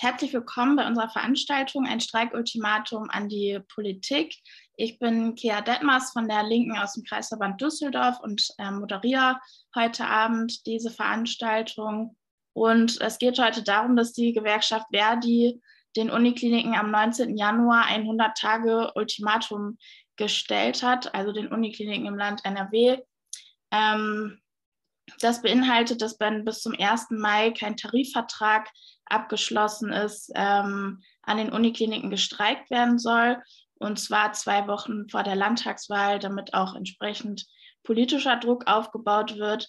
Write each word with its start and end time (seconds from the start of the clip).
herzlich 0.00 0.32
willkommen 0.32 0.76
bei 0.76 0.86
unserer 0.86 1.08
Veranstaltung 1.08 1.86
Ein 1.86 2.00
Streikultimatum 2.00 3.10
an 3.10 3.28
die 3.28 3.58
Politik. 3.74 4.34
Ich 4.76 4.98
bin 4.98 5.34
Kea 5.34 5.60
Detmers 5.60 6.12
von 6.12 6.28
der 6.28 6.44
Linken 6.44 6.76
aus 6.78 6.94
dem 6.94 7.04
Kreisverband 7.04 7.60
Düsseldorf 7.60 8.20
und 8.20 8.48
äh, 8.58 8.70
moderiere 8.70 9.38
heute 9.74 10.06
Abend 10.06 10.66
diese 10.66 10.90
Veranstaltung. 10.90 12.16
Und 12.52 13.00
es 13.00 13.18
geht 13.18 13.38
heute 13.38 13.62
darum, 13.62 13.96
dass 13.96 14.12
die 14.12 14.32
Gewerkschaft 14.32 14.86
Verdi 14.92 15.60
den 15.96 16.10
Unikliniken 16.10 16.74
am 16.74 16.90
19. 16.90 17.36
Januar 17.36 17.86
ein 17.86 18.04
100-Tage-Ultimatum 18.04 19.78
gestellt 20.16 20.82
hat, 20.82 21.14
also 21.14 21.32
den 21.32 21.48
Unikliniken 21.48 22.06
im 22.06 22.16
Land 22.16 22.44
NRW. 22.44 22.98
Ähm, 23.72 24.40
das 25.20 25.42
beinhaltet, 25.42 26.02
dass 26.02 26.18
wenn 26.20 26.44
bis 26.44 26.60
zum 26.62 26.74
1. 26.78 27.08
Mai 27.10 27.50
kein 27.50 27.76
Tarifvertrag 27.76 28.68
abgeschlossen 29.06 29.92
ist, 29.92 30.30
ähm, 30.34 31.02
an 31.22 31.38
den 31.38 31.52
Unikliniken 31.52 32.10
gestreikt 32.10 32.70
werden 32.70 32.98
soll. 32.98 33.38
Und 33.78 33.98
zwar 33.98 34.32
zwei 34.32 34.66
Wochen 34.66 35.08
vor 35.08 35.22
der 35.22 35.36
Landtagswahl, 35.36 36.18
damit 36.18 36.54
auch 36.54 36.74
entsprechend 36.74 37.46
politischer 37.84 38.36
Druck 38.36 38.66
aufgebaut 38.66 39.36
wird. 39.38 39.68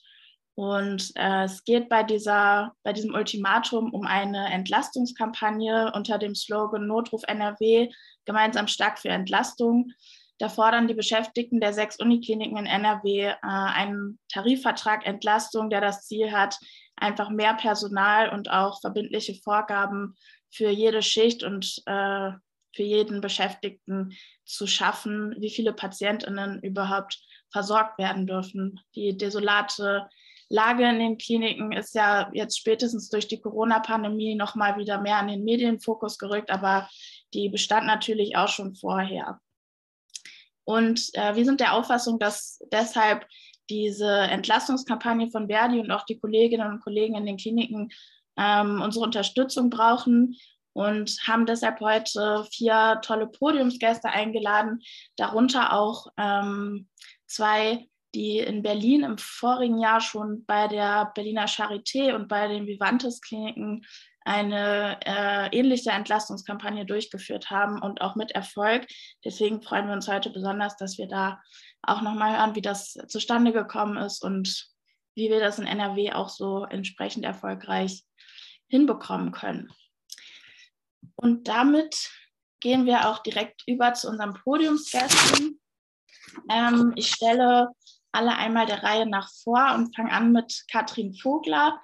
Und 0.56 1.12
äh, 1.16 1.44
es 1.44 1.64
geht 1.64 1.88
bei, 1.88 2.04
dieser, 2.04 2.74
bei 2.84 2.92
diesem 2.92 3.14
Ultimatum 3.14 3.94
um 3.94 4.06
eine 4.06 4.52
Entlastungskampagne 4.52 5.92
unter 5.96 6.18
dem 6.18 6.36
Slogan 6.36 6.86
Notruf 6.86 7.22
NRW, 7.28 7.90
gemeinsam 8.26 8.68
stark 8.68 9.00
für 9.00 9.10
Entlastung. 9.10 9.92
Da 10.40 10.48
fordern 10.48 10.88
die 10.88 10.94
Beschäftigten 10.94 11.60
der 11.60 11.74
sechs 11.74 12.00
Unikliniken 12.00 12.58
in 12.58 12.66
NRW 12.66 13.28
äh, 13.28 13.36
einen 13.42 14.20
Tarifvertrag 14.32 15.06
Entlastung, 15.06 15.70
der 15.70 15.82
das 15.82 16.08
Ziel 16.08 16.32
hat, 16.32 16.58
einfach 16.96 17.30
mehr 17.30 17.54
Personal 17.54 18.30
und 18.30 18.50
auch 18.50 18.80
verbindliche 18.82 19.36
Vorgaben 19.36 20.16
für 20.50 20.70
jede 20.70 21.02
Schicht 21.02 21.44
und 21.44 21.84
äh, 21.86 22.32
für 22.74 22.84
jeden 22.84 23.20
Beschäftigten 23.20 24.14
zu 24.46 24.66
schaffen, 24.66 25.36
wie 25.40 25.50
viele 25.50 25.74
Patientinnen 25.74 26.62
überhaupt 26.62 27.20
versorgt 27.52 27.98
werden 27.98 28.26
dürfen. 28.26 28.80
Die 28.96 29.18
desolate 29.18 30.08
Lage 30.50 30.88
in 30.88 31.00
den 31.00 31.18
Kliniken 31.18 31.72
ist 31.74 31.96
ja 31.96 32.30
jetzt 32.34 32.58
spätestens 32.58 33.10
durch 33.10 33.28
die 33.28 33.42
Corona-Pandemie 33.42 34.36
noch 34.36 34.56
mal 34.56 34.78
wieder 34.78 35.02
mehr 35.02 35.18
an 35.18 35.28
den 35.28 35.44
Medienfokus 35.44 36.18
gerückt, 36.18 36.50
aber 36.50 36.90
die 37.34 37.50
bestand 37.50 37.86
natürlich 37.86 38.36
auch 38.38 38.48
schon 38.48 38.76
vorher. 38.76 39.40
Und 40.70 41.10
äh, 41.16 41.36
wir 41.36 41.46
sind 41.46 41.62
der 41.62 41.74
Auffassung, 41.74 42.20
dass 42.20 42.60
deshalb 42.72 43.26
diese 43.72 44.08
Entlastungskampagne 44.08 45.32
von 45.32 45.48
Verdi 45.48 45.80
und 45.80 45.90
auch 45.90 46.06
die 46.06 46.20
Kolleginnen 46.20 46.72
und 46.72 46.84
Kollegen 46.84 47.16
in 47.16 47.26
den 47.26 47.38
Kliniken 47.38 47.90
ähm, 48.38 48.80
unsere 48.80 49.04
Unterstützung 49.04 49.72
brauchen 49.72 50.38
und 50.74 51.18
haben 51.26 51.48
deshalb 51.48 51.80
heute 51.80 52.46
vier 52.52 53.00
tolle 53.02 53.26
Podiumsgäste 53.26 54.10
eingeladen, 54.10 54.84
darunter 55.16 55.74
auch 55.74 56.06
ähm, 56.18 56.88
zwei, 57.26 57.88
die 58.14 58.38
in 58.38 58.62
Berlin 58.62 59.02
im 59.02 59.18
vorigen 59.18 59.80
Jahr 59.80 60.02
schon 60.02 60.46
bei 60.46 60.68
der 60.68 61.12
Berliner 61.16 61.48
Charité 61.48 62.14
und 62.14 62.28
bei 62.28 62.48
den 62.48 62.68
Vivantes 62.68 63.22
Kliniken 63.22 63.84
eine 64.30 65.00
äh, 65.06 65.58
ähnliche 65.58 65.90
Entlastungskampagne 65.90 66.86
durchgeführt 66.86 67.50
haben 67.50 67.82
und 67.82 68.02
auch 68.02 68.16
mit 68.16 68.30
Erfolg. 68.32 68.86
Deswegen 69.26 69.64
freuen 69.64 69.88
wir 69.88 69.94
uns 69.96 70.08
heute 70.08 70.30
besonders, 70.30 70.78
dass 70.78 71.00
wir 71.00 71.08
da 71.08 71.42
auch 71.82 72.04
nochmal 72.04 72.38
hören, 72.38 72.54
wie 72.54 72.62
das 72.62 72.94
zustande 73.08 73.52
gekommen 73.52 73.98
ist 73.98 74.24
und 74.24 74.70
wie 75.16 75.32
wir 75.32 75.40
das 75.40 75.58
in 75.58 75.66
NRW 75.66 76.12
auch 76.12 76.30
so 76.30 76.66
entsprechend 76.66 77.26
erfolgreich 77.26 78.04
hinbekommen 78.68 79.32
können. 79.32 79.72
Und 81.16 81.48
damit 81.48 82.12
gehen 82.60 82.86
wir 82.86 83.10
auch 83.10 83.24
direkt 83.24 83.64
über 83.66 83.96
zu 83.96 84.10
unserem 84.10 84.36
Podiumsgästen. 84.36 85.60
Ähm, 86.52 86.94
ich 86.96 87.10
stelle 87.10 87.70
alle 88.12 88.36
einmal 88.38 88.68
der 88.68 88.84
Reihe 88.84 89.08
nach 89.08 89.32
vor 89.44 89.74
und 89.74 89.96
fange 89.96 90.12
an 90.12 90.32
mit 90.32 90.66
Katrin 90.72 91.16
Vogler. 91.16 91.82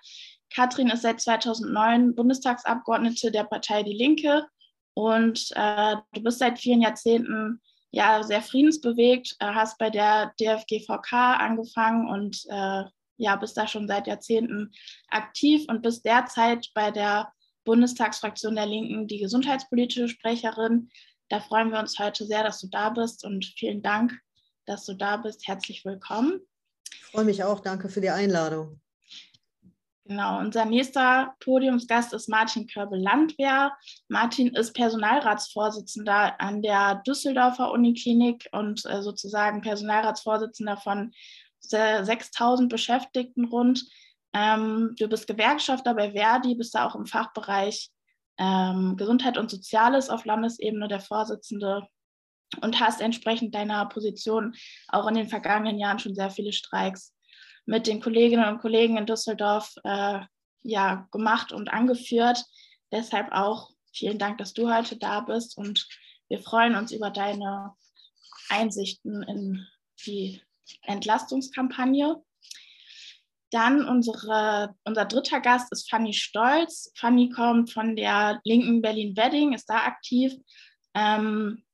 Katrin 0.56 0.90
ist 0.90 1.02
seit 1.02 1.20
2009 1.20 2.16
Bundestagsabgeordnete 2.16 3.32
der 3.32 3.44
Partei 3.44 3.84
Die 3.84 3.94
Linke 3.94 4.48
und 4.94 5.52
äh, 5.56 5.98
du 6.14 6.24
bist 6.24 6.40
seit 6.40 6.60
vielen 6.60 6.82
Jahrzehnten 6.82 7.62
ja 7.92 8.24
sehr 8.24 8.42
friedensbewegt, 8.42 9.36
äh, 9.40 9.48
hast 9.48 9.78
bei 9.78 9.90
der 9.90 10.34
DFGVK 10.40 11.14
angefangen 11.14 12.10
und 12.10 12.46
äh, 12.50 12.84
ja, 13.18 13.36
bist 13.36 13.58
da 13.58 13.68
schon 13.68 13.88
seit 13.88 14.08
Jahrzehnten 14.08 14.72
aktiv 15.10 15.66
und 15.68 15.82
bist 15.82 16.06
derzeit 16.06 16.70
bei 16.74 16.92
der 16.92 17.32
Bundestagsfraktion 17.66 18.56
der 18.56 18.66
Linken 18.66 19.08
die 19.08 19.20
gesundheitspolitische 19.20 20.08
Sprecherin. 20.08 20.90
Da 21.30 21.40
freuen 21.40 21.72
wir 21.72 21.80
uns 21.80 22.00
heute 22.00 22.26
sehr, 22.26 22.44
dass 22.44 22.62
du 22.62 22.68
da 22.68 22.90
bist 22.90 23.26
und 23.26 23.46
vielen 23.58 23.82
Dank, 23.82 24.14
dass 24.66 24.86
du 24.86 24.94
da 24.94 25.18
bist. 25.18 25.48
Herzlich 25.48 25.84
willkommen. 25.84 26.40
Ich 26.94 27.04
freue 27.06 27.26
mich 27.26 27.44
auch. 27.44 27.60
Danke 27.60 27.90
für 27.90 28.02
die 28.02 28.10
Einladung. 28.10 28.80
Genau, 30.08 30.38
unser 30.38 30.66
nächster 30.66 31.34
Podiumsgast 31.40 32.14
ist 32.14 32.30
Martin 32.30 32.68
Körbel-Landwehr. 32.68 33.76
Martin 34.08 34.54
ist 34.54 34.74
Personalratsvorsitzender 34.74 36.40
an 36.40 36.62
der 36.62 37.02
Düsseldorfer 37.08 37.72
Uniklinik 37.72 38.48
und 38.52 38.86
äh, 38.86 39.02
sozusagen 39.02 39.62
Personalratsvorsitzender 39.62 40.78
von 40.78 41.12
6000 41.60 42.70
Beschäftigten 42.70 43.46
rund. 43.46 43.84
Ähm, 44.34 44.94
du 45.00 45.08
bist 45.08 45.26
Gewerkschafter 45.26 45.96
bei 45.96 46.12
Verdi, 46.12 46.54
bist 46.54 46.76
da 46.76 46.86
auch 46.86 46.94
im 46.94 47.08
Fachbereich 47.08 47.90
ähm, 48.38 48.98
Gesundheit 48.98 49.40
und 49.40 49.50
Soziales 49.50 50.12
auf 50.12 50.24
Landesebene 50.24 50.88
der 50.88 51.00
Vorsitzende 51.00 51.88
und 52.62 52.80
hast 52.80 53.02
entsprechend 53.02 53.56
deiner 53.56 53.88
Position 53.88 54.54
auch 54.88 55.08
in 55.08 55.16
den 55.16 55.30
vergangenen 55.30 55.80
Jahren 55.80 55.98
schon 55.98 56.14
sehr 56.14 56.30
viele 56.30 56.54
Streiks 56.54 57.15
mit 57.66 57.88
den 57.88 58.02
Kolleginnen 58.02 58.48
und 58.48 58.60
Kollegen 58.60 58.98
in 58.98 59.06
Düsseldorf 59.06 59.74
äh, 59.84 60.20
ja, 60.64 61.08
gemacht 61.12 61.52
und 61.52 61.70
angeführt. 61.70 62.44
Deshalb 62.92 63.32
auch 63.32 63.72
vielen 63.94 64.20
Dank, 64.20 64.38
dass 64.38 64.54
du 64.54 64.74
heute 64.74 64.98
da 64.98 65.22
bist 65.22 65.58
und 65.58 65.88
wir 66.28 66.40
freuen 66.40 66.76
uns 66.76 66.92
über 66.92 67.12
deine 67.12 67.74
Einsichten 68.50 69.24
in 69.24 69.68
die 70.06 70.42
Entlastungskampagne. 70.82 72.24
Dann 73.52 73.88
unsere, 73.88 74.76
unser 74.84 75.06
dritter 75.06 75.40
Gast 75.40 75.72
ist 75.72 75.90
Fanny 75.90 76.14
Stolz. 76.14 76.92
Fanny 76.96 77.30
kommt 77.30 77.72
von 77.72 77.96
der 77.96 78.42
linken 78.44 78.82
Berlin-Wedding, 78.82 79.54
ist 79.54 79.70
da 79.70 79.86
aktiv. 79.86 80.34
Ähm, 80.94 81.65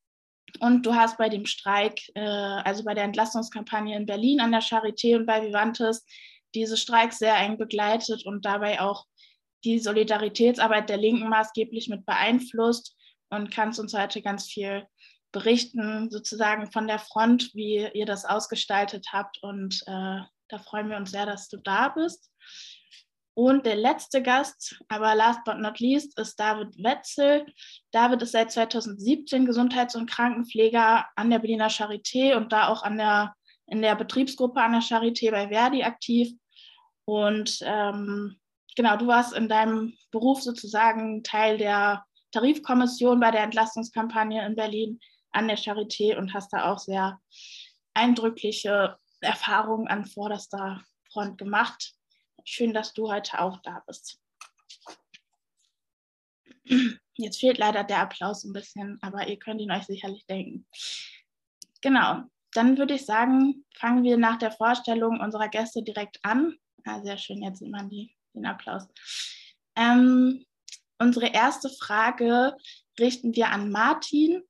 und 0.60 0.86
du 0.86 0.96
hast 0.96 1.18
bei 1.18 1.30
dem 1.30 1.46
Streik, 1.46 2.02
äh, 2.16 2.22
also 2.22 2.84
bei 2.84 2.94
der 2.94 3.04
Entlastungskampagne 3.04 3.96
in 3.96 4.06
Berlin 4.06 4.40
an 4.40 4.52
der 4.52 4.62
Charité 4.62 5.16
und 5.16 5.26
bei 5.26 5.42
Vivantes, 5.42 6.06
diese 6.54 6.78
Streiks 6.78 7.20
sehr 7.20 7.38
eng 7.38 7.58
begleitet 7.58 8.26
und 8.26 8.46
dabei 8.46 8.82
auch 8.82 9.06
die 9.64 9.80
Solidaritätsarbeit 9.80 10.90
der 10.90 10.98
Linken 10.98 11.30
maßgeblich 11.30 11.88
mit 11.88 12.06
beeinflusst 12.06 12.96
und 13.30 13.52
kannst 13.52 13.80
uns 13.80 13.94
heute 13.94 14.22
ganz 14.22 14.48
viel 14.48 14.86
berichten, 15.32 16.10
sozusagen 16.10 16.72
von 16.72 16.88
der 16.88 17.00
Front, 17.00 17.52
wie 17.54 17.88
ihr 17.94 18.06
das 18.06 18.26
ausgestaltet 18.26 19.08
habt. 19.12 19.42
Und 19.42 19.82
äh, 19.88 20.20
da 20.50 20.58
freuen 20.60 20.90
wir 20.90 20.98
uns 20.98 21.12
sehr, 21.12 21.26
dass 21.26 21.48
du 21.48 21.58
da 21.58 21.90
bist. 21.90 22.31
Und 23.34 23.66
der 23.66 23.76
letzte 23.76 24.22
Gast, 24.22 24.82
aber 24.90 25.16
last 25.16 25.44
but 25.46 25.58
not 25.58 25.80
least, 25.80 26.20
ist 26.20 26.38
David 26.40 26.78
Wetzel. 26.84 27.46
David 27.92 28.22
ist 28.22 28.34
seit 28.34 28.52
2017 28.52 29.46
Gesundheits- 29.46 29.96
und 29.96 30.10
Krankenpfleger 30.10 31.06
an 31.16 31.30
der 31.30 31.40
Berliner 31.40 31.70
Charité 31.70 32.36
und 32.36 32.52
da 32.52 32.68
auch 32.68 32.84
an 32.84 32.98
der, 32.98 33.34
in 33.68 33.82
der 33.82 33.96
Betriebsgruppe 33.96 34.62
an 34.62 34.74
der 34.74 34.82
Charité 34.82 35.32
bei 35.32 35.48
Verdi 35.48 35.84
aktiv. 35.84 36.34
Und 37.06 37.60
ähm, 37.62 38.38
genau, 38.76 38.98
du 38.98 39.08
warst 39.08 39.34
in 39.34 39.48
deinem 39.48 39.94
Beruf 40.12 40.42
sozusagen 40.42 41.24
Teil 41.24 41.58
der 41.58 42.04
Tarifkommission 42.32 43.20
bei 43.20 43.32
der 43.32 43.44
Entlastungskampagne 43.44 44.46
in 44.46 44.56
Berlin 44.56 45.00
an 45.32 45.48
der 45.48 45.58
Charité 45.58 46.18
und 46.18 46.34
hast 46.34 46.52
da 46.52 46.72
auch 46.72 46.80
sehr 46.80 47.20
eindrückliche 47.94 48.98
Erfahrungen 49.22 49.88
an 49.88 50.06
vorderster 50.06 50.82
Front 51.12 51.38
gemacht. 51.38 51.94
Schön, 52.44 52.74
dass 52.74 52.94
du 52.94 53.12
heute 53.12 53.40
auch 53.40 53.62
da 53.62 53.84
bist. 53.86 54.20
Jetzt 57.16 57.40
fehlt 57.40 57.58
leider 57.58 57.84
der 57.84 58.00
Applaus 58.00 58.44
ein 58.44 58.54
bisschen, 58.54 58.98
aber 59.02 59.28
ihr 59.28 59.38
könnt 59.38 59.62
ihn 59.62 59.72
euch 59.72 59.86
sicherlich 59.86 60.26
denken. 60.26 60.66
Genau, 61.82 62.24
dann 62.54 62.78
würde 62.78 62.96
ich 62.96 63.06
sagen, 63.06 63.66
fangen 63.76 64.04
wir 64.04 64.18
nach 64.18 64.38
der 64.38 64.52
Vorstellung 64.52 65.20
unserer 65.20 65.50
Gäste 65.50 65.84
direkt 65.84 66.20
an. 66.24 66.58
Ah, 66.86 67.02
sehr 67.02 67.18
schön, 67.18 67.44
jetzt 67.44 67.60
sieht 67.60 67.72
man 67.72 67.90
die, 67.90 68.16
den 68.34 68.46
Applaus. 68.46 68.88
Ähm, 69.76 70.46
unsere 71.00 71.28
erste 71.28 71.70
Frage 71.70 72.56
richten 73.00 73.36
wir 73.36 73.50
an 73.50 73.72
Martin. 73.72 74.44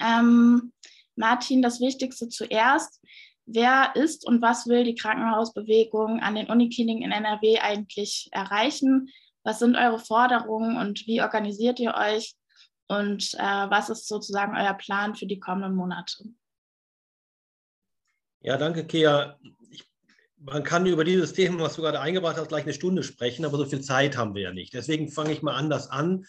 Ähm, 0.00 0.72
Martin, 1.16 1.62
das 1.62 1.80
Wichtigste 1.80 2.28
zuerst 2.28 3.00
wer 3.46 3.94
ist 3.94 4.26
und 4.26 4.42
was 4.42 4.66
will 4.66 4.84
die 4.84 4.94
Krankenhausbewegung 4.94 6.20
an 6.20 6.34
den 6.34 6.46
Unikliniken 6.46 7.02
in 7.02 7.12
NRW 7.12 7.58
eigentlich 7.60 8.28
erreichen 8.32 9.10
Was 9.42 9.58
sind 9.58 9.76
eure 9.76 9.98
Forderungen 9.98 10.76
und 10.76 11.06
wie 11.06 11.20
organisiert 11.20 11.78
ihr 11.78 11.94
euch? 11.94 12.34
Und 12.86 13.34
äh, 13.34 13.38
was 13.70 13.90
ist 13.90 14.08
sozusagen 14.08 14.56
euer 14.56 14.74
Plan 14.74 15.14
für 15.14 15.26
die 15.26 15.40
kommenden 15.40 15.74
Monate? 15.74 16.24
Ja, 18.40 18.58
danke, 18.58 18.86
Kea. 18.86 19.38
Ich, 19.70 19.84
man 20.36 20.64
kann 20.64 20.84
über 20.84 21.04
dieses 21.04 21.32
Thema, 21.32 21.60
was 21.60 21.76
du 21.76 21.82
gerade 21.82 22.00
eingebracht 22.00 22.36
hast, 22.36 22.48
gleich 22.48 22.64
eine 22.64 22.74
Stunde 22.74 23.02
sprechen, 23.02 23.44
aber 23.44 23.56
so 23.56 23.64
viel 23.64 23.80
Zeit 23.80 24.16
haben 24.16 24.34
wir 24.34 24.42
ja 24.42 24.52
nicht. 24.52 24.74
Deswegen 24.74 25.08
fange 25.08 25.32
ich 25.32 25.42
mal 25.42 25.54
anders 25.54 25.88
an. 25.88 26.26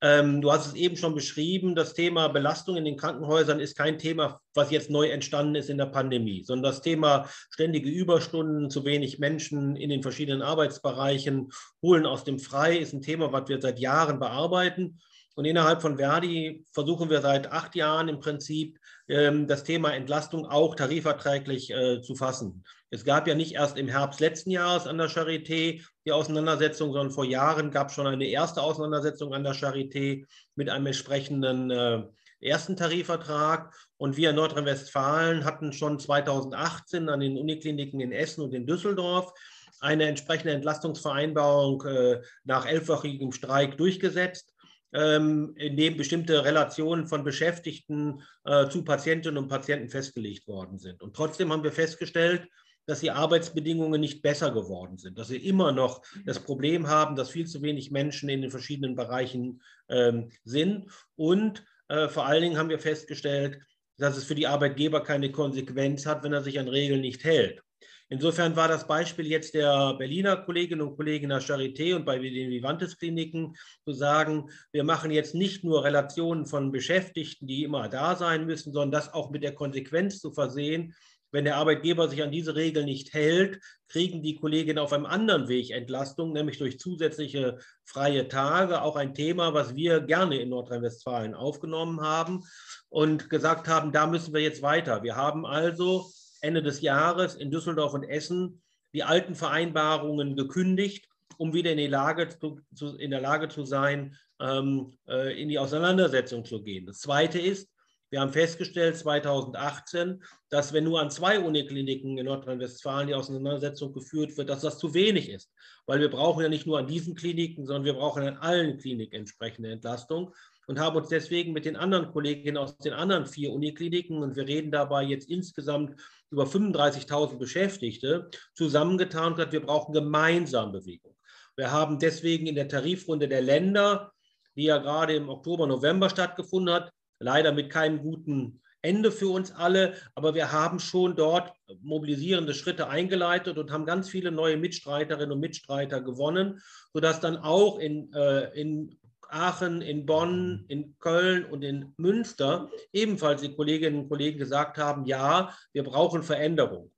Ähm, 0.00 0.40
du 0.40 0.52
hast 0.52 0.66
es 0.66 0.74
eben 0.74 0.96
schon 0.96 1.14
beschrieben, 1.14 1.74
das 1.74 1.94
Thema 1.94 2.28
Belastung 2.28 2.76
in 2.76 2.84
den 2.84 2.96
Krankenhäusern 2.96 3.60
ist 3.60 3.76
kein 3.76 3.98
Thema, 3.98 4.40
was 4.52 4.70
jetzt 4.70 4.90
neu 4.90 5.08
entstanden 5.08 5.54
ist 5.54 5.70
in 5.70 5.78
der 5.78 5.86
Pandemie, 5.86 6.44
sondern 6.44 6.72
das 6.72 6.82
Thema 6.82 7.28
ständige 7.50 7.88
Überstunden, 7.88 8.70
zu 8.70 8.84
wenig 8.84 9.18
Menschen 9.18 9.76
in 9.76 9.90
den 9.90 10.02
verschiedenen 10.02 10.42
Arbeitsbereichen, 10.42 11.50
holen 11.82 12.06
aus 12.06 12.24
dem 12.24 12.38
Frei 12.38 12.76
ist 12.76 12.92
ein 12.92 13.02
Thema, 13.02 13.32
was 13.32 13.48
wir 13.48 13.60
seit 13.60 13.78
Jahren 13.78 14.18
bearbeiten. 14.18 15.00
Und 15.36 15.46
innerhalb 15.46 15.82
von 15.82 15.96
Verdi 15.96 16.64
versuchen 16.72 17.10
wir 17.10 17.20
seit 17.20 17.50
acht 17.50 17.74
Jahren 17.74 18.08
im 18.08 18.20
Prinzip 18.20 18.78
ähm, 19.08 19.48
das 19.48 19.64
Thema 19.64 19.92
Entlastung 19.92 20.46
auch 20.46 20.76
tarifverträglich 20.76 21.70
äh, 21.70 22.02
zu 22.02 22.14
fassen. 22.14 22.64
Es 22.94 23.04
gab 23.04 23.26
ja 23.26 23.34
nicht 23.34 23.54
erst 23.54 23.76
im 23.76 23.88
Herbst 23.88 24.20
letzten 24.20 24.52
Jahres 24.52 24.86
an 24.86 24.98
der 24.98 25.10
Charité 25.10 25.84
die 26.06 26.12
Auseinandersetzung, 26.12 26.92
sondern 26.92 27.10
vor 27.10 27.24
Jahren 27.24 27.72
gab 27.72 27.88
es 27.88 27.94
schon 27.94 28.06
eine 28.06 28.26
erste 28.26 28.62
Auseinandersetzung 28.62 29.34
an 29.34 29.42
der 29.42 29.56
Charité 29.56 30.24
mit 30.54 30.70
einem 30.70 30.86
entsprechenden 30.86 31.72
äh, 31.72 32.04
ersten 32.40 32.76
Tarifvertrag. 32.76 33.74
Und 33.96 34.16
wir 34.16 34.30
in 34.30 34.36
Nordrhein-Westfalen 34.36 35.44
hatten 35.44 35.72
schon 35.72 35.98
2018 35.98 37.08
an 37.08 37.18
den 37.18 37.36
Unikliniken 37.36 37.98
in 37.98 38.12
Essen 38.12 38.44
und 38.44 38.54
in 38.54 38.64
Düsseldorf 38.64 39.32
eine 39.80 40.04
entsprechende 40.04 40.52
Entlastungsvereinbarung 40.52 41.82
äh, 41.86 42.20
nach 42.44 42.64
elfwöchigem 42.64 43.32
Streik 43.32 43.76
durchgesetzt 43.76 44.54
ähm, 44.92 45.52
in 45.56 45.76
dem 45.76 45.96
bestimmte 45.96 46.44
Relationen 46.44 47.08
von 47.08 47.24
Beschäftigten 47.24 48.22
äh, 48.44 48.68
zu 48.68 48.84
Patientinnen 48.84 49.42
und 49.42 49.48
Patienten 49.48 49.88
festgelegt 49.88 50.46
worden 50.46 50.78
sind. 50.78 51.02
Und 51.02 51.16
trotzdem 51.16 51.52
haben 51.52 51.64
wir 51.64 51.72
festgestellt, 51.72 52.46
dass 52.86 53.00
die 53.00 53.10
Arbeitsbedingungen 53.10 54.00
nicht 54.00 54.22
besser 54.22 54.50
geworden 54.50 54.98
sind, 54.98 55.18
dass 55.18 55.30
wir 55.30 55.42
immer 55.42 55.72
noch 55.72 56.02
das 56.24 56.40
Problem 56.40 56.88
haben, 56.88 57.16
dass 57.16 57.30
viel 57.30 57.46
zu 57.46 57.62
wenig 57.62 57.90
Menschen 57.90 58.28
in 58.28 58.42
den 58.42 58.50
verschiedenen 58.50 58.94
Bereichen 58.94 59.62
ähm, 59.88 60.30
sind. 60.44 60.86
Und 61.16 61.64
äh, 61.88 62.08
vor 62.08 62.26
allen 62.26 62.42
Dingen 62.42 62.58
haben 62.58 62.68
wir 62.68 62.78
festgestellt, 62.78 63.60
dass 63.98 64.16
es 64.16 64.24
für 64.24 64.34
die 64.34 64.46
Arbeitgeber 64.46 65.02
keine 65.02 65.30
Konsequenz 65.30 66.04
hat, 66.06 66.22
wenn 66.24 66.32
er 66.32 66.42
sich 66.42 66.58
an 66.58 66.68
Regeln 66.68 67.00
nicht 67.00 67.24
hält. 67.24 67.62
Insofern 68.10 68.54
war 68.54 68.68
das 68.68 68.86
Beispiel 68.86 69.26
jetzt 69.26 69.54
der 69.54 69.94
Berliner 69.94 70.36
Kolleginnen 70.36 70.82
und 70.82 70.96
Kollegen 70.96 71.30
der 71.30 71.40
Charité 71.40 71.96
und 71.96 72.04
bei 72.04 72.18
den 72.18 72.50
Vivantes-Kliniken 72.50 73.56
zu 73.82 73.92
sagen, 73.92 74.50
wir 74.72 74.84
machen 74.84 75.10
jetzt 75.10 75.34
nicht 75.34 75.64
nur 75.64 75.84
Relationen 75.84 76.44
von 76.44 76.70
Beschäftigten, 76.70 77.46
die 77.46 77.64
immer 77.64 77.88
da 77.88 78.14
sein 78.14 78.44
müssen, 78.44 78.72
sondern 78.72 78.92
das 78.92 79.12
auch 79.12 79.30
mit 79.30 79.42
der 79.42 79.54
Konsequenz 79.54 80.20
zu 80.20 80.32
versehen, 80.32 80.94
wenn 81.34 81.44
der 81.44 81.56
Arbeitgeber 81.56 82.06
sich 82.06 82.22
an 82.22 82.30
diese 82.30 82.54
Regeln 82.54 82.84
nicht 82.84 83.12
hält, 83.12 83.58
kriegen 83.88 84.22
die 84.22 84.36
Kolleginnen 84.36 84.78
auf 84.78 84.92
einem 84.92 85.04
anderen 85.04 85.48
Weg 85.48 85.70
Entlastung, 85.70 86.32
nämlich 86.32 86.58
durch 86.58 86.78
zusätzliche 86.78 87.58
freie 87.84 88.28
Tage. 88.28 88.82
Auch 88.82 88.94
ein 88.94 89.14
Thema, 89.14 89.52
was 89.52 89.74
wir 89.74 90.00
gerne 90.00 90.38
in 90.38 90.50
Nordrhein-Westfalen 90.50 91.34
aufgenommen 91.34 92.02
haben 92.02 92.44
und 92.88 93.30
gesagt 93.30 93.66
haben, 93.66 93.90
da 93.90 94.06
müssen 94.06 94.32
wir 94.32 94.42
jetzt 94.42 94.62
weiter. 94.62 95.02
Wir 95.02 95.16
haben 95.16 95.44
also 95.44 96.06
Ende 96.40 96.62
des 96.62 96.82
Jahres 96.82 97.34
in 97.34 97.50
Düsseldorf 97.50 97.94
und 97.94 98.04
Essen 98.04 98.62
die 98.92 99.02
alten 99.02 99.34
Vereinbarungen 99.34 100.36
gekündigt, 100.36 101.08
um 101.36 101.52
wieder 101.52 101.72
in, 101.72 101.78
die 101.78 101.88
Lage 101.88 102.28
zu, 102.28 102.60
in 102.96 103.10
der 103.10 103.20
Lage 103.20 103.48
zu 103.48 103.64
sein, 103.64 104.16
ähm, 104.38 104.92
äh, 105.08 105.42
in 105.42 105.48
die 105.48 105.58
Auseinandersetzung 105.58 106.44
zu 106.44 106.62
gehen. 106.62 106.86
Das 106.86 107.00
Zweite 107.00 107.40
ist, 107.40 107.73
wir 108.14 108.20
haben 108.20 108.32
festgestellt 108.32 108.96
2018, 108.96 110.22
dass 110.48 110.72
wenn 110.72 110.84
nur 110.84 111.00
an 111.00 111.10
zwei 111.10 111.40
Unikliniken 111.40 112.16
in 112.16 112.26
Nordrhein-Westfalen 112.26 113.08
die 113.08 113.14
Auseinandersetzung 113.16 113.92
geführt 113.92 114.36
wird, 114.36 114.48
dass 114.48 114.60
das 114.60 114.78
zu 114.78 114.94
wenig 114.94 115.28
ist. 115.28 115.50
Weil 115.86 115.98
wir 115.98 116.10
brauchen 116.10 116.44
ja 116.44 116.48
nicht 116.48 116.64
nur 116.64 116.78
an 116.78 116.86
diesen 116.86 117.16
Kliniken, 117.16 117.66
sondern 117.66 117.86
wir 117.86 117.94
brauchen 117.94 118.22
an 118.22 118.36
allen 118.36 118.78
Kliniken 118.78 119.16
entsprechende 119.16 119.72
Entlastung 119.72 120.32
und 120.68 120.78
haben 120.78 120.94
uns 120.94 121.08
deswegen 121.08 121.52
mit 121.52 121.64
den 121.64 121.74
anderen 121.74 122.12
Kolleginnen 122.12 122.56
aus 122.56 122.78
den 122.78 122.92
anderen 122.92 123.26
vier 123.26 123.52
Unikliniken, 123.52 124.22
und 124.22 124.36
wir 124.36 124.46
reden 124.46 124.70
dabei 124.70 125.02
jetzt 125.02 125.28
insgesamt 125.28 126.00
über 126.30 126.44
35.000 126.44 127.36
Beschäftigte, 127.36 128.30
zusammengetan 128.54 129.32
und 129.32 129.34
gesagt, 129.38 129.52
wir 129.52 129.66
brauchen 129.66 129.92
gemeinsam 129.92 130.70
Bewegung. 130.70 131.16
Wir 131.56 131.72
haben 131.72 131.98
deswegen 131.98 132.46
in 132.46 132.54
der 132.54 132.68
Tarifrunde 132.68 133.26
der 133.26 133.42
Länder, 133.42 134.12
die 134.54 134.66
ja 134.66 134.78
gerade 134.78 135.16
im 135.16 135.28
Oktober, 135.28 135.66
November 135.66 136.08
stattgefunden 136.08 136.72
hat, 136.72 136.92
leider 137.24 137.52
mit 137.52 137.70
keinem 137.70 137.98
guten 138.00 138.60
Ende 138.82 139.10
für 139.10 139.28
uns 139.28 139.50
alle, 139.50 139.94
aber 140.14 140.34
wir 140.34 140.52
haben 140.52 140.78
schon 140.78 141.16
dort 141.16 141.52
mobilisierende 141.80 142.52
Schritte 142.52 142.88
eingeleitet 142.88 143.56
und 143.56 143.72
haben 143.72 143.86
ganz 143.86 144.10
viele 144.10 144.30
neue 144.30 144.58
Mitstreiterinnen 144.58 145.32
und 145.32 145.40
Mitstreiter 145.40 146.02
gewonnen, 146.02 146.60
sodass 146.92 147.18
dann 147.20 147.38
auch 147.38 147.78
in, 147.78 148.12
äh, 148.12 148.52
in 148.60 148.98
Aachen, 149.30 149.80
in 149.80 150.04
Bonn, 150.04 150.66
in 150.68 150.96
Köln 150.98 151.46
und 151.46 151.62
in 151.62 151.94
Münster 151.96 152.70
ebenfalls 152.92 153.40
die 153.40 153.54
Kolleginnen 153.54 154.00
und 154.00 154.08
Kollegen 154.10 154.38
gesagt 154.38 154.76
haben, 154.76 155.06
ja, 155.06 155.54
wir 155.72 155.82
brauchen 155.82 156.22
Veränderung. 156.22 156.90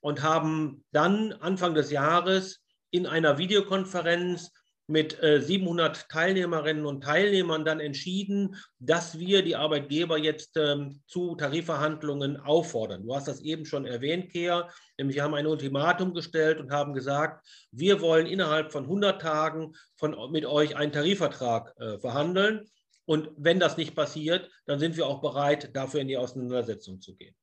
Und 0.00 0.22
haben 0.22 0.84
dann 0.92 1.32
Anfang 1.32 1.74
des 1.74 1.90
Jahres 1.90 2.62
in 2.90 3.06
einer 3.06 3.38
Videokonferenz 3.38 4.50
mit 4.86 5.18
700 5.20 5.96
äh, 5.96 6.00
Teilnehmerinnen 6.08 6.84
und 6.84 7.02
Teilnehmern 7.02 7.64
dann 7.64 7.80
entschieden, 7.80 8.56
dass 8.78 9.18
wir 9.18 9.42
die 9.42 9.56
Arbeitgeber 9.56 10.18
jetzt 10.18 10.56
ähm, 10.56 11.00
zu 11.06 11.34
Tarifverhandlungen 11.36 12.38
auffordern. 12.38 13.02
Du 13.04 13.14
hast 13.14 13.28
das 13.28 13.40
eben 13.40 13.64
schon 13.64 13.86
erwähnt, 13.86 14.30
Kea. 14.30 14.68
Nämlich 14.98 15.16
wir 15.16 15.22
haben 15.22 15.34
ein 15.34 15.46
Ultimatum 15.46 16.12
gestellt 16.12 16.60
und 16.60 16.70
haben 16.70 16.92
gesagt, 16.92 17.46
wir 17.70 18.00
wollen 18.00 18.26
innerhalb 18.26 18.72
von 18.72 18.84
100 18.84 19.20
Tagen 19.20 19.74
von, 19.96 20.16
mit 20.30 20.44
euch 20.44 20.76
einen 20.76 20.92
Tarifvertrag 20.92 21.74
äh, 21.78 21.98
verhandeln. 21.98 22.66
Und 23.06 23.30
wenn 23.36 23.60
das 23.60 23.76
nicht 23.76 23.94
passiert, 23.94 24.50
dann 24.66 24.78
sind 24.78 24.96
wir 24.96 25.06
auch 25.06 25.20
bereit, 25.20 25.74
dafür 25.74 26.00
in 26.00 26.08
die 26.08 26.16
Auseinandersetzung 26.16 27.00
zu 27.00 27.14
gehen. 27.14 27.34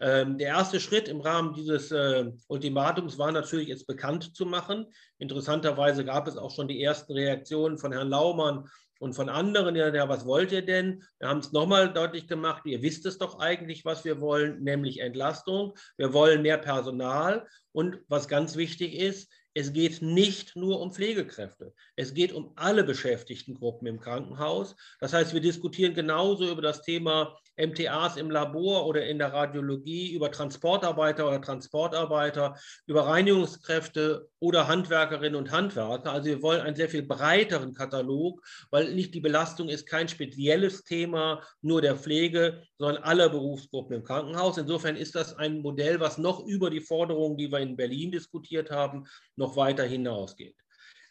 Ähm, 0.00 0.38
der 0.38 0.48
erste 0.48 0.80
Schritt 0.80 1.08
im 1.08 1.20
Rahmen 1.20 1.54
dieses 1.54 1.90
äh, 1.90 2.30
Ultimatums 2.48 3.18
war 3.18 3.32
natürlich, 3.32 3.70
es 3.70 3.86
bekannt 3.86 4.36
zu 4.36 4.46
machen. 4.46 4.86
Interessanterweise 5.18 6.04
gab 6.04 6.28
es 6.28 6.36
auch 6.36 6.50
schon 6.50 6.68
die 6.68 6.82
ersten 6.82 7.12
Reaktionen 7.12 7.78
von 7.78 7.92
Herrn 7.92 8.10
Laumann 8.10 8.68
und 8.98 9.14
von 9.14 9.28
anderen. 9.28 9.76
Ja, 9.76 9.92
ja 9.94 10.08
was 10.08 10.26
wollt 10.26 10.52
ihr 10.52 10.64
denn? 10.64 11.02
Wir 11.18 11.28
haben 11.28 11.40
es 11.40 11.52
nochmal 11.52 11.92
deutlich 11.92 12.28
gemacht, 12.28 12.62
ihr 12.66 12.82
wisst 12.82 13.06
es 13.06 13.18
doch 13.18 13.38
eigentlich, 13.38 13.84
was 13.84 14.04
wir 14.04 14.20
wollen, 14.20 14.62
nämlich 14.62 15.00
Entlastung. 15.00 15.74
Wir 15.96 16.12
wollen 16.12 16.42
mehr 16.42 16.58
Personal. 16.58 17.46
Und 17.72 17.98
was 18.08 18.28
ganz 18.28 18.56
wichtig 18.56 18.94
ist, 18.94 19.30
es 19.54 19.72
geht 19.72 20.02
nicht 20.02 20.54
nur 20.54 20.80
um 20.80 20.92
Pflegekräfte. 20.92 21.72
Es 21.94 22.12
geht 22.12 22.32
um 22.34 22.52
alle 22.56 22.84
Beschäftigtengruppen 22.84 23.86
im 23.86 23.98
Krankenhaus. 23.98 24.76
Das 25.00 25.14
heißt, 25.14 25.32
wir 25.32 25.40
diskutieren 25.40 25.94
genauso 25.94 26.50
über 26.50 26.60
das 26.60 26.82
Thema 26.82 27.38
MTAs 27.56 28.16
im 28.16 28.30
Labor 28.30 28.86
oder 28.86 29.06
in 29.06 29.18
der 29.18 29.32
Radiologie, 29.32 30.12
über 30.12 30.30
Transportarbeiter 30.30 31.26
oder 31.26 31.40
Transportarbeiter, 31.40 32.56
über 32.86 33.06
Reinigungskräfte 33.06 34.28
oder 34.38 34.68
Handwerkerinnen 34.68 35.36
und 35.36 35.50
Handwerker. 35.50 36.12
Also 36.12 36.26
wir 36.26 36.42
wollen 36.42 36.60
einen 36.60 36.76
sehr 36.76 36.88
viel 36.88 37.02
breiteren 37.02 37.74
Katalog, 37.74 38.42
weil 38.70 38.94
nicht 38.94 39.14
die 39.14 39.20
Belastung 39.20 39.68
ist 39.68 39.86
kein 39.86 40.08
spezielles 40.08 40.84
Thema 40.84 41.42
nur 41.62 41.80
der 41.80 41.96
Pflege, 41.96 42.62
sondern 42.78 43.02
aller 43.02 43.28
Berufsgruppen 43.28 43.96
im 43.96 44.04
Krankenhaus. 44.04 44.58
Insofern 44.58 44.96
ist 44.96 45.14
das 45.14 45.34
ein 45.34 45.60
Modell, 45.60 46.00
was 46.00 46.18
noch 46.18 46.46
über 46.46 46.70
die 46.70 46.80
Forderungen, 46.80 47.36
die 47.36 47.50
wir 47.50 47.60
in 47.60 47.76
Berlin 47.76 48.10
diskutiert 48.10 48.70
haben, 48.70 49.06
noch 49.36 49.56
weiter 49.56 49.84
hinausgeht. 49.84 50.56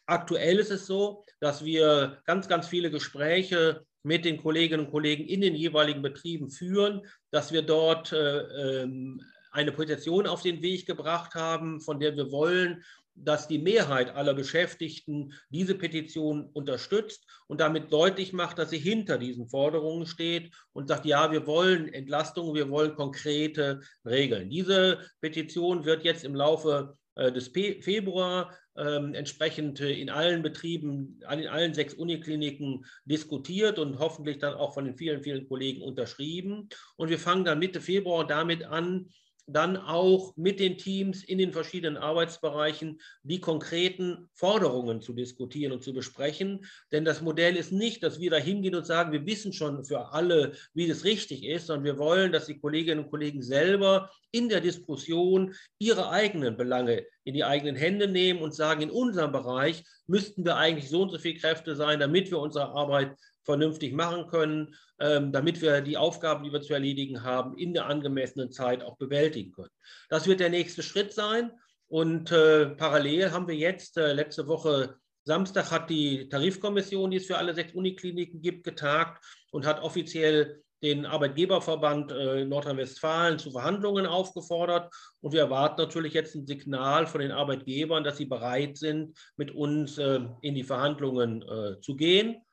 Aktuell 0.05 0.59
ist 0.59 0.71
es 0.71 0.85
so, 0.85 1.24
dass 1.39 1.65
wir 1.65 2.21
ganz, 2.25 2.47
ganz 2.47 2.67
viele 2.67 2.91
Gespräche 2.91 3.85
mit 4.03 4.24
den 4.24 4.38
Kolleginnen 4.38 4.85
und 4.85 4.91
Kollegen 4.91 5.25
in 5.25 5.41
den 5.41 5.55
jeweiligen 5.55 6.01
Betrieben 6.01 6.50
führen, 6.50 7.01
dass 7.31 7.51
wir 7.51 7.63
dort 7.63 8.12
äh, 8.12 8.83
ähm, 8.83 9.21
eine 9.51 9.71
Petition 9.71 10.27
auf 10.27 10.43
den 10.43 10.62
Weg 10.62 10.85
gebracht 10.85 11.33
haben, 11.33 11.81
von 11.81 12.00
der 12.00 12.15
wir 12.15 12.31
wollen, 12.31 12.83
dass 13.15 13.47
die 13.47 13.57
Mehrheit 13.57 14.13
aller 14.13 14.33
Beschäftigten 14.33 15.33
diese 15.50 15.75
Petition 15.75 16.50
unterstützt 16.53 17.25
und 17.47 17.62
damit 17.62 17.91
deutlich 17.91 18.33
macht, 18.33 18.59
dass 18.59 18.69
sie 18.69 18.77
hinter 18.77 19.17
diesen 19.17 19.47
Forderungen 19.47 20.05
steht 20.05 20.53
und 20.74 20.89
sagt, 20.89 21.05
ja, 21.05 21.31
wir 21.31 21.47
wollen 21.47 21.91
Entlastung, 21.93 22.53
wir 22.53 22.69
wollen 22.69 22.95
konkrete 22.95 23.79
Regeln. 24.05 24.50
Diese 24.50 25.00
Petition 25.21 25.85
wird 25.85 26.03
jetzt 26.03 26.25
im 26.25 26.35
Laufe 26.35 26.97
äh, 27.15 27.31
des 27.31 27.48
Februar 27.48 28.53
ähm, 28.77 29.13
entsprechend 29.13 29.79
äh, 29.79 29.93
in 29.93 30.10
allen 30.10 30.41
Betrieben, 30.41 31.22
in 31.31 31.48
allen 31.48 31.74
sechs 31.74 31.93
Unikliniken 31.93 32.86
diskutiert 33.05 33.79
und 33.79 34.00
hoffentlich 34.00 34.39
dann 34.39 34.53
auch 34.53 34.74
von 34.74 34.86
den 34.86 34.98
vielen, 34.98 35.24
vielen 35.24 35.48
Kollegen 35.48 35.81
unterschrieben. 35.81 36.69
Und 36.98 37.10
wir 37.10 37.19
fangen 37.19 37.45
dann 37.45 37.60
Mitte 37.60 37.81
Februar 37.81 38.27
damit 38.27 38.63
an, 38.63 39.10
dann 39.48 39.78
auch 39.78 40.36
mit 40.38 40.60
den 40.60 40.78
Teams 40.78 41.24
in 41.24 41.38
den 41.38 41.52
verschiedenen 41.52 41.98
Arbeitsbereichen 41.98 43.00
die 43.24 43.40
konkreten 43.40 44.28
Forderungen 44.34 45.02
zu 45.02 45.14
diskutieren 45.14 45.72
und 45.72 45.84
zu 45.84 45.94
besprechen. 45.94 46.66
Denn 46.92 47.06
das 47.06 47.22
Modell 47.22 47.56
ist 47.56 47.72
nicht, 47.72 48.02
dass 48.02 48.20
wir 48.20 48.32
da 48.32 48.38
hingehen 48.38 48.75
und 48.75 48.86
sagen, 48.86 49.12
wir 49.12 49.25
wissen 49.25 49.54
schon 49.54 49.86
für 49.86 50.12
alle, 50.14 50.54
wie 50.74 50.88
das 50.88 51.04
richtig 51.04 51.46
ist, 51.46 51.68
sondern 51.68 51.86
wir 51.86 51.98
wollen, 52.00 52.32
dass 52.32 52.48
die 52.48 52.60
Kolleginnen 52.60 53.04
und 53.04 53.12
Kollegen 53.12 53.44
selber 53.44 54.10
in 54.32 54.50
der 54.50 54.62
Diskussion 54.62 55.54
ihre 55.78 56.10
eigenen 56.10 56.58
Belange 56.58 57.06
in 57.24 57.34
die 57.34 57.44
eigenen 57.44 57.75
Hände 57.75 58.08
nehmen 58.08 58.42
und 58.42 58.54
sagen, 58.54 58.82
in 58.82 58.92
unserem 58.92 59.32
Bereich 59.32 59.84
müssten 60.08 60.44
wir 60.44 60.58
eigentlich 60.58 60.90
so 60.90 61.04
und 61.04 61.10
so 61.12 61.18
viele 61.18 61.40
Kräfte 61.40 61.75
sein, 61.75 62.00
damit 62.00 62.32
wir 62.32 62.40
unsere 62.40 62.70
Arbeit 62.70 63.16
vernünftig 63.46 63.94
machen 63.94 64.28
können, 64.28 64.75
ähm, 65.00 65.32
damit 65.32 65.62
wir 65.62 65.82
die 65.82 65.98
Aufgaben, 65.98 66.44
die 66.44 66.52
wir 66.52 66.62
zu 66.62 66.74
erledigen 66.74 67.24
haben, 67.24 67.58
in 67.58 67.74
der 67.74 67.86
angemessenen 67.86 68.52
Zeit 68.52 68.84
auch 68.84 68.98
bewältigen 68.98 69.52
können. 69.52 69.72
Das 70.10 70.28
wird 70.28 70.40
der 70.40 70.50
nächste 70.50 70.84
Schritt 70.84 71.14
sein. 71.14 71.52
Und 71.88 72.32
äh, 72.32 72.68
parallel 72.68 73.32
haben 73.32 73.48
wir 73.48 73.56
jetzt 73.56 73.98
äh, 73.98 74.14
letzte 74.14 74.48
Woche 74.48 74.96
Samstag 75.28 75.72
hat 75.72 75.90
die 75.90 76.30
Tarifkommission, 76.30 77.10
die 77.10 77.18
es 77.18 77.25
für 77.25 77.38
alle 77.38 77.56
sechs 77.56 77.74
Unikliniken 77.74 78.42
gibt, 78.42 78.64
getagt 78.64 79.25
und 79.52 79.66
hat 79.66 79.82
offiziell 79.82 80.62
den 80.84 81.08
Arbeitgeberverband 81.08 82.12
äh, 82.12 82.46
Nordrhein-Westfalen 82.46 83.40
zu 83.40 83.50
Verhandlungen 83.50 84.06
aufgefordert. 84.06 84.94
Und 85.22 85.34
wir 85.34 85.40
erwarten 85.40 85.82
natürlich 85.82 86.14
jetzt 86.14 86.36
ein 86.36 86.46
Signal 86.46 87.08
von 87.08 87.22
den 87.22 87.32
Arbeitgebern, 87.32 88.04
dass 88.04 88.18
sie 88.18 88.25
bereit 88.25 88.78
sind, 88.78 89.18
mit 89.36 89.50
uns 89.50 89.98
äh, 89.98 90.20
in 90.42 90.54
die 90.54 90.64
Verhandlungen 90.64 91.42
äh, 91.42 91.82
zu 91.82 91.96
gehen. 91.96 92.45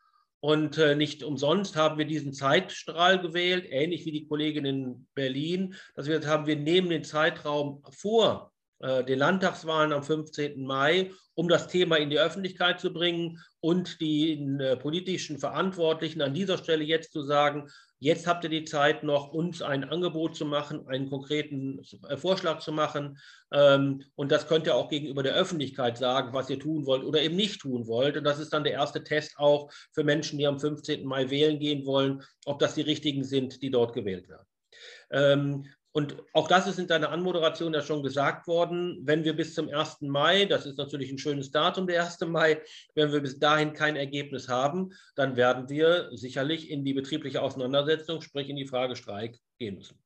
Und 0.45 0.77
äh, 0.77 0.97
nicht 0.97 1.23
umsonst 1.23 1.77
haben 1.77 1.99
wir 1.99 2.05
diesen 2.05 2.33
Zeitstrahl 2.33 3.21
gewählt, 3.21 3.65
ähnlich 3.69 4.05
wie 4.07 4.11
die 4.11 4.27
Kollegin 4.27 4.65
in 4.65 5.07
Berlin, 5.15 5.77
wir 5.95 6.27
haben, 6.27 6.49
wir 6.49 6.57
nehmen 6.57 6.91
den 6.91 7.05
Zeitraum 7.05 7.81
vor 7.97 8.53
äh, 8.81 9.05
den 9.05 9.21
Landtagswahlen 9.21 9.93
am 9.93 10.03
15. 10.03 10.61
Mai, 10.65 11.13
um 11.35 11.49
das 11.49 11.69
Thema 11.69 11.97
in 11.97 12.11
die 12.11 12.19
Öffentlichkeit 12.19 12.81
zu 12.81 12.93
bringen 12.93 13.39
und 13.61 14.01
den 14.01 14.59
äh, 14.59 14.77
politischen 14.77 15.39
Verantwortlichen 15.39 16.21
an 16.23 16.35
dieser 16.35 16.59
Stelle 16.59 16.83
jetzt 16.83 17.13
zu 17.13 17.23
sagen, 17.23 17.71
Jetzt 18.03 18.27
habt 18.27 18.43
ihr 18.43 18.51
die 18.51 18.65
Zeit 18.65 19.05
noch, 19.05 19.33
uns 19.33 19.63
ein 19.63 19.85
Angebot 19.85 20.35
zu 20.35 20.45
machen, 20.45 20.89
einen 20.89 21.09
konkreten 21.09 21.81
äh, 22.09 22.17
Vorschlag 22.17 22.59
zu 22.59 22.73
machen. 22.73 23.17
Ähm, 23.53 24.03
und 24.17 24.33
das 24.33 24.49
könnt 24.49 24.67
ihr 24.67 24.75
auch 24.75 24.89
gegenüber 24.89 25.23
der 25.23 25.37
Öffentlichkeit 25.37 25.99
sagen, 25.99 26.33
was 26.33 26.51
ihr 26.51 26.59
tun 26.59 26.85
wollt 26.85 27.05
oder 27.05 27.23
eben 27.23 27.37
nicht 27.37 27.61
tun 27.61 27.87
wollt. 27.87 28.17
Und 28.17 28.25
das 28.25 28.41
ist 28.41 28.53
dann 28.53 28.65
der 28.65 28.73
erste 28.73 29.05
Test 29.05 29.39
auch 29.39 29.71
für 29.93 30.03
Menschen, 30.03 30.37
die 30.37 30.49
am 30.49 30.59
15. 30.59 31.07
Mai 31.07 31.31
wählen 31.31 31.61
gehen 31.61 31.87
wollen, 31.87 32.25
ob 32.45 32.59
das 32.59 32.75
die 32.75 32.81
richtigen 32.81 33.23
sind, 33.23 33.63
die 33.63 33.71
dort 33.71 33.93
gewählt 33.93 34.29
werden. 34.29 35.69
Und 35.95 36.17
auch 36.33 36.49
das 36.49 36.67
ist 36.67 36.79
in 36.79 36.87
deiner 36.87 37.11
Anmoderation 37.11 37.75
ja 37.75 37.83
schon 37.83 38.03
gesagt 38.03 38.47
worden, 38.47 38.99
wenn 39.03 39.25
wir 39.25 39.37
bis 39.37 39.55
zum 39.55 39.69
1. 39.69 40.01
Mai, 40.01 40.47
das 40.47 40.65
ist 40.65 40.79
natürlich 40.79 41.13
ein 41.13 41.19
schönes 41.19 41.51
Datum, 41.51 41.87
der 41.87 42.03
1. 42.05 42.21
Mai, 42.23 42.63
wenn 42.95 43.13
wir 43.13 43.21
bis 43.21 43.39
dahin 43.39 43.75
kein 43.75 43.97
Ergebnis 43.97 44.49
haben, 44.49 44.95
dann 45.17 45.37
werden 45.37 45.69
wir 45.69 46.09
sicherlich 46.13 46.71
in 46.71 46.83
die 46.83 46.95
betriebliche 46.95 47.43
Auseinandersetzung, 47.43 48.23
sprich 48.23 48.49
in 48.49 48.57
die 48.57 48.67
Frage 48.67 48.97
Streik 48.97 49.39
gehen 49.59 49.77
müssen. 49.77 50.03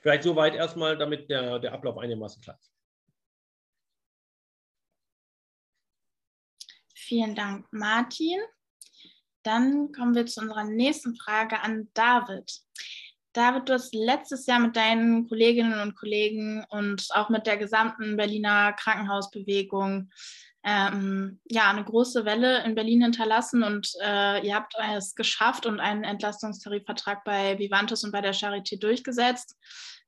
Vielleicht 0.00 0.22
soweit 0.22 0.54
erstmal, 0.54 0.96
damit 0.96 1.28
der, 1.28 1.58
der 1.58 1.74
Ablauf 1.74 1.98
einigermaßen 1.98 2.40
klar 2.40 2.58
ist. 2.58 2.72
Vielen 6.94 7.34
Dank, 7.34 7.66
Martin. 7.72 8.40
Dann 9.42 9.92
kommen 9.92 10.14
wir 10.14 10.26
zu 10.26 10.40
unserer 10.40 10.64
nächsten 10.64 11.14
Frage 11.14 11.60
an 11.60 11.88
David. 11.94 12.50
David, 13.36 13.68
du 13.68 13.74
hast 13.74 13.94
letztes 13.94 14.46
Jahr 14.46 14.58
mit 14.58 14.76
deinen 14.76 15.28
Kolleginnen 15.28 15.78
und 15.80 15.94
Kollegen 15.94 16.64
und 16.70 17.06
auch 17.10 17.28
mit 17.28 17.46
der 17.46 17.58
gesamten 17.58 18.16
Berliner 18.16 18.72
Krankenhausbewegung 18.72 20.10
ähm, 20.64 21.38
ja, 21.44 21.68
eine 21.70 21.84
große 21.84 22.24
Welle 22.24 22.64
in 22.64 22.74
Berlin 22.74 23.02
hinterlassen 23.02 23.62
und 23.62 23.92
äh, 24.02 24.44
ihr 24.44 24.54
habt 24.54 24.72
es 24.96 25.14
geschafft 25.14 25.66
und 25.66 25.80
einen 25.80 26.02
Entlastungstarifvertrag 26.02 27.24
bei 27.24 27.58
Vivantes 27.58 28.04
und 28.04 28.12
bei 28.12 28.22
der 28.22 28.34
Charité 28.34 28.80
durchgesetzt. 28.80 29.54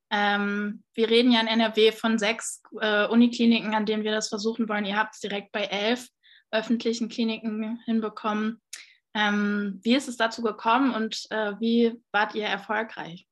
Ähm, 0.09 0.83
wir 0.95 1.07
reden 1.11 1.31
ja 1.31 1.39
in 1.39 1.47
NRW 1.47 1.91
von 1.91 2.17
sechs 2.17 2.63
äh, 2.81 3.05
Unikliniken, 3.05 3.75
an 3.75 3.85
denen 3.85 4.03
wir 4.03 4.11
das 4.11 4.29
versuchen 4.29 4.67
wollen. 4.67 4.85
Ihr 4.85 4.97
habt 4.97 5.13
es 5.13 5.21
direkt 5.21 5.51
bei 5.51 5.65
elf 5.65 6.07
öffentlichen 6.49 7.09
Kliniken 7.09 7.79
hinbekommen. 7.85 8.59
Ähm, 9.13 9.79
wie 9.83 9.95
ist 9.95 10.07
es 10.07 10.17
dazu 10.17 10.41
gekommen 10.41 10.93
und 10.93 11.25
äh, 11.31 11.53
wie 11.59 12.01
wart 12.11 12.35
ihr 12.35 12.45
erfolgreich? 12.45 13.27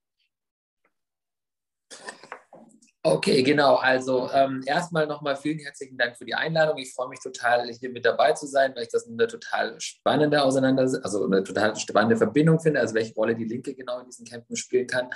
Okay, 3.03 3.41
genau. 3.41 3.75
Also 3.75 4.29
ähm, 4.33 4.61
erstmal 4.65 5.07
nochmal 5.07 5.37
vielen 5.37 5.59
herzlichen 5.59 5.97
Dank 5.97 6.17
für 6.17 6.25
die 6.25 6.35
Einladung. 6.35 6.77
Ich 6.77 6.93
freue 6.93 7.07
mich 7.07 7.21
total, 7.21 7.71
hier 7.71 7.89
mit 7.89 8.03
dabei 8.03 8.33
zu 8.33 8.47
sein, 8.47 8.73
weil 8.75 8.83
ich 8.83 8.89
das 8.89 9.07
eine 9.07 9.27
total 9.27 9.79
spannende 9.79 10.43
Auseinandersetzung, 10.43 11.05
also 11.05 11.25
eine 11.25 11.41
total 11.41 11.73
spannende 11.77 12.17
Verbindung 12.17 12.59
finde, 12.59 12.81
also 12.81 12.95
welche 12.95 13.13
Rolle 13.13 13.33
die 13.33 13.45
Linke 13.45 13.73
genau 13.75 13.99
in 13.99 14.07
diesen 14.07 14.25
Campen 14.25 14.57
spielen 14.57 14.87
kann. 14.87 15.09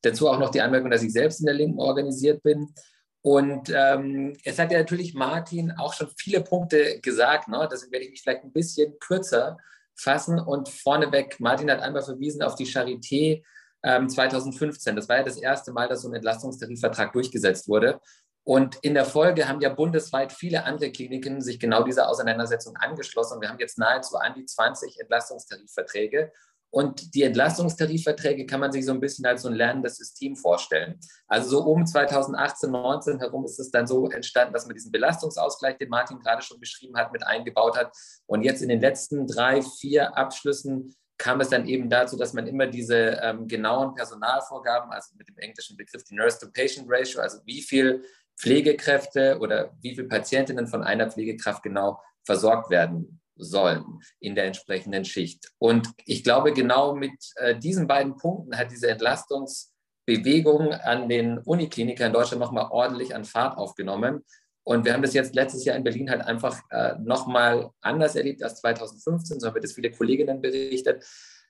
Dazu 0.00 0.30
auch 0.30 0.38
noch 0.38 0.50
die 0.50 0.62
Anmerkung, 0.62 0.90
dass 0.90 1.02
ich 1.02 1.12
selbst 1.12 1.40
in 1.40 1.46
der 1.46 1.54
Linken 1.54 1.80
organisiert 1.80 2.42
bin. 2.42 2.72
Und 3.20 3.70
ähm, 3.74 4.34
es 4.44 4.58
hat 4.58 4.72
ja 4.72 4.78
natürlich 4.78 5.12
Martin 5.12 5.70
auch 5.72 5.92
schon 5.92 6.08
viele 6.16 6.40
Punkte 6.40 7.00
gesagt, 7.00 7.48
ne? 7.48 7.68
deswegen 7.70 7.92
werde 7.92 8.04
ich 8.06 8.10
mich 8.12 8.22
vielleicht 8.22 8.44
ein 8.44 8.52
bisschen 8.52 8.98
kürzer 9.00 9.58
fassen. 9.96 10.38
Und 10.38 10.68
vorneweg, 10.68 11.40
Martin 11.40 11.70
hat 11.70 11.80
einmal 11.80 12.02
verwiesen 12.02 12.42
auf 12.42 12.54
die 12.54 12.66
Charité 12.66 13.42
ähm, 13.82 14.08
2015. 14.08 14.96
Das 14.96 15.08
war 15.08 15.18
ja 15.18 15.22
das 15.22 15.36
erste 15.36 15.72
Mal, 15.72 15.88
dass 15.88 16.02
so 16.02 16.08
ein 16.08 16.14
Entlastungstarifvertrag 16.14 17.12
durchgesetzt 17.12 17.68
wurde. 17.68 18.00
Und 18.46 18.76
in 18.82 18.92
der 18.92 19.06
Folge 19.06 19.48
haben 19.48 19.60
ja 19.62 19.70
bundesweit 19.70 20.30
viele 20.30 20.64
andere 20.64 20.92
Kliniken 20.92 21.40
sich 21.40 21.58
genau 21.58 21.82
dieser 21.82 22.08
Auseinandersetzung 22.08 22.76
angeschlossen. 22.76 23.40
Wir 23.40 23.48
haben 23.48 23.58
jetzt 23.58 23.78
nahezu 23.78 24.16
an 24.16 24.34
die 24.34 24.44
20 24.44 25.00
Entlastungstarifverträge. 25.00 26.30
Und 26.74 27.14
die 27.14 27.22
Entlastungstarifverträge 27.22 28.46
kann 28.46 28.58
man 28.58 28.72
sich 28.72 28.84
so 28.84 28.90
ein 28.90 28.98
bisschen 28.98 29.24
als 29.26 29.42
so 29.42 29.48
ein 29.48 29.54
lernendes 29.54 29.96
System 29.96 30.34
vorstellen. 30.34 30.98
Also 31.28 31.50
so 31.50 31.60
um 31.60 31.86
2018, 31.86 32.68
19 32.68 33.20
herum 33.20 33.44
ist 33.44 33.60
es 33.60 33.70
dann 33.70 33.86
so 33.86 34.10
entstanden, 34.10 34.52
dass 34.52 34.66
man 34.66 34.74
diesen 34.74 34.90
Belastungsausgleich, 34.90 35.78
den 35.78 35.88
Martin 35.88 36.18
gerade 36.18 36.42
schon 36.42 36.58
beschrieben 36.58 36.96
hat, 36.96 37.12
mit 37.12 37.24
eingebaut 37.24 37.78
hat. 37.78 37.96
Und 38.26 38.42
jetzt 38.42 38.60
in 38.60 38.68
den 38.68 38.80
letzten 38.80 39.28
drei, 39.28 39.62
vier 39.62 40.16
Abschlüssen 40.16 40.96
kam 41.16 41.40
es 41.40 41.48
dann 41.48 41.68
eben 41.68 41.88
dazu, 41.88 42.16
dass 42.16 42.32
man 42.32 42.48
immer 42.48 42.66
diese 42.66 43.20
ähm, 43.22 43.46
genauen 43.46 43.94
Personalvorgaben, 43.94 44.90
also 44.90 45.14
mit 45.16 45.28
dem 45.28 45.38
englischen 45.38 45.76
Begriff 45.76 46.02
die 46.02 46.16
Nurse-to-Patient-Ratio, 46.16 47.20
also 47.20 47.38
wie 47.44 47.62
viel 47.62 48.02
Pflegekräfte 48.36 49.38
oder 49.38 49.70
wie 49.80 49.94
viele 49.94 50.08
Patientinnen 50.08 50.66
von 50.66 50.82
einer 50.82 51.08
Pflegekraft 51.08 51.62
genau 51.62 52.00
versorgt 52.24 52.68
werden 52.68 53.20
sollen 53.36 54.00
in 54.20 54.34
der 54.34 54.44
entsprechenden 54.44 55.04
Schicht. 55.04 55.52
Und 55.58 55.88
ich 56.04 56.24
glaube, 56.24 56.52
genau 56.52 56.94
mit 56.94 57.12
äh, 57.36 57.58
diesen 57.58 57.86
beiden 57.86 58.16
Punkten 58.16 58.56
hat 58.56 58.70
diese 58.70 58.88
Entlastungsbewegung 58.90 60.72
an 60.72 61.08
den 61.08 61.38
Uniklinikern 61.38 62.08
in 62.08 62.12
Deutschland 62.12 62.40
nochmal 62.40 62.68
ordentlich 62.70 63.14
an 63.14 63.24
Fahrt 63.24 63.58
aufgenommen. 63.58 64.24
Und 64.64 64.84
wir 64.84 64.94
haben 64.94 65.02
das 65.02 65.14
jetzt 65.14 65.34
letztes 65.34 65.64
Jahr 65.64 65.76
in 65.76 65.84
Berlin 65.84 66.10
halt 66.10 66.22
einfach 66.22 66.60
äh, 66.70 66.94
nochmal 66.98 67.70
anders 67.82 68.16
erlebt 68.16 68.42
als 68.42 68.60
2015, 68.60 69.38
so 69.38 69.46
haben 69.46 69.54
wir 69.54 69.60
das 69.60 69.74
viele 69.74 69.90
Kolleginnen 69.90 70.40
berichtet, 70.40 71.04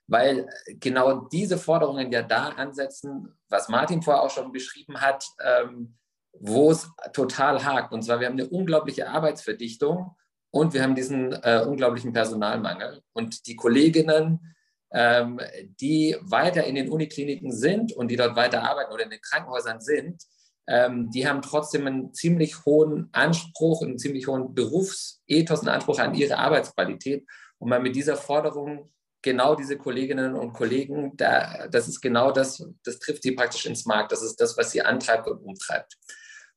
weil 0.08 0.48
genau 0.66 1.28
diese 1.28 1.56
Forderungen 1.56 2.10
ja 2.10 2.22
da 2.22 2.48
ansetzen, 2.48 3.32
was 3.48 3.68
Martin 3.68 4.02
vorher 4.02 4.22
auch 4.22 4.30
schon 4.30 4.50
beschrieben 4.50 5.00
hat, 5.00 5.24
ähm, 5.40 5.96
wo 6.32 6.72
es 6.72 6.90
total 7.12 7.64
hakt. 7.64 7.92
Und 7.92 8.02
zwar, 8.02 8.18
wir 8.18 8.26
haben 8.26 8.34
eine 8.34 8.48
unglaubliche 8.48 9.08
Arbeitsverdichtung 9.08 10.16
und 10.54 10.72
wir 10.72 10.84
haben 10.84 10.94
diesen 10.94 11.32
äh, 11.32 11.64
unglaublichen 11.66 12.12
Personalmangel. 12.12 13.02
Und 13.12 13.48
die 13.48 13.56
Kolleginnen, 13.56 14.54
ähm, 14.92 15.40
die 15.80 16.16
weiter 16.20 16.62
in 16.62 16.76
den 16.76 16.90
Unikliniken 16.90 17.50
sind 17.50 17.92
und 17.92 18.06
die 18.06 18.14
dort 18.14 18.36
weiter 18.36 18.62
arbeiten 18.62 18.92
oder 18.92 19.02
in 19.02 19.10
den 19.10 19.20
Krankenhäusern 19.20 19.80
sind, 19.80 20.22
ähm, 20.68 21.10
die 21.10 21.26
haben 21.26 21.42
trotzdem 21.42 21.88
einen 21.88 22.14
ziemlich 22.14 22.64
hohen 22.64 23.08
Anspruch, 23.10 23.82
einen 23.82 23.98
ziemlich 23.98 24.28
hohen 24.28 24.54
Berufsethos, 24.54 25.60
einen 25.60 25.70
Anspruch 25.70 25.98
an 25.98 26.14
ihre 26.14 26.38
Arbeitsqualität. 26.38 27.26
Und 27.58 27.68
man 27.68 27.82
mit 27.82 27.96
dieser 27.96 28.16
Forderung 28.16 28.92
genau 29.22 29.56
diese 29.56 29.76
Kolleginnen 29.76 30.36
und 30.36 30.52
Kollegen, 30.52 31.16
da, 31.16 31.66
das 31.66 31.88
ist 31.88 32.00
genau 32.00 32.30
das, 32.30 32.64
das 32.84 33.00
trifft 33.00 33.24
sie 33.24 33.32
praktisch 33.32 33.66
ins 33.66 33.86
Markt. 33.86 34.12
Das 34.12 34.22
ist 34.22 34.40
das, 34.40 34.56
was 34.56 34.70
sie 34.70 34.82
antreibt 34.82 35.26
und 35.26 35.38
umtreibt. 35.38 35.96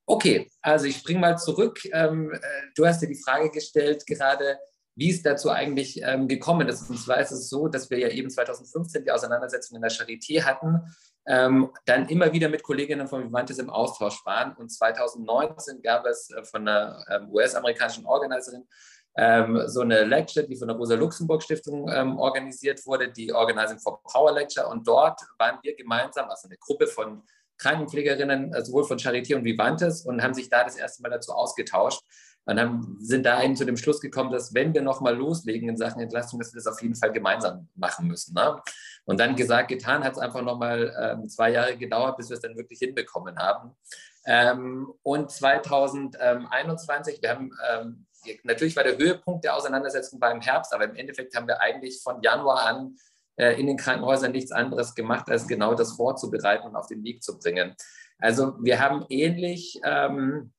Okay, 0.09 0.49
also 0.61 0.85
ich 0.85 0.97
springe 0.97 1.19
mal 1.19 1.37
zurück. 1.37 1.81
Ähm, 1.91 2.31
äh, 2.31 2.39
du 2.75 2.87
hast 2.87 3.01
dir 3.01 3.07
die 3.07 3.21
Frage 3.21 3.51
gestellt 3.51 4.07
gerade, 4.07 4.57
wie 4.95 5.11
es 5.11 5.21
dazu 5.21 5.51
eigentlich 5.51 6.01
ähm, 6.01 6.29
gekommen 6.29 6.65
ist. 6.69 6.89
Und 6.89 6.97
zwar 6.97 7.19
ist 7.19 7.31
es 7.31 7.49
so, 7.49 7.67
dass 7.67 7.89
wir 7.89 7.99
ja 7.99 8.07
eben 8.07 8.29
2015 8.29 9.03
die 9.03 9.11
Auseinandersetzung 9.11 9.75
in 9.75 9.81
der 9.81 9.91
Charité 9.91 10.43
hatten, 10.43 10.81
ähm, 11.27 11.71
dann 11.85 12.07
immer 12.07 12.31
wieder 12.31 12.47
mit 12.47 12.63
Kolleginnen 12.63 13.09
von 13.09 13.27
Vivantes 13.27 13.59
im 13.59 13.69
Austausch 13.69 14.25
waren. 14.25 14.55
Und 14.55 14.69
2019 14.71 15.81
gab 15.81 16.05
es 16.05 16.31
äh, 16.31 16.41
von 16.45 16.65
einer 16.65 17.03
US-amerikanischen 17.29 18.05
Organiserin 18.05 18.63
so 19.65 19.81
eine 19.81 20.03
Lecture, 20.03 20.45
die 20.45 20.55
von 20.55 20.67
der 20.67 20.77
Rosa-Luxemburg-Stiftung 20.77 21.89
ähm, 21.91 22.19
organisiert 22.19 22.85
wurde, 22.85 23.11
die 23.11 23.33
Organizing 23.33 23.79
for 23.79 23.99
Power 24.03 24.31
Lecture. 24.31 24.67
Und 24.67 24.87
dort 24.87 25.19
waren 25.39 25.57
wir 25.63 25.75
gemeinsam, 25.75 26.29
also 26.29 26.47
eine 26.47 26.57
Gruppe 26.59 26.85
von 26.85 27.23
Krankenpflegerinnen, 27.57 28.53
äh, 28.53 28.65
sowohl 28.65 28.83
von 28.83 28.97
Charité 28.97 29.35
und 29.35 29.43
Vivantes, 29.43 30.05
und 30.05 30.21
haben 30.21 30.33
sich 30.33 30.49
da 30.49 30.63
das 30.63 30.75
erste 30.75 31.01
Mal 31.01 31.09
dazu 31.09 31.31
ausgetauscht 31.31 32.01
und 32.45 32.59
haben, 32.59 32.97
sind 33.01 33.25
da 33.25 33.43
eben 33.43 33.55
zu 33.55 33.65
dem 33.65 33.75
Schluss 33.75 33.99
gekommen, 33.99 34.31
dass 34.31 34.53
wenn 34.53 34.73
wir 34.73 34.81
nochmal 34.81 35.15
loslegen 35.15 35.67
in 35.67 35.75
Sachen 35.75 36.01
Entlastung, 36.01 36.39
dass 36.39 36.53
wir 36.53 36.59
das 36.59 36.67
auf 36.67 36.81
jeden 36.81 36.95
Fall 36.95 37.11
gemeinsam 37.11 37.67
machen 37.75 38.07
müssen. 38.07 38.33
Ne? 38.33 38.61
Und 39.05 39.19
dann 39.19 39.35
gesagt, 39.35 39.67
getan 39.67 40.03
hat 40.03 40.13
es 40.13 40.17
einfach 40.17 40.41
nochmal 40.41 40.95
ähm, 40.99 41.27
zwei 41.27 41.51
Jahre 41.51 41.77
gedauert, 41.77 42.15
bis 42.15 42.29
wir 42.29 42.35
es 42.35 42.41
dann 42.41 42.55
wirklich 42.55 42.79
hinbekommen 42.79 43.37
haben. 43.37 43.75
Ähm, 44.25 44.93
und 45.03 45.29
2021, 45.29 47.21
wir 47.21 47.29
haben 47.29 47.51
ähm, 47.69 48.07
natürlich 48.43 48.75
war 48.75 48.83
der 48.83 48.97
Höhepunkt 48.97 49.43
der 49.43 49.55
Auseinandersetzung 49.55 50.19
beim 50.19 50.41
Herbst, 50.41 50.73
aber 50.73 50.85
im 50.85 50.95
Endeffekt 50.95 51.35
haben 51.35 51.47
wir 51.47 51.61
eigentlich 51.61 52.01
von 52.01 52.21
Januar 52.21 52.65
an 52.65 52.95
in 53.37 53.67
den 53.67 53.77
Krankenhäusern 53.77 54.31
nichts 54.31 54.51
anderes 54.51 54.95
gemacht, 54.95 55.29
als 55.29 55.47
genau 55.47 55.75
das 55.75 55.93
vorzubereiten 55.93 56.67
und 56.67 56.75
auf 56.75 56.87
den 56.87 57.03
Weg 57.03 57.23
zu 57.23 57.37
bringen. 57.37 57.75
Also 58.19 58.55
wir 58.61 58.79
haben 58.79 59.05
ähnlich 59.09 59.79
ähm, 59.83 60.51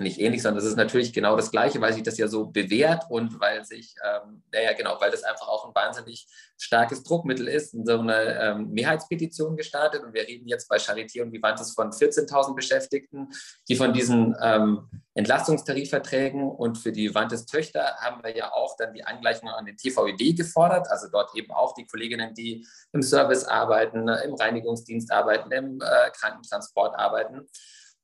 nicht 0.00 0.18
ähnlich, 0.18 0.42
sondern 0.42 0.62
es 0.62 0.68
ist 0.68 0.76
natürlich 0.76 1.12
genau 1.12 1.36
das 1.36 1.50
Gleiche, 1.50 1.80
weil 1.80 1.92
sich 1.92 2.02
das 2.02 2.18
ja 2.18 2.26
so 2.26 2.46
bewährt 2.46 3.04
und 3.10 3.38
weil 3.40 3.64
sich, 3.64 3.94
ähm, 4.04 4.42
ja 4.52 4.72
genau, 4.72 4.96
weil 5.00 5.10
das 5.10 5.22
einfach 5.22 5.46
auch 5.46 5.66
ein 5.66 5.74
wahnsinnig 5.74 6.26
starkes 6.58 7.04
Druckmittel 7.04 7.46
ist, 7.46 7.74
in 7.74 7.86
so 7.86 8.00
eine 8.00 8.40
ähm, 8.40 8.70
Mehrheitspetition 8.70 9.56
gestartet. 9.56 10.02
Und 10.02 10.12
wir 10.12 10.26
reden 10.26 10.48
jetzt 10.48 10.68
bei 10.68 10.76
Charité 10.76 11.22
und 11.22 11.32
Vivantes 11.32 11.72
von 11.72 11.90
14.000 11.90 12.54
Beschäftigten, 12.54 13.28
die 13.68 13.76
von 13.76 13.92
diesen 13.92 14.34
ähm, 14.42 14.88
Entlastungstarifverträgen 15.14 16.42
und 16.42 16.76
für 16.78 16.90
die 16.90 17.10
Vivantes 17.10 17.46
Töchter 17.46 17.96
haben 18.00 18.22
wir 18.24 18.36
ja 18.36 18.52
auch 18.52 18.76
dann 18.76 18.94
die 18.94 19.04
Angleichung 19.04 19.48
an 19.48 19.64
den 19.64 19.76
TVED 19.76 20.36
gefordert, 20.36 20.88
also 20.90 21.08
dort 21.10 21.34
eben 21.36 21.52
auch 21.52 21.74
die 21.74 21.86
Kolleginnen, 21.86 22.34
die 22.34 22.66
im 22.92 23.02
Service 23.02 23.44
arbeiten, 23.44 24.08
im 24.08 24.34
Reinigungsdienst 24.34 25.12
arbeiten, 25.12 25.52
im 25.52 25.80
äh, 25.80 26.10
Krankentransport 26.10 26.98
arbeiten 26.98 27.46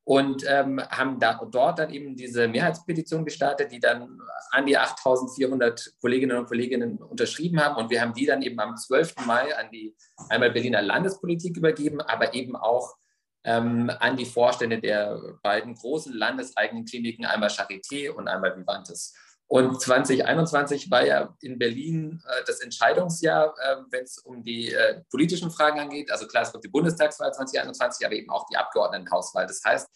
und 0.04 0.45
ähm, 0.49 0.80
haben 0.90 1.21
da, 1.21 1.40
dort 1.50 1.78
dann 1.78 1.90
eben 1.90 2.16
diese 2.16 2.49
Mehrheitspetition 2.49 3.25
gestartet, 3.25 3.71
die 3.71 3.80
dann 3.80 4.19
an 4.50 4.66
die 4.66 4.76
8400 4.76 5.92
Kolleginnen 6.00 6.38
und 6.38 6.47
Kollegen 6.47 6.99
unterschrieben 6.99 7.61
haben. 7.61 7.76
Und 7.76 7.90
wir 7.90 8.00
haben 8.00 8.14
die 8.14 8.26
dann 8.26 8.42
eben 8.42 8.59
am 8.59 8.76
12. 8.76 9.26
Mai 9.26 9.57
an 9.57 9.71
die 9.71 9.95
einmal 10.28 10.50
Berliner 10.50 10.83
Landespolitik 10.83 11.57
übergeben, 11.57 12.00
aber 12.00 12.35
eben 12.35 12.57
auch 12.57 12.97
ähm, 13.45 13.90
an 14.00 14.16
die 14.16 14.26
Vorstände 14.26 14.80
der 14.80 15.21
beiden 15.42 15.75
großen 15.75 16.12
landeseigenen 16.12 16.85
Kliniken, 16.85 17.25
einmal 17.25 17.49
Charité 17.49 18.11
und 18.11 18.28
einmal 18.28 18.57
Vivantes. 18.57 19.14
Und 19.52 19.80
2021 19.80 20.92
war 20.92 21.04
ja 21.04 21.37
in 21.40 21.59
Berlin 21.59 22.23
äh, 22.25 22.45
das 22.47 22.61
Entscheidungsjahr, 22.61 23.52
äh, 23.59 23.76
wenn 23.90 24.04
es 24.04 24.19
um 24.19 24.45
die 24.45 24.73
äh, 24.73 25.00
politischen 25.11 25.50
Fragen 25.50 25.80
angeht. 25.80 26.09
Also 26.12 26.28
klar, 26.28 26.45
es 26.45 26.52
wird 26.52 26.62
die 26.62 26.69
Bundestagswahl 26.69 27.33
2021, 27.33 28.07
aber 28.07 28.14
eben 28.14 28.30
auch 28.30 28.47
die 28.47 28.57
Abgeordnetenhauswahl. 28.57 29.49
Das 29.49 29.61
heißt, 29.64 29.88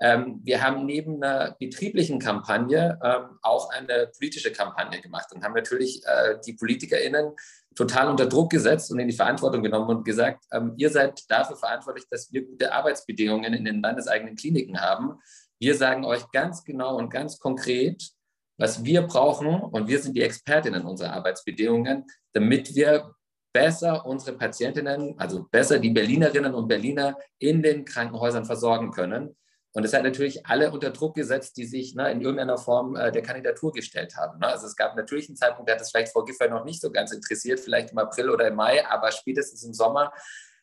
ähm, 0.00 0.40
wir 0.44 0.62
haben 0.62 0.86
neben 0.86 1.20
einer 1.20 1.56
betrieblichen 1.58 2.20
Kampagne 2.20 2.96
ähm, 3.02 3.40
auch 3.42 3.70
eine 3.70 4.06
politische 4.16 4.52
Kampagne 4.52 5.00
gemacht 5.00 5.32
und 5.34 5.42
haben 5.42 5.54
natürlich 5.54 6.06
äh, 6.06 6.38
die 6.46 6.52
PolitikerInnen 6.52 7.32
total 7.74 8.08
unter 8.08 8.26
Druck 8.26 8.50
gesetzt 8.50 8.92
und 8.92 9.00
in 9.00 9.08
die 9.08 9.16
Verantwortung 9.16 9.64
genommen 9.64 9.90
und 9.90 10.04
gesagt, 10.04 10.44
ähm, 10.52 10.74
ihr 10.76 10.90
seid 10.90 11.28
dafür 11.28 11.56
verantwortlich, 11.56 12.06
dass 12.08 12.32
wir 12.32 12.46
gute 12.46 12.72
Arbeitsbedingungen 12.72 13.52
in 13.52 13.64
den 13.64 13.82
landeseigenen 13.82 14.36
Kliniken 14.36 14.80
haben. 14.80 15.18
Wir 15.58 15.74
sagen 15.74 16.04
euch 16.04 16.30
ganz 16.30 16.62
genau 16.62 16.98
und 16.98 17.10
ganz 17.10 17.40
konkret, 17.40 18.12
was 18.58 18.84
wir 18.84 19.02
brauchen, 19.02 19.60
und 19.60 19.88
wir 19.88 19.98
sind 19.98 20.16
die 20.16 20.22
Expertinnen 20.22 20.84
unserer 20.84 21.12
Arbeitsbedingungen, 21.12 22.04
damit 22.32 22.74
wir 22.74 23.14
besser 23.52 24.06
unsere 24.06 24.36
Patientinnen, 24.36 25.14
also 25.18 25.46
besser 25.50 25.78
die 25.78 25.90
Berlinerinnen 25.90 26.54
und 26.54 26.68
Berliner 26.68 27.16
in 27.38 27.62
den 27.62 27.84
Krankenhäusern 27.84 28.44
versorgen 28.44 28.90
können. 28.90 29.36
Und 29.74 29.84
es 29.84 29.94
hat 29.94 30.02
natürlich 30.02 30.46
alle 30.46 30.70
unter 30.70 30.90
Druck 30.90 31.14
gesetzt, 31.14 31.56
die 31.56 31.64
sich 31.64 31.94
ne, 31.94 32.10
in 32.10 32.20
irgendeiner 32.20 32.58
Form 32.58 32.94
äh, 32.94 33.10
der 33.10 33.22
Kandidatur 33.22 33.72
gestellt 33.72 34.16
haben. 34.16 34.38
Ne? 34.38 34.46
Also 34.46 34.66
es 34.66 34.76
gab 34.76 34.96
natürlich 34.96 35.28
einen 35.28 35.36
Zeitpunkt, 35.36 35.68
der 35.68 35.76
hat 35.76 35.82
es 35.82 35.90
vielleicht 35.90 36.12
Frau 36.12 36.24
Giffey 36.24 36.48
noch 36.48 36.64
nicht 36.64 36.80
so 36.80 36.90
ganz 36.90 37.12
interessiert, 37.12 37.58
vielleicht 37.58 37.92
im 37.92 37.98
April 37.98 38.30
oder 38.30 38.48
im 38.48 38.56
Mai, 38.56 38.86
aber 38.86 39.10
spätestens 39.10 39.64
im 39.64 39.72
Sommer 39.72 40.12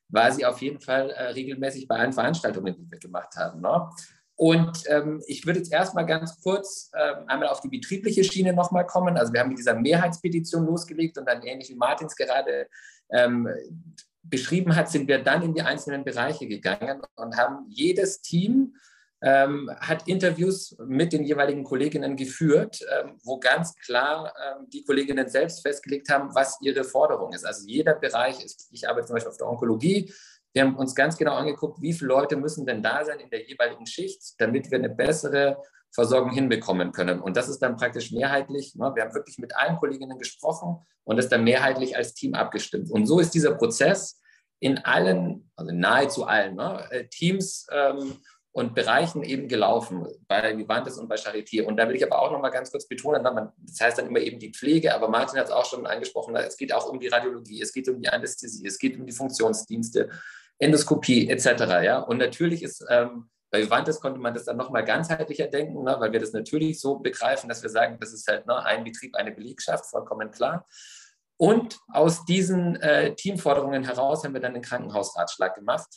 war 0.09 0.31
sie 0.31 0.45
auf 0.45 0.61
jeden 0.61 0.79
Fall 0.79 1.09
äh, 1.11 1.23
regelmäßig 1.29 1.87
bei 1.87 1.97
allen 1.97 2.13
Veranstaltungen, 2.13 2.75
die 2.75 2.89
wir 2.89 2.99
gemacht 2.99 3.35
haben. 3.35 3.61
Ne? 3.61 3.89
Und 4.39 4.83
ähm, 4.87 5.21
ich 5.27 5.45
würde 5.45 5.59
jetzt 5.59 5.73
erstmal 5.73 6.05
ganz 6.05 6.39
kurz 6.41 6.91
ähm, 6.95 7.25
einmal 7.27 7.49
auf 7.49 7.59
die 7.59 7.67
betriebliche 7.67 8.23
Schiene 8.23 8.53
nochmal 8.53 8.85
kommen. 8.85 9.17
Also 9.17 9.33
wir 9.33 9.41
haben 9.41 9.49
mit 9.49 9.57
dieser 9.57 9.75
Mehrheitspetition 9.75 10.65
losgelegt 10.65 11.17
und 11.17 11.27
dann 11.27 11.43
ähnlich 11.43 11.69
wie 11.69 11.75
Martins 11.75 12.15
gerade 12.15 12.69
ähm, 13.11 13.49
beschrieben 14.23 14.77
hat, 14.77 14.89
sind 14.89 15.09
wir 15.09 15.21
dann 15.21 15.41
in 15.41 15.53
die 15.53 15.61
einzelnen 15.61 16.05
Bereiche 16.05 16.47
gegangen 16.47 17.01
und 17.17 17.35
haben 17.35 17.65
jedes 17.67 18.21
Team 18.21 18.75
ähm, 19.21 19.69
hat 19.81 20.07
Interviews 20.07 20.77
mit 20.87 21.11
den 21.11 21.25
jeweiligen 21.25 21.65
Kolleginnen 21.65 22.15
geführt, 22.15 22.79
ähm, 22.97 23.19
wo 23.25 23.39
ganz 23.39 23.75
klar 23.75 24.33
ähm, 24.41 24.69
die 24.69 24.85
Kolleginnen 24.85 25.27
selbst 25.27 25.61
festgelegt 25.63 26.09
haben, 26.09 26.33
was 26.33 26.57
ihre 26.61 26.85
Forderung 26.85 27.33
ist. 27.33 27.45
Also 27.45 27.67
jeder 27.67 27.95
Bereich 27.95 28.41
ist, 28.41 28.69
ich 28.71 28.87
arbeite 28.87 29.07
zum 29.07 29.15
Beispiel 29.15 29.31
auf 29.31 29.37
der 29.37 29.49
Onkologie, 29.49 30.13
wir 30.53 30.63
haben 30.63 30.75
uns 30.75 30.95
ganz 30.95 31.17
genau 31.17 31.33
angeguckt, 31.35 31.81
wie 31.81 31.93
viele 31.93 32.09
Leute 32.09 32.35
müssen 32.35 32.65
denn 32.65 32.81
da 32.81 33.05
sein 33.05 33.19
in 33.19 33.29
der 33.29 33.47
jeweiligen 33.47 33.85
Schicht, 33.85 34.33
damit 34.39 34.71
wir 34.71 34.79
eine 34.79 34.89
bessere 34.89 35.61
Versorgung 35.91 36.31
hinbekommen 36.31 36.91
können. 36.91 37.19
Und 37.19 37.37
das 37.37 37.49
ist 37.49 37.59
dann 37.59 37.75
praktisch 37.75 38.11
mehrheitlich. 38.11 38.75
Ne? 38.75 38.91
Wir 38.95 39.03
haben 39.03 39.13
wirklich 39.13 39.37
mit 39.39 39.55
allen 39.55 39.77
Kolleginnen 39.77 40.17
gesprochen 40.17 40.85
und 41.03 41.17
das 41.17 41.29
dann 41.29 41.43
mehrheitlich 41.43 41.95
als 41.95 42.13
Team 42.13 42.35
abgestimmt. 42.35 42.91
Und 42.91 43.05
so 43.05 43.19
ist 43.19 43.33
dieser 43.33 43.55
Prozess 43.55 44.21
in 44.59 44.77
allen, 44.79 45.49
also 45.55 45.71
nahezu 45.73 46.25
allen 46.25 46.55
ne, 46.55 46.85
äh, 46.91 47.07
Teams 47.07 47.65
ähm, 47.71 48.17
und 48.51 48.75
Bereichen 48.75 49.23
eben 49.23 49.47
gelaufen, 49.47 50.05
bei 50.27 50.57
Vivantes 50.57 50.97
und 50.97 51.07
bei 51.07 51.15
Charité. 51.15 51.63
Und 51.63 51.77
da 51.77 51.87
will 51.87 51.95
ich 51.95 52.03
aber 52.03 52.21
auch 52.21 52.31
noch 52.31 52.41
mal 52.41 52.49
ganz 52.49 52.71
kurz 52.71 52.87
betonen, 52.87 53.23
das 53.23 53.79
heißt 53.79 53.97
dann 53.97 54.07
immer 54.07 54.19
eben 54.19 54.39
die 54.39 54.51
Pflege, 54.51 54.93
aber 54.93 55.07
Martin 55.07 55.39
hat 55.39 55.45
es 55.45 55.51
auch 55.51 55.65
schon 55.65 55.85
angesprochen, 55.85 56.35
es 56.35 56.57
geht 56.57 56.73
auch 56.73 56.89
um 56.89 56.99
die 56.99 57.07
Radiologie, 57.07 57.61
es 57.61 57.71
geht 57.71 57.87
um 57.87 58.01
die 58.01 58.09
Anästhesie, 58.09 58.65
es 58.67 58.77
geht 58.77 58.99
um 58.99 59.05
die 59.05 59.13
Funktionsdienste, 59.13 60.09
Endoskopie 60.59 61.29
etc. 61.29 61.45
Ja? 61.83 61.99
Und 61.99 62.17
natürlich 62.17 62.63
ist 62.63 62.85
ähm, 62.89 63.29
bei 63.51 63.61
Vivantes 63.61 63.99
konnte 63.99 64.19
man 64.19 64.33
das 64.33 64.45
dann 64.45 64.57
nochmal 64.57 64.83
ganzheitlicher 64.83 65.47
denken, 65.47 65.83
ne, 65.83 65.95
weil 65.99 66.11
wir 66.11 66.19
das 66.19 66.33
natürlich 66.33 66.79
so 66.79 66.99
begreifen, 66.99 67.49
dass 67.49 67.63
wir 67.63 67.69
sagen, 67.69 67.97
das 67.99 68.13
ist 68.13 68.27
halt 68.27 68.45
ne, 68.45 68.63
ein 68.63 68.83
Betrieb, 68.83 69.15
eine 69.15 69.31
Belegschaft, 69.31 69.85
vollkommen 69.87 70.31
klar. 70.31 70.67
Und 71.37 71.79
aus 71.91 72.25
diesen 72.25 72.75
äh, 72.77 73.15
Teamforderungen 73.15 73.83
heraus 73.83 74.23
haben 74.23 74.33
wir 74.33 74.41
dann 74.41 74.53
den 74.53 74.61
Krankenhausratschlag 74.61 75.55
gemacht 75.55 75.87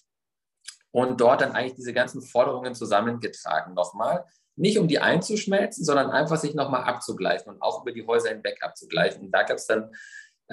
und 0.92 1.20
dort 1.20 1.40
dann 1.40 1.52
eigentlich 1.52 1.74
diese 1.74 1.92
ganzen 1.92 2.22
Forderungen 2.22 2.74
zusammengetragen 2.74 3.74
nochmal. 3.74 4.24
Nicht 4.54 4.78
um 4.78 4.86
die 4.86 5.00
einzuschmelzen, 5.00 5.84
sondern 5.84 6.10
einfach 6.10 6.36
sich 6.36 6.54
nochmal 6.54 6.84
abzugleichen 6.84 7.52
und 7.52 7.62
auch 7.62 7.82
über 7.82 7.92
die 7.92 8.06
Häuser 8.06 8.28
hinweg 8.28 8.62
abzugleichen. 8.62 9.22
Und 9.22 9.30
da 9.32 9.42
gab 9.42 9.56
es 9.56 9.66
dann 9.66 9.90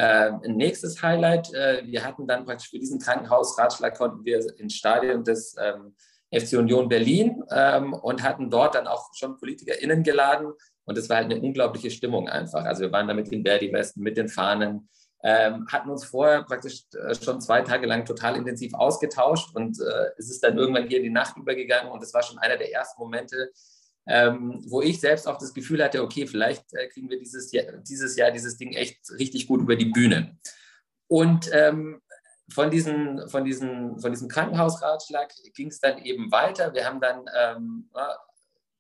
ähm, 0.02 0.40
ein 0.46 0.56
nächstes 0.56 1.04
Highlight, 1.04 1.54
äh, 1.54 1.84
wir 1.86 2.06
hatten 2.06 2.26
dann 2.26 2.46
praktisch 2.46 2.70
für 2.70 2.80
diesen 2.80 3.00
Krankenhausratschlag 3.00 3.98
konnten 3.98 4.24
wir 4.24 4.40
ins 4.58 4.76
Stadion 4.76 5.26
des 5.26 5.58
ähm, 5.60 5.94
FC 6.34 6.54
Union 6.54 6.88
Berlin 6.88 7.44
ähm, 7.52 7.92
und 7.92 8.24
hatten 8.24 8.50
dort 8.50 8.76
dann 8.76 8.88
auch 8.88 9.10
schon 9.14 9.38
PolitikerInnen 9.38 10.04
geladen. 10.04 10.54
Und 10.86 10.98
es 10.98 11.10
war 11.10 11.18
halt 11.18 11.26
eine 11.26 11.42
unglaubliche 11.42 11.92
Stimmung 11.92 12.30
einfach. 12.30 12.64
Also 12.64 12.84
wir 12.84 12.94
waren 12.94 13.10
da 13.10 13.14
mit 13.14 13.30
den 13.30 13.44
Verdi-Westen, 13.44 14.02
mit 14.02 14.16
den 14.16 14.30
Fahnen, 14.30 14.88
ähm, 15.22 15.68
hatten 15.70 15.90
uns 15.90 16.06
vorher 16.06 16.44
praktisch 16.44 16.84
äh, 16.94 17.14
schon 17.14 17.42
zwei 17.42 17.62
Tage 17.64 17.86
lang 17.86 18.06
total 18.06 18.38
intensiv 18.38 18.74
ausgetauscht. 18.76 19.54
Und 19.54 19.82
äh, 19.82 20.12
es 20.18 20.30
ist 20.30 20.42
dann 20.42 20.58
irgendwann 20.58 20.88
hier 20.88 21.00
in 21.00 21.04
die 21.04 21.10
Nacht 21.10 21.36
übergegangen. 21.36 21.92
Und 21.92 22.02
es 22.02 22.14
war 22.14 22.24
schon 22.24 22.40
einer 22.40 22.56
der 22.56 22.72
ersten 22.72 23.02
Momente, 23.02 23.52
ähm, 24.08 24.62
wo 24.68 24.82
ich 24.82 25.00
selbst 25.00 25.28
auch 25.28 25.38
das 25.38 25.54
Gefühl 25.54 25.84
hatte, 25.84 26.02
okay, 26.02 26.26
vielleicht 26.28 26.74
äh, 26.74 26.88
kriegen 26.88 27.10
wir 27.10 27.20
dieses 27.20 27.52
Jahr, 27.52 27.66
dieses 27.78 28.16
Jahr 28.16 28.32
dieses 28.32 28.58
Ding 28.58 28.74
echt 28.74 29.00
richtig 29.12 29.48
gut 29.48 29.62
über 29.62 29.76
die 29.76 29.86
Bühne. 29.86 30.38
Und 31.08 31.50
ähm, 31.54 32.02
von, 32.52 32.72
diesen, 32.72 33.28
von, 33.30 33.44
diesen, 33.44 34.00
von 34.00 34.12
diesem 34.12 34.28
Krankenhausratschlag 34.28 35.32
ging 35.54 35.68
es 35.68 35.80
dann 35.80 36.00
eben 36.00 36.32
weiter. 36.32 36.74
Wir 36.74 36.86
haben 36.86 37.00
dann, 37.00 37.26
ähm, 37.38 37.90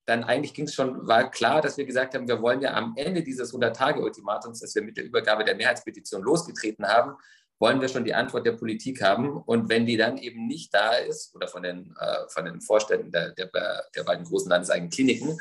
dann 0.05 0.23
eigentlich 0.23 0.53
ging 0.53 0.65
es 0.65 0.73
schon, 0.73 1.07
war 1.07 1.29
klar, 1.29 1.61
dass 1.61 1.77
wir 1.77 1.85
gesagt 1.85 2.15
haben, 2.15 2.27
wir 2.27 2.41
wollen 2.41 2.61
ja 2.61 2.73
am 2.73 2.93
Ende 2.97 3.23
dieses 3.23 3.53
100-Tage-Ultimatums, 3.53 4.59
das 4.59 4.73
wir 4.73 4.81
mit 4.81 4.97
der 4.97 5.05
Übergabe 5.05 5.43
der 5.43 5.55
Mehrheitspetition 5.55 6.23
losgetreten 6.23 6.87
haben, 6.87 7.15
wollen 7.59 7.81
wir 7.81 7.89
schon 7.89 8.05
die 8.05 8.13
Antwort 8.13 8.45
der 8.45 8.53
Politik 8.53 9.01
haben. 9.01 9.37
Und 9.43 9.69
wenn 9.69 9.85
die 9.85 9.97
dann 9.97 10.17
eben 10.17 10.47
nicht 10.47 10.73
da 10.73 10.93
ist, 10.95 11.35
oder 11.35 11.47
von 11.47 11.61
den, 11.61 11.93
äh, 11.99 12.29
von 12.29 12.45
den 12.45 12.61
Vorständen 12.61 13.11
der, 13.11 13.31
der, 13.31 13.49
der 13.95 14.03
beiden 14.03 14.25
großen 14.25 14.49
landeseigenen 14.49 14.89
Kliniken, 14.89 15.37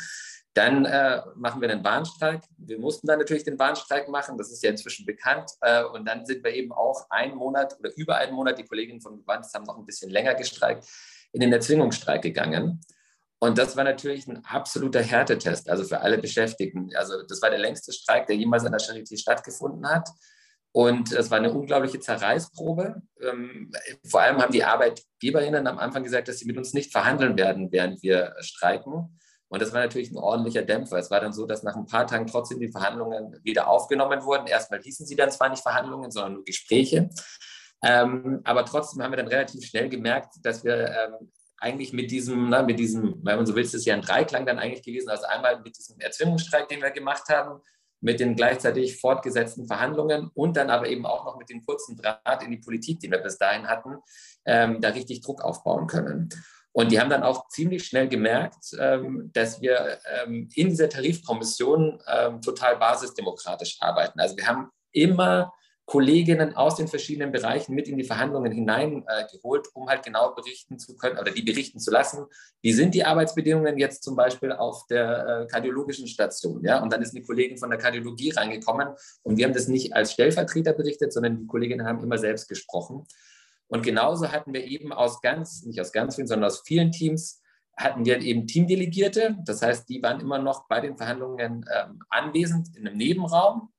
dann 0.54 0.84
äh, 0.86 1.22
machen 1.36 1.60
wir 1.60 1.70
einen 1.70 1.82
Bahnstreik. 1.82 2.42
Wir 2.56 2.80
mussten 2.80 3.06
dann 3.06 3.20
natürlich 3.20 3.44
den 3.44 3.56
Bahnstreik 3.56 4.08
machen, 4.08 4.36
das 4.36 4.50
ist 4.50 4.62
ja 4.64 4.70
inzwischen 4.70 5.06
bekannt. 5.06 5.52
Äh, 5.60 5.84
und 5.84 6.04
dann 6.04 6.26
sind 6.26 6.42
wir 6.42 6.52
eben 6.52 6.72
auch 6.72 7.08
einen 7.10 7.36
Monat 7.36 7.78
oder 7.78 7.96
über 7.96 8.16
einen 8.16 8.34
Monat, 8.34 8.58
die 8.58 8.64
Kolleginnen 8.64 9.00
von 9.00 9.22
Wands 9.24 9.54
haben 9.54 9.64
noch 9.64 9.78
ein 9.78 9.86
bisschen 9.86 10.10
länger 10.10 10.34
gestreikt, 10.34 10.84
in 11.32 11.40
den 11.40 11.52
Erzwingungsstreik 11.52 12.22
gegangen. 12.22 12.80
Und 13.38 13.56
das 13.56 13.76
war 13.76 13.84
natürlich 13.84 14.26
ein 14.26 14.44
absoluter 14.44 15.00
Härtetest, 15.00 15.70
also 15.70 15.84
für 15.84 16.00
alle 16.00 16.18
Beschäftigten. 16.18 16.90
Also 16.96 17.22
das 17.22 17.40
war 17.40 17.50
der 17.50 17.60
längste 17.60 17.92
Streik, 17.92 18.26
der 18.26 18.34
jemals 18.34 18.64
an 18.64 18.72
der 18.72 18.80
Charité 18.80 19.16
stattgefunden 19.16 19.88
hat. 19.88 20.08
Und 20.72 21.12
es 21.12 21.30
war 21.30 21.38
eine 21.38 21.52
unglaubliche 21.52 21.98
Zerreißprobe. 21.98 23.02
Ähm, 23.20 23.72
vor 24.08 24.20
allem 24.20 24.38
haben 24.38 24.52
die 24.52 24.64
ArbeitgeberInnen 24.64 25.66
am 25.66 25.78
Anfang 25.78 26.04
gesagt, 26.04 26.28
dass 26.28 26.38
sie 26.38 26.46
mit 26.46 26.58
uns 26.58 26.74
nicht 26.74 26.92
verhandeln 26.92 27.36
werden, 27.36 27.72
während 27.72 28.02
wir 28.02 28.34
streiken. 28.40 29.18
Und 29.48 29.62
das 29.62 29.72
war 29.72 29.80
natürlich 29.80 30.10
ein 30.10 30.18
ordentlicher 30.18 30.62
Dämpfer. 30.62 30.98
Es 30.98 31.10
war 31.10 31.20
dann 31.20 31.32
so, 31.32 31.46
dass 31.46 31.62
nach 31.62 31.74
ein 31.74 31.86
paar 31.86 32.06
Tagen 32.06 32.26
trotzdem 32.26 32.60
die 32.60 32.70
Verhandlungen 32.70 33.40
wieder 33.42 33.68
aufgenommen 33.68 34.22
wurden. 34.24 34.46
Erstmal 34.46 34.80
hießen 34.82 35.06
sie 35.06 35.16
dann 35.16 35.30
zwar 35.30 35.48
nicht 35.48 35.62
Verhandlungen, 35.62 36.10
sondern 36.10 36.34
nur 36.34 36.44
Gespräche. 36.44 37.08
Ähm, 37.82 38.40
aber 38.44 38.64
trotzdem 38.66 39.02
haben 39.02 39.12
wir 39.12 39.16
dann 39.16 39.28
relativ 39.28 39.64
schnell 39.64 39.88
gemerkt, 39.88 40.34
dass 40.42 40.64
wir 40.64 40.88
ähm, 40.88 41.32
eigentlich 41.56 41.92
mit 41.92 42.10
diesem, 42.10 42.50
na, 42.50 42.62
mit 42.62 42.78
diesem, 42.78 43.20
wenn 43.24 43.36
man 43.36 43.46
so 43.46 43.54
will, 43.54 43.64
ist 43.64 43.74
es 43.74 43.84
ja 43.84 43.94
ein 43.94 44.02
Dreiklang 44.02 44.44
dann 44.44 44.58
eigentlich 44.58 44.82
gewesen. 44.82 45.08
Also 45.08 45.26
einmal 45.26 45.60
mit 45.60 45.76
diesem 45.76 45.98
Erzwingungsstreik, 45.98 46.68
den 46.68 46.82
wir 46.82 46.90
gemacht 46.90 47.28
haben, 47.28 47.60
mit 48.00 48.20
den 48.20 48.36
gleichzeitig 48.36 49.00
fortgesetzten 49.00 49.66
Verhandlungen 49.66 50.30
und 50.34 50.56
dann 50.56 50.70
aber 50.70 50.88
eben 50.88 51.06
auch 51.06 51.24
noch 51.24 51.38
mit 51.38 51.50
dem 51.50 51.64
kurzen 51.64 51.96
Draht 51.96 52.42
in 52.42 52.50
die 52.50 52.58
Politik, 52.58 53.00
den 53.00 53.10
wir 53.10 53.18
bis 53.18 53.38
dahin 53.38 53.68
hatten, 53.68 53.96
ähm, 54.44 54.80
da 54.80 54.90
richtig 54.90 55.20
Druck 55.22 55.42
aufbauen 55.42 55.86
können. 55.86 56.28
Und 56.72 56.92
die 56.92 57.00
haben 57.00 57.10
dann 57.10 57.24
auch 57.24 57.48
ziemlich 57.48 57.84
schnell 57.84 58.08
gemerkt, 58.08 58.72
ähm, 58.78 59.30
dass 59.32 59.60
wir 59.60 59.98
ähm, 60.22 60.48
in 60.54 60.68
dieser 60.68 60.88
Tarifkommission 60.88 62.00
ähm, 62.06 62.40
total 62.40 62.76
basisdemokratisch 62.76 63.78
arbeiten. 63.80 64.20
Also 64.20 64.36
wir 64.36 64.46
haben 64.46 64.70
immer 64.92 65.52
Kolleginnen 65.88 66.54
aus 66.54 66.76
den 66.76 66.86
verschiedenen 66.86 67.32
Bereichen 67.32 67.74
mit 67.74 67.88
in 67.88 67.96
die 67.96 68.04
Verhandlungen 68.04 68.52
hineingeholt, 68.52 69.66
äh, 69.66 69.70
um 69.72 69.88
halt 69.88 70.04
genau 70.04 70.34
berichten 70.34 70.78
zu 70.78 70.94
können 70.94 71.18
oder 71.18 71.30
die 71.30 71.40
berichten 71.40 71.80
zu 71.80 71.90
lassen, 71.90 72.26
wie 72.60 72.74
sind 72.74 72.94
die 72.94 73.06
Arbeitsbedingungen 73.06 73.78
jetzt 73.78 74.02
zum 74.02 74.14
Beispiel 74.14 74.52
auf 74.52 74.86
der 74.88 75.26
äh, 75.26 75.46
kardiologischen 75.46 76.06
Station. 76.06 76.62
Ja? 76.62 76.82
Und 76.82 76.92
dann 76.92 77.00
ist 77.00 77.16
eine 77.16 77.24
Kollegin 77.24 77.56
von 77.56 77.70
der 77.70 77.78
Kardiologie 77.78 78.32
reingekommen 78.32 78.88
und 79.22 79.38
wir 79.38 79.46
haben 79.46 79.54
das 79.54 79.66
nicht 79.68 79.94
als 79.94 80.12
Stellvertreter 80.12 80.74
berichtet, 80.74 81.10
sondern 81.10 81.38
die 81.38 81.46
Kolleginnen 81.46 81.86
haben 81.86 82.02
immer 82.02 82.18
selbst 82.18 82.50
gesprochen. 82.50 83.06
Und 83.68 83.82
genauso 83.82 84.30
hatten 84.30 84.52
wir 84.52 84.64
eben 84.64 84.92
aus 84.92 85.22
ganz, 85.22 85.64
nicht 85.64 85.80
aus 85.80 85.92
ganz 85.92 86.16
vielen, 86.16 86.28
sondern 86.28 86.50
aus 86.50 86.60
vielen 86.66 86.92
Teams, 86.92 87.40
hatten 87.74 88.04
wir 88.04 88.20
eben 88.20 88.46
Teamdelegierte. 88.46 89.38
Das 89.46 89.62
heißt, 89.62 89.88
die 89.88 90.02
waren 90.02 90.20
immer 90.20 90.38
noch 90.38 90.68
bei 90.68 90.80
den 90.80 90.98
Verhandlungen 90.98 91.64
ähm, 91.74 92.02
anwesend 92.10 92.76
in 92.76 92.86
einem 92.86 92.98
Nebenraum, 92.98 93.70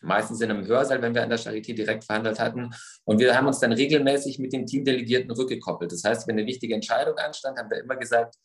meistens 0.00 0.40
in 0.40 0.50
einem 0.50 0.66
Hörsaal, 0.66 1.02
wenn 1.02 1.14
wir 1.14 1.22
an 1.22 1.30
der 1.30 1.38
Charité 1.38 1.74
direkt 1.74 2.04
verhandelt 2.04 2.38
hatten. 2.38 2.70
Und 3.04 3.18
wir 3.18 3.36
haben 3.36 3.46
uns 3.46 3.58
dann 3.58 3.72
regelmäßig 3.72 4.38
mit 4.38 4.52
den 4.52 4.66
Teamdelegierten 4.66 5.30
rückgekoppelt. 5.30 5.92
Das 5.92 6.04
heißt, 6.04 6.28
wenn 6.28 6.38
eine 6.38 6.46
wichtige 6.46 6.74
Entscheidung 6.74 7.16
anstand, 7.16 7.58
haben 7.58 7.70
wir 7.70 7.78
immer 7.78 7.96
gesagt, 7.96 8.36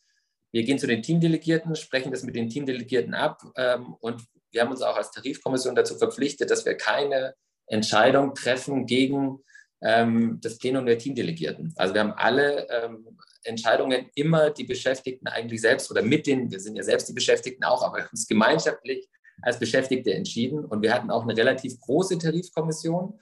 wir 0.52 0.62
gehen 0.62 0.78
zu 0.78 0.86
den 0.86 1.02
Teamdelegierten, 1.02 1.74
sprechen 1.74 2.12
das 2.12 2.22
mit 2.22 2.36
den 2.36 2.48
Teamdelegierten 2.48 3.12
ab 3.12 3.42
ähm, 3.56 3.96
und 4.00 4.22
wir 4.52 4.60
haben 4.60 4.70
uns 4.70 4.82
auch 4.82 4.96
als 4.96 5.10
Tarifkommission 5.10 5.74
dazu 5.74 5.96
verpflichtet, 5.96 6.48
dass 6.48 6.64
wir 6.64 6.76
keine 6.76 7.34
Entscheidung 7.66 8.34
treffen 8.34 8.86
gegen 8.86 9.40
ähm, 9.82 10.38
das 10.40 10.58
Plenum 10.58 10.86
der 10.86 10.98
Teamdelegierten. 10.98 11.74
Also 11.76 11.94
wir 11.94 12.02
haben 12.02 12.12
alle 12.12 12.68
ähm, 12.70 13.18
Entscheidungen 13.42 14.08
immer 14.14 14.50
die 14.50 14.62
Beschäftigten 14.62 15.26
eigentlich 15.26 15.60
selbst 15.60 15.90
oder 15.90 16.02
mit 16.02 16.26
den, 16.26 16.50
wir 16.50 16.60
sind 16.60 16.76
ja 16.76 16.82
selbst 16.82 17.08
die 17.08 17.14
Beschäftigten 17.14 17.64
auch, 17.64 17.82
aber 17.82 18.08
es 18.12 18.26
gemeinschaftlich 18.26 19.08
als 19.42 19.58
Beschäftigte 19.58 20.14
entschieden. 20.14 20.64
Und 20.64 20.82
wir 20.82 20.94
hatten 20.94 21.10
auch 21.10 21.22
eine 21.22 21.36
relativ 21.36 21.80
große 21.80 22.18
Tarifkommission 22.18 23.18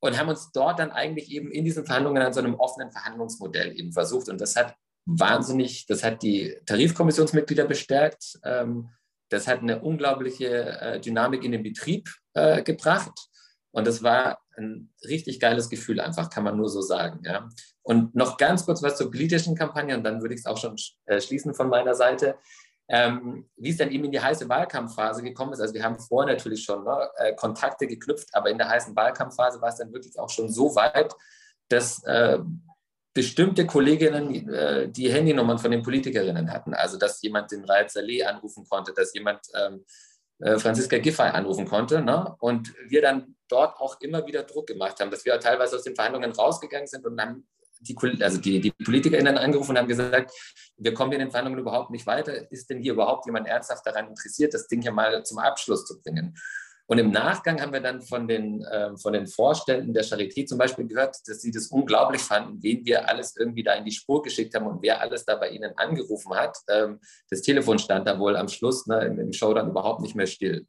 und 0.00 0.18
haben 0.18 0.28
uns 0.28 0.50
dort 0.52 0.78
dann 0.78 0.90
eigentlich 0.90 1.30
eben 1.30 1.50
in 1.50 1.64
diesen 1.64 1.86
Verhandlungen 1.86 2.22
an 2.22 2.32
so 2.32 2.40
einem 2.40 2.54
offenen 2.54 2.90
Verhandlungsmodell 2.90 3.78
eben 3.78 3.92
versucht. 3.92 4.28
Und 4.28 4.40
das 4.40 4.56
hat 4.56 4.74
wahnsinnig, 5.04 5.86
das 5.86 6.02
hat 6.02 6.22
die 6.22 6.56
Tarifkommissionsmitglieder 6.66 7.66
bestärkt. 7.66 8.38
Ähm, 8.44 8.88
das 9.28 9.48
hat 9.48 9.60
eine 9.60 9.80
unglaubliche 9.80 10.80
äh, 10.80 11.00
Dynamik 11.00 11.44
in 11.44 11.52
den 11.52 11.62
Betrieb 11.62 12.10
äh, 12.34 12.62
gebracht. 12.62 13.12
Und 13.70 13.86
das 13.86 14.02
war 14.02 14.38
ein 14.56 14.92
richtig 15.08 15.40
geiles 15.40 15.70
Gefühl, 15.70 16.00
einfach, 16.00 16.28
kann 16.28 16.44
man 16.44 16.56
nur 16.56 16.68
so 16.68 16.82
sagen. 16.82 17.22
Ja. 17.24 17.48
Und 17.82 18.14
noch 18.14 18.36
ganz 18.36 18.66
kurz 18.66 18.82
was 18.82 18.98
zur 18.98 19.10
politischen 19.10 19.56
Kampagne, 19.56 19.96
und 19.96 20.04
dann 20.04 20.20
würde 20.20 20.34
ich 20.34 20.40
es 20.40 20.46
auch 20.46 20.58
schon 20.58 20.76
äh, 21.06 21.20
schließen 21.20 21.54
von 21.54 21.68
meiner 21.68 21.94
Seite. 21.94 22.36
Ähm, 22.94 23.48
wie 23.56 23.70
es 23.70 23.78
dann 23.78 23.90
eben 23.90 24.04
in 24.04 24.12
die 24.12 24.20
heiße 24.20 24.46
Wahlkampfphase 24.50 25.22
gekommen 25.22 25.54
ist, 25.54 25.60
also 25.60 25.72
wir 25.72 25.82
haben 25.82 25.98
vorher 25.98 26.34
natürlich 26.34 26.62
schon 26.62 26.84
ne, 26.84 27.08
äh, 27.16 27.34
Kontakte 27.34 27.86
geknüpft, 27.86 28.28
aber 28.34 28.50
in 28.50 28.58
der 28.58 28.68
heißen 28.68 28.94
Wahlkampfphase 28.94 29.62
war 29.62 29.70
es 29.70 29.76
dann 29.76 29.94
wirklich 29.94 30.18
auch 30.18 30.28
schon 30.28 30.52
so 30.52 30.74
weit, 30.76 31.14
dass 31.70 32.04
äh, 32.04 32.38
bestimmte 33.14 33.66
Kolleginnen 33.66 34.46
äh, 34.46 34.90
die 34.90 35.10
Handynummern 35.10 35.58
von 35.58 35.70
den 35.70 35.82
Politikerinnen 35.82 36.52
hatten. 36.52 36.74
Also 36.74 36.98
dass 36.98 37.22
jemand 37.22 37.50
den 37.50 37.64
Raed 37.64 37.90
Saleh 37.90 38.24
anrufen 38.24 38.66
konnte, 38.68 38.92
dass 38.92 39.14
jemand 39.14 39.40
ähm, 39.54 39.86
äh, 40.40 40.58
Franziska 40.58 40.98
Giffey 40.98 41.22
anrufen 41.22 41.66
konnte. 41.66 42.02
Ne? 42.02 42.34
Und 42.40 42.74
wir 42.88 43.00
dann 43.00 43.36
dort 43.48 43.80
auch 43.80 44.00
immer 44.00 44.26
wieder 44.26 44.42
Druck 44.42 44.66
gemacht 44.66 45.00
haben, 45.00 45.10
dass 45.10 45.24
wir 45.24 45.40
teilweise 45.40 45.76
aus 45.76 45.82
den 45.82 45.94
Verhandlungen 45.94 46.32
rausgegangen 46.32 46.86
sind 46.86 47.06
und 47.06 47.16
dann 47.16 47.44
die, 47.82 47.96
also 48.22 48.38
die, 48.38 48.60
die 48.60 48.70
PolitikerInnen 48.70 49.38
angerufen 49.38 49.72
und 49.72 49.78
haben 49.78 49.88
gesagt, 49.88 50.32
wir 50.76 50.94
kommen 50.94 51.12
in 51.12 51.20
den 51.20 51.30
Verhandlungen 51.30 51.60
überhaupt 51.60 51.90
nicht 51.90 52.06
weiter. 52.06 52.50
Ist 52.50 52.70
denn 52.70 52.80
hier 52.80 52.92
überhaupt 52.92 53.26
jemand 53.26 53.46
ernsthaft 53.46 53.86
daran 53.86 54.08
interessiert, 54.08 54.54
das 54.54 54.66
Ding 54.68 54.82
hier 54.82 54.92
mal 54.92 55.22
zum 55.24 55.38
Abschluss 55.38 55.84
zu 55.84 56.00
bringen? 56.00 56.34
Und 56.86 56.98
im 56.98 57.10
Nachgang 57.10 57.60
haben 57.60 57.72
wir 57.72 57.80
dann 57.80 58.02
von 58.02 58.28
den, 58.28 58.62
äh, 58.64 58.96
von 58.98 59.12
den 59.12 59.26
Vorständen 59.26 59.94
der 59.94 60.04
Charité 60.04 60.44
zum 60.44 60.58
Beispiel 60.58 60.86
gehört, 60.86 61.16
dass 61.26 61.40
sie 61.40 61.50
das 61.50 61.68
unglaublich 61.68 62.20
fanden, 62.20 62.62
wen 62.62 62.84
wir 62.84 63.08
alles 63.08 63.36
irgendwie 63.36 63.62
da 63.62 63.74
in 63.74 63.84
die 63.84 63.92
Spur 63.92 64.22
geschickt 64.22 64.54
haben 64.54 64.66
und 64.66 64.82
wer 64.82 65.00
alles 65.00 65.24
da 65.24 65.36
bei 65.36 65.50
ihnen 65.50 65.72
angerufen 65.78 66.34
hat. 66.34 66.58
Ähm, 66.68 67.00
das 67.30 67.42
Telefon 67.42 67.78
stand 67.78 68.06
da 68.06 68.18
wohl 68.18 68.36
am 68.36 68.48
Schluss 68.48 68.86
ne, 68.86 69.06
im, 69.06 69.18
im 69.18 69.32
Show 69.32 69.54
dann 69.54 69.70
überhaupt 69.70 70.02
nicht 70.02 70.14
mehr 70.14 70.26
still. 70.26 70.66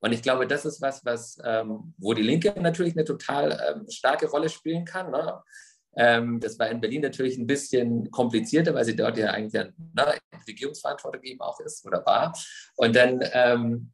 Und 0.00 0.12
ich 0.12 0.22
glaube, 0.22 0.46
das 0.46 0.64
ist 0.64 0.82
was, 0.82 1.04
was 1.04 1.38
ähm, 1.42 1.94
wo 1.96 2.12
die 2.12 2.22
Linke 2.22 2.54
natürlich 2.60 2.94
eine 2.94 3.04
total 3.04 3.58
ähm, 3.68 3.86
starke 3.88 4.28
Rolle 4.28 4.48
spielen 4.48 4.84
kann. 4.84 5.10
Ne? 5.10 5.42
Ähm, 5.96 6.40
das 6.40 6.58
war 6.58 6.68
in 6.68 6.80
Berlin 6.80 7.02
natürlich 7.02 7.38
ein 7.38 7.46
bisschen 7.46 8.10
komplizierter, 8.10 8.74
weil 8.74 8.84
sie 8.84 8.96
dort 8.96 9.16
ja 9.16 9.30
eigentlich 9.30 9.60
eine 9.60 9.72
ne, 9.94 10.18
Regierungsverantwortung 10.46 11.22
eben 11.22 11.40
auch 11.40 11.58
ist 11.60 11.84
oder 11.86 12.04
war. 12.04 12.36
Und 12.76 12.94
dann 12.94 13.20
ähm, 13.32 13.92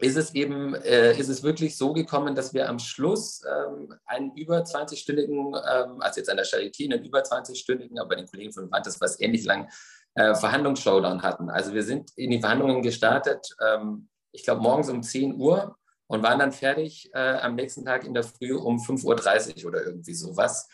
ist 0.00 0.16
es 0.16 0.34
eben, 0.34 0.74
äh, 0.74 1.18
ist 1.18 1.28
es 1.28 1.42
wirklich 1.42 1.76
so 1.76 1.92
gekommen, 1.92 2.34
dass 2.34 2.54
wir 2.54 2.68
am 2.68 2.78
Schluss 2.78 3.42
ähm, 3.44 3.94
einen 4.06 4.34
über 4.36 4.62
20-stündigen, 4.62 5.54
ähm, 5.54 6.00
also 6.00 6.20
jetzt 6.20 6.30
an 6.30 6.36
der 6.36 6.46
Charité, 6.46 6.84
einen 6.84 7.04
über 7.04 7.20
20-stündigen, 7.20 7.98
aber 7.98 8.16
den 8.16 8.26
Kollegen 8.26 8.52
von 8.52 8.70
Brandes 8.70 9.00
war 9.00 9.06
es 9.06 9.20
ähnlich 9.20 9.44
lang, 9.44 9.68
äh, 10.14 10.34
Verhandlungsshowdown 10.34 11.22
hatten. 11.22 11.50
Also 11.50 11.74
wir 11.74 11.82
sind 11.82 12.10
in 12.16 12.30
die 12.30 12.40
Verhandlungen 12.40 12.82
gestartet, 12.82 13.54
ähm, 13.66 14.08
ich 14.32 14.44
glaube 14.44 14.62
morgens 14.62 14.88
um 14.88 15.02
10 15.02 15.34
Uhr 15.38 15.76
und 16.06 16.22
waren 16.22 16.38
dann 16.38 16.52
fertig 16.52 17.10
äh, 17.14 17.38
am 17.38 17.54
nächsten 17.54 17.84
Tag 17.84 18.04
in 18.04 18.14
der 18.14 18.22
Früh 18.22 18.54
um 18.54 18.78
5.30 18.78 19.64
Uhr 19.64 19.70
oder 19.70 19.84
irgendwie 19.84 20.14
sowas. 20.14 20.68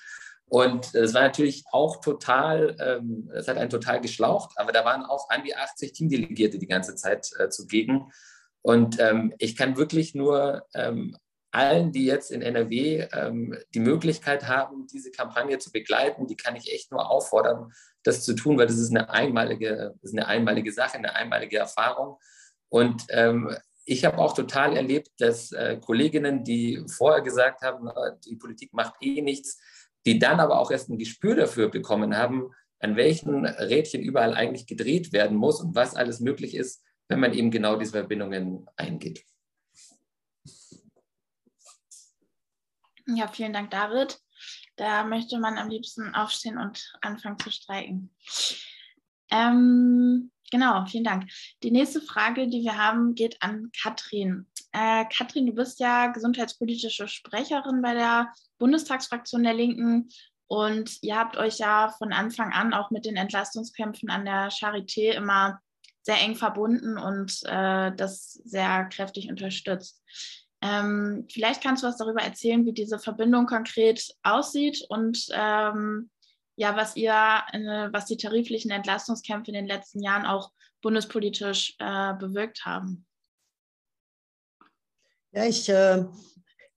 Und 0.48 0.94
es 0.94 1.12
war 1.14 1.22
natürlich 1.22 1.64
auch 1.70 2.00
total, 2.00 2.76
ähm, 2.80 3.30
es 3.34 3.48
hat 3.48 3.58
einen 3.58 3.70
total 3.70 4.00
geschlaucht, 4.00 4.52
aber 4.56 4.72
da 4.72 4.84
waren 4.84 5.04
auch 5.04 5.28
an 5.28 5.44
die 5.44 5.54
80 5.54 5.92
Teamdelegierte 5.92 6.58
die 6.58 6.66
ganze 6.66 6.94
Zeit 6.94 7.30
äh, 7.38 7.48
zugegen. 7.48 8.11
Und 8.62 8.98
ähm, 8.98 9.34
ich 9.38 9.56
kann 9.56 9.76
wirklich 9.76 10.14
nur 10.14 10.66
ähm, 10.74 11.16
allen, 11.50 11.92
die 11.92 12.04
jetzt 12.04 12.30
in 12.30 12.42
NRW 12.42 13.08
die 13.72 13.80
Möglichkeit 13.80 14.46
haben, 14.46 14.87
diese 14.87 15.11
Kampagne 15.11 15.58
zu 15.58 15.72
begleiten, 15.72 16.26
die 16.26 16.37
kann 16.37 16.56
ich 16.56 16.70
echt 16.70 16.92
nur 16.92 17.11
auffordern, 17.11 17.72
das 18.02 18.22
zu 18.22 18.34
tun, 18.34 18.58
weil 18.58 18.66
das 18.66 18.76
ist 18.76 18.90
eine 18.90 19.08
einmalige, 19.08 19.94
ist 20.02 20.12
eine 20.12 20.26
einmalige 20.26 20.72
Sache, 20.72 20.98
eine 20.98 21.14
einmalige 21.14 21.56
Erfahrung. 21.56 22.18
Und 22.68 23.06
ich 23.87 24.04
habe 24.04 24.18
auch 24.18 24.34
total 24.34 24.76
erlebt, 24.76 25.08
dass 25.18 25.50
äh, 25.52 25.78
Kolleginnen, 25.80 26.44
die 26.44 26.84
vorher 26.94 27.22
gesagt 27.22 27.62
haben, 27.62 27.88
die 28.26 28.37
Politik 28.37 28.74
macht 28.74 28.94
eh 29.00 29.22
nichts, 29.22 29.58
die 30.06 30.18
dann 30.18 30.40
aber 30.40 30.58
auch 30.58 30.70
erst 30.70 30.88
ein 30.88 30.98
Gespür 30.98 31.34
dafür 31.34 31.68
bekommen 31.68 32.16
haben, 32.16 32.50
an 32.80 32.96
welchen 32.96 33.44
Rädchen 33.44 34.02
überall 34.02 34.34
eigentlich 34.34 34.66
gedreht 34.66 35.12
werden 35.12 35.37
muss 35.37 35.61
und 35.61 35.74
was 35.74 35.94
alles 35.94 36.20
möglich 36.20 36.54
ist, 36.54 36.82
wenn 37.08 37.20
man 37.20 37.32
eben 37.32 37.50
genau 37.50 37.76
diese 37.76 37.92
Verbindungen 37.92 38.66
eingeht. 38.76 39.24
Ja, 43.06 43.26
vielen 43.28 43.54
Dank, 43.54 43.70
David. 43.70 44.20
Da 44.76 45.04
möchte 45.04 45.38
man 45.38 45.58
am 45.58 45.68
liebsten 45.68 46.14
aufstehen 46.14 46.58
und 46.58 46.92
anfangen 47.00 47.38
zu 47.38 47.50
streiken. 47.50 48.14
Ähm, 49.30 50.30
genau, 50.50 50.84
vielen 50.87 51.04
Dank. 51.04 51.28
Die 51.62 51.70
nächste 51.70 52.00
Frage, 52.00 52.48
die 52.48 52.62
wir 52.62 52.76
haben, 52.76 53.14
geht 53.14 53.42
an 53.42 53.72
Katrin. 53.82 54.46
Äh, 54.78 55.06
Katrin, 55.06 55.46
du 55.46 55.52
bist 55.52 55.80
ja 55.80 56.06
gesundheitspolitische 56.06 57.08
Sprecherin 57.08 57.82
bei 57.82 57.94
der 57.94 58.32
Bundestagsfraktion 58.58 59.42
der 59.42 59.54
Linken 59.54 60.08
und 60.46 61.02
ihr 61.02 61.16
habt 61.16 61.36
euch 61.36 61.58
ja 61.58 61.92
von 61.98 62.12
Anfang 62.12 62.52
an 62.52 62.72
auch 62.72 62.90
mit 62.90 63.04
den 63.04 63.16
Entlastungskämpfen 63.16 64.08
an 64.08 64.24
der 64.24 64.50
Charité 64.50 65.14
immer 65.14 65.60
sehr 66.02 66.20
eng 66.20 66.36
verbunden 66.36 66.96
und 66.96 67.40
äh, 67.46 67.92
das 67.96 68.34
sehr 68.44 68.84
kräftig 68.84 69.28
unterstützt. 69.28 70.00
Ähm, 70.62 71.26
vielleicht 71.28 71.60
kannst 71.60 71.82
du 71.82 71.88
was 71.88 71.96
darüber 71.96 72.22
erzählen, 72.22 72.64
wie 72.64 72.72
diese 72.72 73.00
Verbindung 73.00 73.46
konkret 73.46 74.14
aussieht 74.22 74.86
und 74.90 75.26
ähm, 75.32 76.08
ja, 76.54 76.76
was 76.76 76.94
ihr, 76.94 77.14
äh, 77.52 77.92
was 77.92 78.06
die 78.06 78.16
tariflichen 78.16 78.70
Entlastungskämpfe 78.70 79.50
in 79.50 79.54
den 79.54 79.66
letzten 79.66 80.02
Jahren 80.02 80.24
auch 80.24 80.52
bundespolitisch 80.82 81.74
äh, 81.80 82.14
bewirkt 82.14 82.64
haben. 82.64 83.08
Ja, 85.32 85.44
ich 85.44 85.68
äh, 85.68 86.04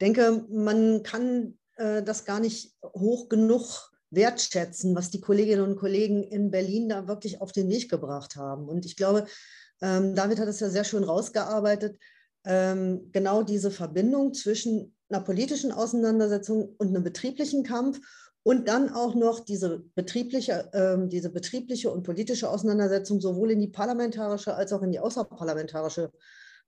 denke, 0.02 0.46
man 0.50 1.04
kann 1.04 1.58
äh, 1.78 2.04
das 2.04 2.26
gar 2.26 2.40
nicht 2.40 2.76
hoch 2.84 3.30
genug 3.30 3.92
wertschätzen, 4.10 4.94
was 4.96 5.10
die 5.10 5.22
Kolleginnen 5.22 5.64
und 5.64 5.78
Kollegen 5.78 6.24
in 6.24 6.52
Berlin 6.52 6.90
da 6.90 7.08
wirklich 7.08 7.40
auf 7.40 7.54
den 7.54 7.70
Weg 7.70 7.90
gebracht 7.90 8.36
haben. 8.36 8.68
Und 8.68 8.86
ich 8.86 8.98
glaube, 8.98 9.26
ähm, 9.82 10.16
David 10.16 10.40
hat 10.40 10.48
es 10.48 10.60
ja 10.60 10.70
sehr 10.70 10.84
schön 10.84 11.04
rausgearbeitet, 11.04 11.98
ähm, 12.46 13.10
genau 13.12 13.44
diese 13.44 13.72
Verbindung 13.72 14.34
zwischen 14.34 14.96
einer 15.10 15.24
politischen 15.24 15.72
Auseinandersetzung 15.72 16.76
und 16.78 16.90
einem 16.90 17.04
betrieblichen 17.04 17.64
Kampf 17.64 18.00
und 18.44 18.68
dann 18.68 18.90
auch 18.90 19.16
noch 19.16 19.40
diese 19.42 19.84
betriebliche, 19.96 20.70
ähm, 20.74 21.10
diese 21.10 21.30
betriebliche 21.30 21.92
und 21.92 22.04
politische 22.04 22.50
Auseinandersetzung 22.50 23.22
sowohl 23.22 23.52
in 23.52 23.60
die 23.60 23.68
parlamentarische 23.68 24.56
als 24.56 24.74
auch 24.74 24.82
in 24.82 24.92
die 24.92 25.00
außerparlamentarische 25.00 26.12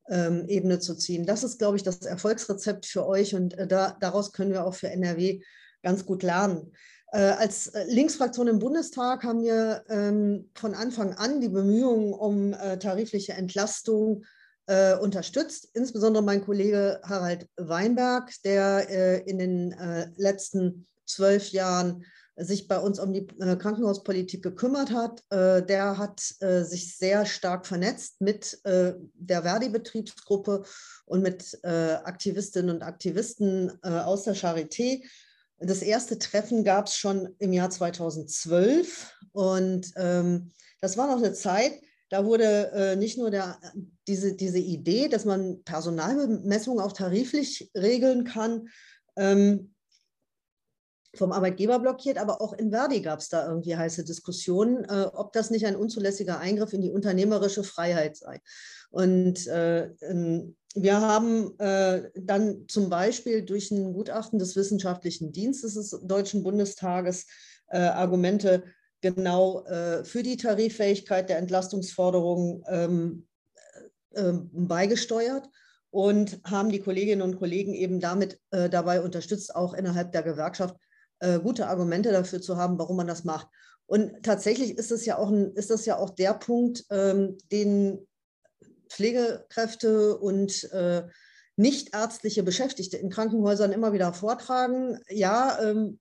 ähm, 0.10 0.46
Ebene 0.48 0.80
zu 0.80 0.96
ziehen. 0.96 1.26
Das 1.26 1.44
ist, 1.44 1.60
glaube 1.60 1.78
ich, 1.78 1.84
das 1.84 2.02
Erfolgsrezept 2.02 2.86
für 2.86 3.06
euch 3.06 3.36
und 3.36 3.58
äh, 3.58 3.68
da, 3.68 3.96
daraus 4.00 4.34
können 4.34 4.52
wir 4.52 4.66
auch 4.66 4.74
für 4.74 4.90
NRW 4.90 5.42
ganz 5.82 6.06
gut 6.06 6.24
lernen. 6.24 6.72
Äh, 7.12 7.20
als 7.20 7.68
äh, 7.68 7.86
Linksfraktion 7.88 8.48
im 8.48 8.60
Bundestag 8.60 9.24
haben 9.24 9.44
wir 9.44 9.84
ähm, 9.90 10.50
von 10.56 10.74
Anfang 10.74 11.14
an 11.14 11.42
die 11.42 11.50
Bemühungen 11.50 12.14
um 12.14 12.54
äh, 12.54 12.78
tarifliche 12.80 13.34
Entlastung 13.34 14.26
äh, 14.66 14.96
unterstützt, 14.96 15.70
insbesondere 15.74 16.24
mein 16.24 16.44
Kollege 16.44 17.00
Harald 17.04 17.48
Weinberg, 17.58 18.32
der 18.44 18.90
äh, 18.90 19.30
in 19.30 19.38
den 19.38 19.76
letzten 20.16 20.88
zwölf 21.06 21.50
Jahren 21.50 22.06
sich 22.36 22.68
bei 22.68 22.80
uns 22.80 23.00
um 23.00 23.14
die 23.14 23.28
äh, 23.40 23.56
Krankenhauspolitik 23.56 24.42
gekümmert 24.42 24.92
hat. 24.92 25.24
Äh, 25.30 25.64
der 25.64 25.98
hat 25.98 26.22
äh, 26.40 26.64
sich 26.64 26.98
sehr 26.98 27.26
stark 27.26 27.68
vernetzt 27.68 28.22
mit 28.22 28.60
der 28.64 29.44
Verdi-Betriebsgruppe 29.44 30.64
und 31.06 31.22
mit 31.22 31.60
Aktivistinnen 31.64 32.76
und 32.76 32.82
Aktivisten 32.82 33.84
aus 33.84 34.24
der 34.24 34.36
Charité. 34.36 35.04
Das 35.60 35.82
erste 35.82 36.18
Treffen 36.18 36.64
gab 36.64 36.88
es 36.88 36.96
schon 36.96 37.36
im 37.40 37.54
Jahr 37.54 37.70
2012 37.70 39.14
und 39.32 39.92
ähm, 39.96 40.52
das 40.82 40.98
war 40.98 41.08
noch 41.08 41.24
eine 41.24 41.34
Zeit, 41.34 41.74
da 42.10 42.26
wurde 42.26 42.96
nicht 42.98 43.18
nur 43.18 43.32
der, 43.32 43.60
diese, 44.08 44.36
diese 44.36 44.60
Idee, 44.60 45.08
dass 45.08 45.26
man 45.26 45.64
Personalbemessung 45.64 46.80
auch 46.80 46.94
tariflich 46.94 47.72
regeln 47.76 48.24
kann, 48.24 48.70
ähm, 49.16 49.73
vom 51.16 51.32
Arbeitgeber 51.32 51.80
blockiert, 51.80 52.18
aber 52.18 52.42
auch 52.42 52.54
in 52.54 52.72
Verdi 52.72 53.02
gab 53.02 53.20
es 53.20 53.30
da 53.30 53.48
irgendwie 53.48 53.76
heiße 53.76 54.04
Diskussionen, 54.04 54.84
äh, 54.86 55.08
ob 55.14 55.32
das 55.34 55.52
nicht 55.52 55.66
ein 55.66 55.76
unzulässiger 55.76 56.40
Eingriff 56.40 56.74
in 56.74 56.82
die 56.82 56.92
unternehmerische 56.92 57.64
Freiheit 57.64 58.18
sei. 58.18 58.42
Und 58.90 59.48
äh, 59.48 59.86
ähm, 60.02 60.56
wir 60.76 61.00
haben 61.02 61.58
äh, 61.60 62.10
dann 62.16 62.68
zum 62.68 62.90
Beispiel 62.90 63.44
durch 63.44 63.70
ein 63.70 63.94
Gutachten 63.94 64.40
des 64.40 64.56
Wissenschaftlichen 64.56 65.32
Dienstes 65.32 65.76
des 65.76 66.00
Deutschen 66.04 66.42
Bundestages 66.42 67.28
äh, 67.68 67.78
Argumente 67.78 68.64
genau 69.02 69.64
äh, 69.66 70.04
für 70.04 70.24
die 70.24 70.38
Tariffähigkeit 70.38 71.30
der 71.30 71.38
Entlastungsforderungen 71.38 72.64
ähm, 72.68 73.28
äh, 74.12 74.34
beigesteuert 74.52 75.48
und 75.92 76.40
haben 76.44 76.70
die 76.70 76.80
Kolleginnen 76.80 77.22
und 77.22 77.38
Kollegen 77.38 77.76
eben 77.76 78.00
damit 78.00 78.40
dabei 78.50 79.00
unterstützt, 79.02 79.56
auch 79.56 79.76
innerhalb 79.76 80.12
der 80.12 80.24
Gewerkschaft 80.24 80.76
äh, 81.24 81.40
gute 81.40 81.68
Argumente 81.68 82.12
dafür 82.12 82.42
zu 82.42 82.58
haben, 82.58 82.78
warum 82.78 82.98
man 82.98 83.08
das 83.08 83.24
macht. 83.24 83.48
Und 83.86 84.24
tatsächlich 84.24 84.78
ist 84.78 84.92
das 84.92 85.06
ja 85.06 85.18
auch, 85.18 85.30
ein, 85.30 85.54
ist 85.54 85.70
das 85.70 85.86
ja 85.86 85.98
auch 85.98 86.10
der 86.10 86.34
Punkt, 86.34 86.86
ähm, 86.90 87.38
den 87.52 88.06
Pflegekräfte 88.90 90.18
und 90.18 90.72
äh, 90.72 91.04
nichtärztliche 91.56 92.44
Beschäftigte 92.44 92.98
in 92.98 93.10
Krankenhäusern 93.10 93.72
immer 93.72 93.94
wieder 93.94 94.14
vortragen. 94.14 95.00
Ja, 95.10 95.60
ähm, 95.62 96.00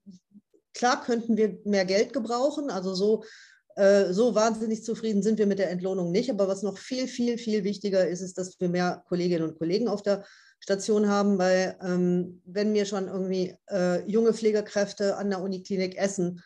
klar 0.73 1.03
könnten 1.03 1.37
wir 1.37 1.57
mehr 1.63 1.85
Geld 1.85 2.11
gebrauchen, 2.11 2.69
also 2.69 2.93
so, 2.93 3.23
äh, 3.75 4.11
so 4.11 4.35
wahnsinnig 4.35 4.83
zufrieden 4.83 5.23
sind 5.23 5.39
wir 5.39 5.47
mit 5.47 5.59
der 5.59 5.69
Entlohnung 5.69 6.11
nicht. 6.11 6.29
Aber 6.29 6.47
was 6.47 6.63
noch 6.63 6.77
viel, 6.77 7.07
viel, 7.07 7.37
viel 7.37 7.63
wichtiger 7.63 8.07
ist, 8.07 8.21
ist, 8.21 8.37
dass 8.37 8.59
wir 8.59 8.69
mehr 8.69 9.03
Kolleginnen 9.07 9.47
und 9.47 9.57
Kollegen 9.57 9.87
auf 9.87 10.03
der 10.03 10.25
Station 10.63 11.09
haben, 11.09 11.37
weil 11.37 11.77
ähm, 11.81 12.41
wenn 12.45 12.71
mir 12.71 12.85
schon 12.85 13.07
irgendwie 13.07 13.53
äh, 13.69 14.09
junge 14.09 14.33
Pflegekräfte 14.33 15.17
an 15.17 15.29
der 15.29 15.41
Uniklinik 15.41 15.97
Essen 15.97 16.41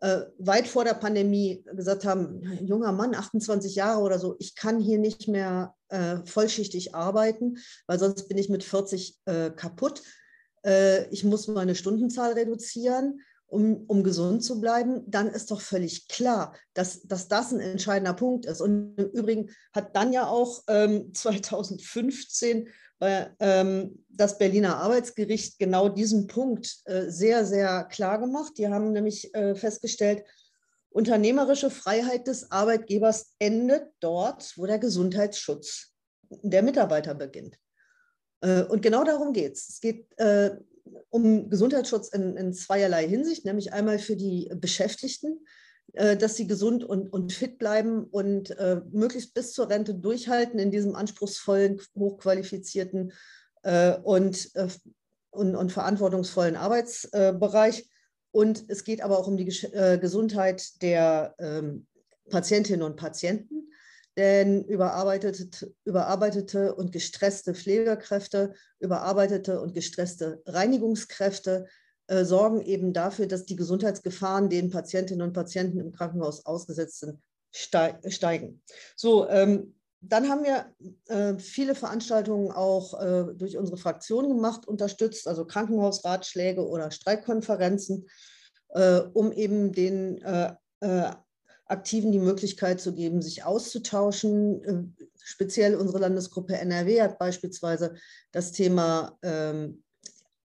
äh, 0.00 0.22
weit 0.38 0.66
vor 0.66 0.84
der 0.84 0.94
Pandemie 0.94 1.64
gesagt 1.76 2.04
haben, 2.04 2.42
junger 2.66 2.90
Mann, 2.90 3.14
28 3.14 3.76
Jahre 3.76 4.00
oder 4.00 4.18
so, 4.18 4.34
ich 4.40 4.56
kann 4.56 4.80
hier 4.80 4.98
nicht 4.98 5.28
mehr 5.28 5.76
äh, 5.88 6.16
vollschichtig 6.24 6.96
arbeiten, 6.96 7.58
weil 7.86 8.00
sonst 8.00 8.26
bin 8.26 8.38
ich 8.38 8.48
mit 8.48 8.64
40 8.64 9.20
äh, 9.26 9.50
kaputt. 9.50 10.02
Äh, 10.64 11.06
ich 11.10 11.22
muss 11.22 11.46
meine 11.46 11.76
Stundenzahl 11.76 12.32
reduzieren. 12.32 13.20
Um, 13.52 13.84
um, 13.88 14.04
gesund 14.04 14.44
zu 14.44 14.60
bleiben, 14.60 15.02
dann 15.08 15.26
ist 15.26 15.50
doch 15.50 15.60
völlig 15.60 16.06
klar, 16.06 16.54
dass, 16.72 17.02
dass 17.02 17.26
das 17.26 17.50
ein 17.50 17.58
entscheidender 17.58 18.14
Punkt 18.14 18.46
ist. 18.46 18.60
Und 18.60 18.94
im 18.96 19.06
Übrigen 19.06 19.50
hat 19.72 19.96
dann 19.96 20.12
ja 20.12 20.28
auch 20.28 20.62
ähm, 20.68 21.10
2015 21.14 22.68
weil 23.00 23.34
ähm, 23.40 24.04
das 24.08 24.38
Berliner 24.38 24.76
Arbeitsgericht 24.76 25.58
genau 25.58 25.88
diesen 25.88 26.26
Punkt 26.26 26.82
äh, 26.84 27.10
sehr, 27.10 27.44
sehr 27.44 27.84
klar 27.84 28.20
gemacht. 28.20 28.52
Die 28.58 28.68
haben 28.68 28.92
nämlich 28.92 29.34
äh, 29.34 29.54
festgestellt, 29.56 30.22
unternehmerische 30.90 31.70
Freiheit 31.70 32.26
des 32.26 32.50
Arbeitgebers 32.50 33.34
endet 33.38 33.88
dort, 34.00 34.52
wo 34.56 34.66
der 34.66 34.78
Gesundheitsschutz 34.78 35.92
der 36.28 36.62
Mitarbeiter 36.62 37.14
beginnt. 37.14 37.56
Äh, 38.42 38.62
und 38.64 38.82
genau 38.82 39.02
darum 39.02 39.32
geht 39.32 39.54
es. 39.54 39.68
Es 39.70 39.80
geht 39.80 40.06
äh, 40.18 40.56
um 41.08 41.48
Gesundheitsschutz 41.48 42.08
in, 42.08 42.36
in 42.36 42.52
zweierlei 42.52 43.08
Hinsicht, 43.08 43.44
nämlich 43.44 43.72
einmal 43.72 43.98
für 43.98 44.16
die 44.16 44.50
Beschäftigten, 44.54 45.38
äh, 45.38 45.60
dass 45.92 46.36
sie 46.36 46.46
gesund 46.46 46.84
und, 46.84 47.12
und 47.12 47.32
fit 47.32 47.58
bleiben 47.58 48.04
und 48.04 48.50
äh, 48.58 48.80
möglichst 48.92 49.34
bis 49.34 49.52
zur 49.52 49.68
Rente 49.68 49.94
durchhalten 49.94 50.58
in 50.58 50.70
diesem 50.70 50.94
anspruchsvollen, 50.94 51.80
hochqualifizierten 51.96 53.12
äh, 53.62 53.96
und, 53.98 54.54
äh, 54.54 54.68
und, 55.30 55.56
und, 55.56 55.72
verantwortungsvollen 55.72 56.56
Arbeitsbereich. 56.56 57.88
Und 58.32 58.64
es 58.68 58.84
geht 58.84 59.00
aber 59.00 59.18
auch 59.18 59.26
um 59.26 59.36
die 59.36 59.48
äh, 59.72 59.98
Gesundheit 59.98 60.82
der 60.82 61.34
ähm, 61.38 61.86
Patientinnen 62.30 62.82
und 62.82 62.96
Patienten. 62.96 63.70
Denn 64.16 64.64
überarbeitete, 64.64 65.72
überarbeitete 65.84 66.74
und 66.74 66.92
gestresste 66.92 67.54
Pflegekräfte, 67.54 68.54
überarbeitete 68.78 69.60
und 69.60 69.72
gestresste 69.72 70.42
Reinigungskräfte, 70.46 71.66
äh, 72.10 72.24
sorgen 72.24 72.60
eben 72.60 72.92
dafür, 72.92 73.28
dass 73.28 73.46
die 73.46 73.54
Gesundheitsgefahren, 73.54 74.48
denen 74.48 74.70
Patientinnen 74.70 75.22
und 75.22 75.32
Patienten 75.32 75.78
im 75.78 75.92
Krankenhaus 75.92 76.44
ausgesetzt 76.44 76.98
sind, 76.98 77.20
steigen. 77.52 78.62
So, 78.96 79.28
ähm, 79.28 79.76
dann 80.00 80.28
haben 80.28 80.42
wir 80.42 80.74
äh, 81.06 81.38
viele 81.38 81.76
Veranstaltungen 81.76 82.50
auch 82.50 83.00
äh, 83.00 83.34
durch 83.34 83.56
unsere 83.56 83.76
Fraktion 83.76 84.28
gemacht, 84.28 84.66
unterstützt, 84.66 85.28
also 85.28 85.44
Krankenhausratschläge 85.44 86.66
oder 86.66 86.90
Streikkonferenzen, 86.90 88.08
äh, 88.70 89.02
um 89.12 89.30
eben 89.30 89.70
den 89.72 90.20
äh, 90.22 90.54
äh, 90.80 91.10
Aktiven 91.66 92.10
die 92.10 92.18
Möglichkeit 92.18 92.80
zu 92.80 92.92
geben, 92.92 93.22
sich 93.22 93.44
auszutauschen. 93.44 94.96
speziell 95.22 95.76
unsere 95.76 96.00
Landesgruppe 96.00 96.56
NRW 96.56 97.02
hat 97.02 97.20
beispielsweise 97.20 97.94
das 98.32 98.50
Thema 98.50 99.16
ähm, 99.22 99.84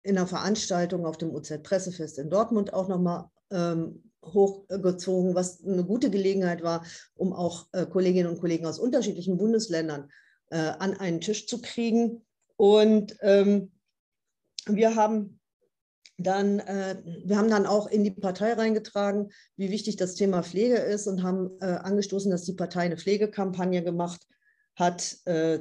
in 0.04 0.16
einer 0.16 0.26
Veranstaltung 0.26 1.06
auf 1.06 1.18
dem 1.18 1.34
UZ-Pressefest 1.34 2.18
in 2.18 2.30
Dortmund 2.30 2.72
auch 2.72 2.88
nochmal 2.88 3.30
ähm, 3.50 4.12
hochgezogen, 4.22 5.34
was 5.34 5.64
eine 5.64 5.84
gute 5.84 6.10
Gelegenheit 6.10 6.62
war, 6.62 6.84
um 7.14 7.32
auch 7.32 7.66
äh, 7.72 7.86
Kolleginnen 7.86 8.30
und 8.30 8.40
Kollegen 8.40 8.66
aus 8.66 8.78
unterschiedlichen 8.78 9.36
Bundesländern 9.36 10.10
äh, 10.50 10.56
an 10.56 10.94
einen 10.94 11.20
Tisch 11.20 11.46
zu 11.46 11.60
kriegen. 11.60 12.22
Und 12.56 13.16
ähm, 13.22 13.72
wir 14.66 14.94
haben 14.94 15.40
dann, 16.18 16.60
äh, 16.60 17.02
wir 17.24 17.38
haben 17.38 17.50
dann 17.50 17.66
auch 17.66 17.88
in 17.88 18.04
die 18.04 18.10
Partei 18.10 18.52
reingetragen, 18.52 19.30
wie 19.56 19.70
wichtig 19.70 19.96
das 19.96 20.14
Thema 20.14 20.42
Pflege 20.42 20.76
ist 20.76 21.06
und 21.06 21.22
haben 21.22 21.50
äh, 21.60 21.66
angestoßen, 21.66 22.30
dass 22.30 22.44
die 22.44 22.52
Partei 22.52 22.82
eine 22.82 22.98
Pflegekampagne 22.98 23.82
gemacht 23.82 24.26
hat, 24.76 25.16
äh, 25.24 25.60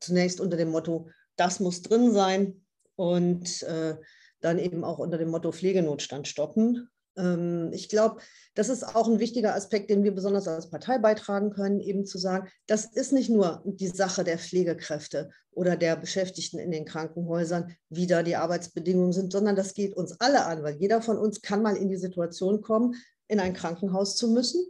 zunächst 0.00 0.40
unter 0.40 0.56
dem 0.56 0.70
Motto, 0.70 1.08
das 1.36 1.60
muss 1.60 1.82
drin 1.82 2.12
sein, 2.12 2.64
und 2.98 3.62
äh, 3.62 3.96
dann 4.40 4.58
eben 4.58 4.84
auch 4.84 4.98
unter 4.98 5.18
dem 5.18 5.30
Motto 5.30 5.52
Pflegenotstand 5.52 6.26
stoppen. 6.26 6.88
Ähm, 7.16 7.70
ich 7.72 7.88
glaube, 7.88 8.20
das 8.54 8.68
ist 8.68 8.82
auch 8.82 9.08
ein 9.08 9.20
wichtiger 9.20 9.54
Aspekt, 9.54 9.88
den 9.88 10.02
wir 10.02 10.12
besonders 10.12 10.48
als 10.48 10.68
Partei 10.68 10.98
beitragen 10.98 11.50
können, 11.50 11.78
eben 11.78 12.04
zu 12.04 12.18
sagen, 12.18 12.48
das 12.66 12.86
ist 12.86 13.12
nicht 13.12 13.30
nur 13.30 13.62
die 13.64 13.86
Sache 13.86 14.24
der 14.24 14.36
Pflegekräfte 14.36 15.30
oder 15.52 15.76
der 15.76 15.94
Beschäftigten 15.94 16.58
in 16.58 16.72
den 16.72 16.84
Krankenhäusern, 16.84 17.72
wie 17.88 18.08
da 18.08 18.24
die 18.24 18.34
Arbeitsbedingungen 18.34 19.12
sind, 19.12 19.32
sondern 19.32 19.54
das 19.54 19.74
geht 19.74 19.96
uns 19.96 20.20
alle 20.20 20.44
an, 20.46 20.64
weil 20.64 20.76
jeder 20.76 21.00
von 21.00 21.18
uns 21.18 21.40
kann 21.40 21.62
mal 21.62 21.76
in 21.76 21.88
die 21.88 21.96
Situation 21.96 22.62
kommen, 22.62 22.96
in 23.28 23.38
ein 23.38 23.54
Krankenhaus 23.54 24.16
zu 24.16 24.28
müssen 24.28 24.60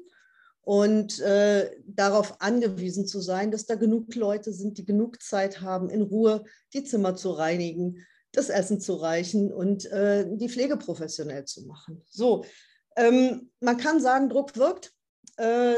und 0.60 1.18
äh, 1.20 1.70
darauf 1.86 2.42
angewiesen 2.42 3.06
zu 3.06 3.22
sein, 3.22 3.50
dass 3.50 3.64
da 3.64 3.74
genug 3.74 4.14
Leute 4.14 4.52
sind, 4.52 4.76
die 4.76 4.84
genug 4.84 5.22
Zeit 5.22 5.62
haben, 5.62 5.88
in 5.88 6.02
Ruhe 6.02 6.44
die 6.74 6.84
Zimmer 6.84 7.16
zu 7.16 7.30
reinigen, 7.30 8.04
das 8.32 8.48
Essen 8.50 8.80
zu 8.80 8.94
reichen 8.94 9.52
und 9.52 9.86
äh, 9.86 10.26
die 10.36 10.48
Pflege 10.48 10.76
professionell 10.76 11.44
zu 11.44 11.66
machen. 11.66 12.04
So, 12.10 12.44
ähm, 12.96 13.50
man 13.60 13.76
kann 13.76 14.00
sagen, 14.00 14.28
Druck 14.28 14.56
wirkt. 14.56 14.92
Äh, 15.36 15.74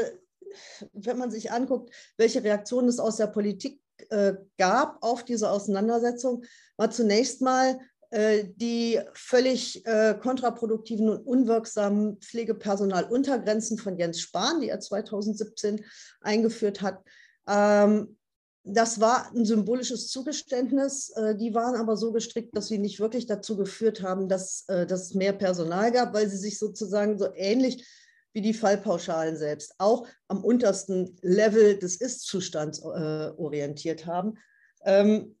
wenn 0.91 1.17
man 1.17 1.31
sich 1.31 1.51
anguckt, 1.51 1.93
welche 2.17 2.43
Reaktionen 2.43 2.89
es 2.89 2.99
aus 2.99 3.17
der 3.17 3.27
Politik 3.27 3.81
äh, 4.09 4.33
gab 4.57 5.01
auf 5.01 5.23
diese 5.23 5.49
Auseinandersetzung, 5.49 6.43
war 6.77 6.91
zunächst 6.91 7.41
mal 7.41 7.79
äh, 8.09 8.45
die 8.55 8.99
völlig 9.13 9.85
äh, 9.85 10.15
kontraproduktiven 10.19 11.09
und 11.09 11.25
unwirksamen 11.25 12.17
Pflegepersonaluntergrenzen 12.17 13.77
von 13.77 13.97
Jens 13.97 14.19
Spahn, 14.19 14.59
die 14.59 14.69
er 14.69 14.81
2017 14.81 15.85
eingeführt 16.19 16.81
hat. 16.81 17.01
Ähm, 17.47 18.17
das 18.63 18.99
war 18.99 19.31
ein 19.33 19.45
symbolisches 19.45 20.07
Zugeständnis. 20.09 21.09
Äh, 21.09 21.35
die 21.35 21.53
waren 21.53 21.75
aber 21.75 21.97
so 21.97 22.11
gestrickt, 22.11 22.55
dass 22.55 22.67
sie 22.67 22.77
nicht 22.77 22.99
wirklich 22.99 23.25
dazu 23.25 23.57
geführt 23.57 24.01
haben, 24.01 24.29
dass, 24.29 24.65
dass 24.65 25.03
es 25.03 25.13
mehr 25.13 25.33
Personal 25.33 25.91
gab, 25.91 26.13
weil 26.13 26.29
sie 26.29 26.37
sich 26.37 26.59
sozusagen 26.59 27.17
so 27.17 27.27
ähnlich 27.33 27.85
wie 28.33 28.41
die 28.41 28.53
Fallpauschalen 28.53 29.35
selbst 29.35 29.75
auch 29.77 30.07
am 30.27 30.43
untersten 30.43 31.17
Level 31.21 31.77
des 31.77 31.97
Ist-Zustands 31.97 32.79
äh, 32.79 33.31
orientiert 33.37 34.05
haben. 34.05 34.37
Ähm, 34.85 35.35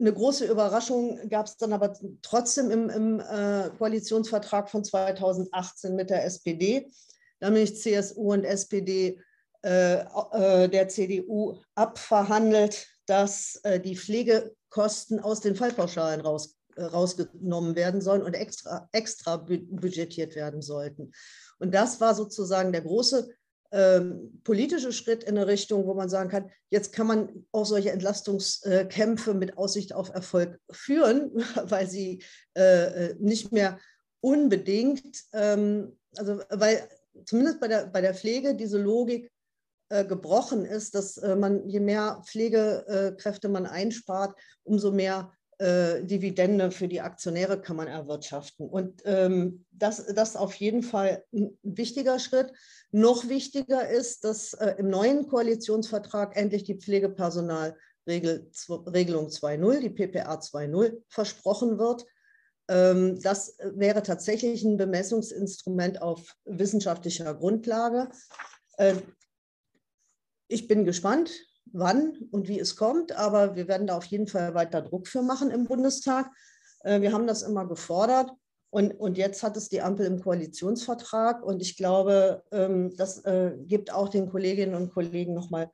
eine 0.00 0.12
große 0.12 0.46
Überraschung 0.46 1.28
gab 1.28 1.46
es 1.46 1.56
dann 1.56 1.72
aber 1.72 1.92
trotzdem 2.22 2.70
im, 2.70 2.88
im 2.88 3.20
äh, 3.20 3.70
Koalitionsvertrag 3.78 4.70
von 4.70 4.84
2018 4.84 5.96
mit 5.96 6.10
der 6.10 6.24
SPD, 6.24 6.88
nämlich 7.40 7.76
CSU 7.76 8.32
und 8.32 8.44
SPD 8.44 9.08
äh, 9.08 9.14
äh, 9.14 9.27
der 9.62 10.88
CDU 10.88 11.58
abverhandelt, 11.74 12.86
dass 13.08 13.58
äh, 13.62 13.80
die 13.80 13.96
Pflegekosten 13.96 15.20
aus 15.20 15.40
den 15.40 15.56
Fallpauschalen 15.56 16.20
raus, 16.20 16.56
äh, 16.76 16.84
rausgenommen 16.84 17.74
werden 17.74 18.00
sollen 18.00 18.22
und 18.22 18.34
extra, 18.34 18.88
extra 18.92 19.38
budgetiert 19.38 20.36
werden 20.36 20.60
sollten. 20.60 21.12
Und 21.58 21.74
das 21.74 22.00
war 22.00 22.14
sozusagen 22.14 22.72
der 22.72 22.82
große 22.82 23.30
ähm, 23.70 24.40
politische 24.44 24.92
Schritt 24.92 25.24
in 25.24 25.36
eine 25.36 25.46
Richtung, 25.46 25.86
wo 25.86 25.94
man 25.94 26.08
sagen 26.08 26.30
kann, 26.30 26.50
jetzt 26.70 26.92
kann 26.92 27.06
man 27.06 27.46
auch 27.52 27.66
solche 27.66 27.90
Entlastungskämpfe 27.90 29.34
mit 29.34 29.58
Aussicht 29.58 29.94
auf 29.94 30.10
Erfolg 30.10 30.58
führen, 30.70 31.30
weil 31.64 31.88
sie 31.88 32.22
äh, 32.56 33.10
äh, 33.10 33.16
nicht 33.18 33.52
mehr 33.52 33.78
unbedingt, 34.20 35.24
ähm, 35.32 35.98
also 36.16 36.40
weil 36.50 36.88
zumindest 37.24 37.60
bei 37.60 37.68
der, 37.68 37.86
bei 37.86 38.00
der 38.00 38.14
Pflege 38.14 38.54
diese 38.54 38.78
Logik 38.78 39.26
äh, 39.26 39.37
gebrochen 39.90 40.64
ist, 40.64 40.94
dass 40.94 41.16
äh, 41.16 41.36
man, 41.36 41.68
je 41.68 41.80
mehr 41.80 42.22
Pflegekräfte 42.26 43.48
man 43.48 43.66
einspart, 43.66 44.38
umso 44.64 44.92
mehr 44.92 45.32
äh, 45.58 46.04
Dividende 46.04 46.70
für 46.70 46.86
die 46.86 47.00
Aktionäre 47.00 47.60
kann 47.60 47.74
man 47.76 47.88
erwirtschaften. 47.88 48.68
Und 48.68 49.02
ähm, 49.04 49.64
das, 49.72 50.06
das 50.06 50.30
ist 50.30 50.36
auf 50.36 50.54
jeden 50.54 50.84
Fall 50.84 51.24
ein 51.32 51.58
wichtiger 51.62 52.20
Schritt. 52.20 52.52
Noch 52.92 53.28
wichtiger 53.28 53.88
ist, 53.88 54.22
dass 54.22 54.54
äh, 54.54 54.76
im 54.78 54.88
neuen 54.88 55.26
Koalitionsvertrag 55.26 56.36
endlich 56.36 56.62
die 56.62 56.76
Pflegepersonalregelung 56.78 57.76
2.0, 58.06 59.80
die 59.80 59.90
PPA 59.90 60.34
2.0, 60.34 61.02
versprochen 61.08 61.78
wird. 61.80 62.06
Ähm, 62.68 63.20
das 63.20 63.56
wäre 63.58 64.04
tatsächlich 64.04 64.62
ein 64.62 64.76
Bemessungsinstrument 64.76 66.00
auf 66.00 66.36
wissenschaftlicher 66.44 67.34
Grundlage. 67.34 68.10
Äh, 68.76 68.94
ich 70.48 70.66
bin 70.66 70.84
gespannt, 70.84 71.30
wann 71.72 72.16
und 72.30 72.48
wie 72.48 72.58
es 72.58 72.76
kommt, 72.76 73.12
aber 73.12 73.54
wir 73.54 73.68
werden 73.68 73.86
da 73.86 73.96
auf 73.96 74.06
jeden 74.06 74.26
Fall 74.26 74.54
weiter 74.54 74.82
Druck 74.82 75.06
für 75.06 75.22
machen 75.22 75.50
im 75.50 75.64
Bundestag. 75.64 76.30
Äh, 76.80 77.00
wir 77.02 77.12
haben 77.12 77.26
das 77.26 77.42
immer 77.42 77.66
gefordert 77.66 78.30
und, 78.70 78.92
und 78.92 79.18
jetzt 79.18 79.42
hat 79.42 79.56
es 79.56 79.68
die 79.68 79.82
Ampel 79.82 80.06
im 80.06 80.20
Koalitionsvertrag 80.20 81.42
und 81.42 81.60
ich 81.60 81.76
glaube, 81.76 82.42
ähm, 82.50 82.96
das 82.96 83.24
äh, 83.24 83.52
gibt 83.66 83.92
auch 83.92 84.08
den 84.08 84.30
Kolleginnen 84.30 84.74
und 84.74 84.92
Kollegen 84.92 85.34
nochmal 85.34 85.70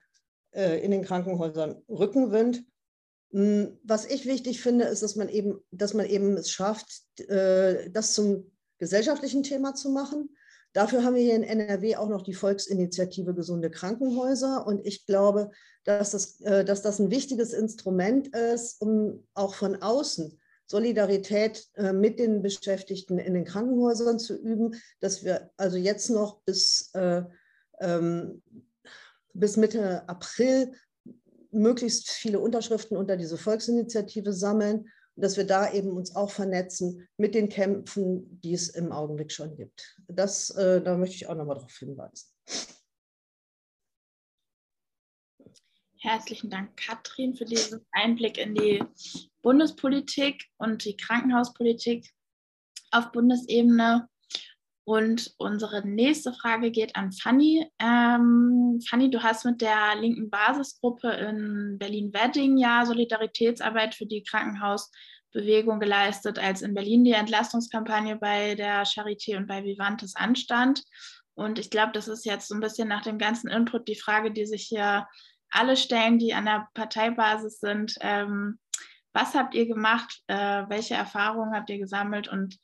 äh, 0.52 0.84
in 0.84 0.90
den 0.90 1.04
Krankenhäusern 1.04 1.82
Rückenwind. 1.88 2.64
Hm, 3.30 3.78
was 3.84 4.06
ich 4.06 4.26
wichtig 4.26 4.60
finde, 4.60 4.87
ist, 4.87 5.02
dass 5.02 5.16
man 5.16 5.28
eben, 5.28 5.60
dass 5.70 5.94
man 5.94 6.06
eben 6.06 6.37
es 6.37 6.50
schafft, 6.50 7.04
das 7.28 8.12
zum 8.12 8.50
gesellschaftlichen 8.78 9.44
Thema 9.44 9.74
zu 9.74 9.90
machen 9.90 10.30
Dafür 10.74 11.04
haben 11.04 11.14
wir 11.14 11.22
hier 11.22 11.37
in 11.37 11.44
NRW 11.44 11.96
auch 11.96 12.08
noch 12.08 12.22
die 12.22 12.34
Volksinitiative 12.34 13.32
Gesunde 13.32 13.70
Krankenhäuser. 13.70 14.66
Und 14.66 14.84
ich 14.84 15.06
glaube, 15.06 15.52
dass 15.84 16.10
das, 16.10 16.40
äh, 16.40 16.64
dass 16.64 16.82
das 16.82 16.98
ein 16.98 17.12
wichtiges 17.12 17.52
Instrument 17.52 18.34
ist, 18.37 18.80
um 18.80 19.24
auch 19.34 19.54
von 19.54 19.80
außen 19.80 20.38
Solidarität 20.66 21.68
äh, 21.74 21.92
mit 21.92 22.18
den 22.18 22.42
Beschäftigten 22.42 23.18
in 23.18 23.34
den 23.34 23.44
Krankenhäusern 23.44 24.18
zu 24.18 24.37
üben, 24.37 24.74
dass 24.98 25.24
wir 25.24 25.50
also 25.56 25.76
jetzt 25.76 26.10
noch 26.10 26.40
bis, 26.42 26.90
äh, 26.94 27.22
ähm, 27.80 28.42
bis 29.32 29.56
Mitte 29.56 30.08
April 30.08 30.72
möglichst 31.52 32.10
viele 32.10 32.40
Unterschriften 32.40 32.96
unter 32.96 33.16
diese 33.16 33.38
Volksinitiative 33.38 34.32
sammeln 34.32 34.88
dass 35.16 35.37
wir 35.37 35.46
da 35.46 35.72
eben 35.72 35.90
uns 35.90 36.16
auch 36.16 36.31
vernetzen 36.31 37.09
mit 37.16 37.35
den 37.35 37.48
Kämpfen, 37.48 38.40
die 38.40 38.53
es 38.55 38.68
im 38.68 38.92
Augenblick 38.92 39.33
schon 39.33 39.57
gibt. 39.57 39.96
Das, 40.09 40.50
äh, 40.50 40.83
da 40.83 40.96
möchte 40.96 41.16
ich 41.16 41.29
auch 41.29 41.35
nochmal 41.35 41.57
darauf 41.57 41.77
hinweisen. 41.77 42.29
Herzlichen 45.98 46.50
Dank, 46.50 46.77
Katrin, 46.77 47.35
für 47.35 47.46
diesen 47.46 47.87
Einblick 47.92 48.37
in 48.37 48.55
die 48.55 48.85
Bundespolitik 49.40 50.44
und 50.59 50.85
die 50.85 50.96
Krankenhauspolitik 50.96 52.11
auf 52.90 53.11
Bundesebene. 53.11 54.09
Und 54.85 55.33
unsere 55.38 55.87
nächste 55.87 56.35
Frage 56.35 56.70
geht 56.70 56.94
an 56.94 57.11
Fanny. 57.11 57.66
Ähm, 57.79 58.81
Fanny, 58.87 59.11
du 59.11 59.23
hast 59.23 59.47
mit 59.47 59.62
der 59.62 59.97
linken 59.99 60.29
Basisgruppe 60.29 61.11
in 61.11 61.79
Berlin-Wedding 61.79 62.59
ja 62.59 62.85
Solidaritätsarbeit 62.85 63.94
für 63.94 64.05
die 64.05 64.23
Krankenhausbewegung 64.23 65.81
geleistet, 65.81 66.38
als 66.38 66.61
in 66.61 66.75
Berlin 66.75 67.05
die 67.05 67.12
Entlastungskampagne 67.12 68.16
bei 68.16 68.57
der 68.57 68.85
Charité 68.85 69.38
und 69.38 69.47
bei 69.47 69.64
Vivantes 69.64 70.16
anstand. 70.16 70.83
Und 71.33 71.59
ich 71.59 71.70
glaube, 71.70 71.92
das 71.92 72.07
ist 72.07 72.27
jetzt 72.27 72.49
so 72.49 72.55
ein 72.55 72.61
bisschen 72.61 72.87
nach 72.87 73.03
dem 73.03 73.18
ganzen 73.18 73.49
Input 73.49 73.88
die 73.88 73.97
Frage, 73.97 74.33
die 74.33 74.44
sich 74.44 74.64
hier 74.64 75.09
alle 75.51 75.77
stellen, 75.77 76.18
die 76.18 76.35
an 76.35 76.44
der 76.44 76.68
Parteibasis 76.75 77.59
sind. 77.59 77.97
Ähm, 78.01 78.59
was 79.14 79.35
habt 79.35 79.55
ihr 79.55 79.66
gemacht? 79.66 80.20
Äh, 80.27 80.64
welche 80.68 80.94
Erfahrungen 80.94 81.55
habt 81.55 81.70
ihr 81.70 81.79
gesammelt? 81.79 82.29
Und 82.29 82.59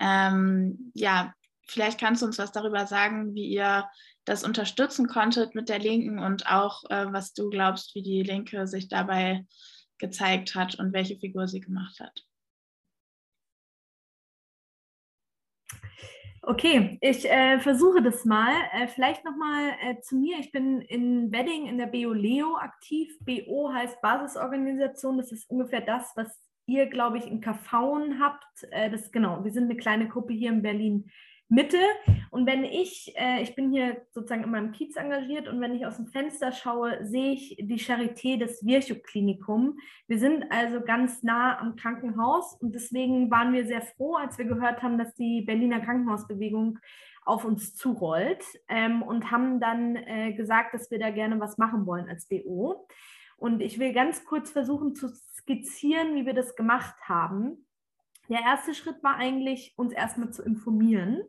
ähm, 0.00 0.92
ja, 0.94 1.32
vielleicht 1.66 2.00
kannst 2.00 2.22
du 2.22 2.26
uns 2.26 2.38
was 2.38 2.52
darüber 2.52 2.86
sagen, 2.86 3.34
wie 3.34 3.46
ihr 3.46 3.88
das 4.24 4.44
unterstützen 4.44 5.06
konntet 5.06 5.54
mit 5.54 5.68
der 5.68 5.78
Linken 5.78 6.18
und 6.18 6.46
auch, 6.46 6.82
äh, 6.90 7.06
was 7.12 7.32
du 7.32 7.48
glaubst, 7.48 7.94
wie 7.94 8.02
die 8.02 8.22
Linke 8.22 8.66
sich 8.66 8.88
dabei 8.88 9.44
gezeigt 9.98 10.54
hat 10.54 10.74
und 10.76 10.92
welche 10.92 11.18
Figur 11.18 11.48
sie 11.48 11.60
gemacht 11.60 12.00
hat. 12.00 12.26
Okay, 16.48 16.96
ich 17.00 17.28
äh, 17.28 17.58
versuche 17.58 18.02
das 18.02 18.24
mal. 18.24 18.52
Äh, 18.72 18.86
vielleicht 18.86 19.24
nochmal 19.24 19.72
äh, 19.82 20.00
zu 20.00 20.14
mir. 20.16 20.38
Ich 20.38 20.52
bin 20.52 20.80
in 20.80 21.32
Wedding 21.32 21.66
in 21.66 21.76
der 21.76 21.86
BO-Leo 21.86 22.56
aktiv. 22.56 23.12
BO 23.20 23.72
heißt 23.72 24.00
Basisorganisation. 24.00 25.18
Das 25.18 25.32
ist 25.32 25.50
ungefähr 25.50 25.80
das, 25.80 26.12
was 26.14 26.28
ihr, 26.66 26.86
glaube 26.86 27.18
ich, 27.18 27.26
in 27.26 27.40
KV 27.40 27.72
habt. 28.20 28.44
Äh, 28.70 28.90
das 28.90 29.10
genau. 29.10 29.42
Wir 29.42 29.50
sind 29.50 29.64
eine 29.64 29.76
kleine 29.76 30.08
Gruppe 30.08 30.34
hier 30.34 30.50
in 30.50 30.62
Berlin 30.62 31.10
Mitte. 31.48 31.78
Und 32.30 32.46
wenn 32.46 32.64
ich, 32.64 33.14
äh, 33.16 33.40
ich 33.42 33.54
bin 33.54 33.70
hier 33.70 34.02
sozusagen 34.10 34.42
in 34.42 34.50
meinem 34.50 34.72
Kiez 34.72 34.96
engagiert 34.96 35.46
und 35.48 35.60
wenn 35.60 35.74
ich 35.74 35.86
aus 35.86 35.96
dem 35.96 36.08
Fenster 36.08 36.50
schaue, 36.50 37.04
sehe 37.04 37.32
ich 37.32 37.56
die 37.60 37.78
Charité 37.78 38.36
des 38.36 38.64
Virchow-Klinikum. 38.66 39.78
Wir 40.08 40.18
sind 40.18 40.50
also 40.50 40.80
ganz 40.80 41.22
nah 41.22 41.58
am 41.58 41.76
Krankenhaus 41.76 42.54
und 42.60 42.74
deswegen 42.74 43.30
waren 43.30 43.52
wir 43.52 43.64
sehr 43.66 43.80
froh, 43.80 44.16
als 44.16 44.38
wir 44.38 44.44
gehört 44.44 44.82
haben, 44.82 44.98
dass 44.98 45.14
die 45.14 45.42
Berliner 45.42 45.80
Krankenhausbewegung 45.80 46.78
auf 47.24 47.44
uns 47.44 47.74
zurollt 47.74 48.44
ähm, 48.68 49.02
und 49.02 49.30
haben 49.30 49.60
dann 49.60 49.96
äh, 49.96 50.32
gesagt, 50.32 50.74
dass 50.74 50.90
wir 50.90 50.98
da 50.98 51.10
gerne 51.10 51.38
was 51.40 51.58
machen 51.58 51.86
wollen 51.86 52.08
als 52.08 52.26
BO. 52.26 52.86
Und 53.36 53.60
ich 53.60 53.78
will 53.78 53.92
ganz 53.92 54.24
kurz 54.24 54.50
versuchen 54.50 54.94
zu 54.94 55.08
skizzieren, 55.08 56.14
wie 56.16 56.26
wir 56.26 56.34
das 56.34 56.56
gemacht 56.56 56.96
haben. 57.02 57.66
Der 58.28 58.40
erste 58.40 58.74
Schritt 58.74 59.02
war 59.02 59.16
eigentlich, 59.16 59.74
uns 59.76 59.92
erstmal 59.92 60.32
zu 60.32 60.42
informieren 60.42 61.22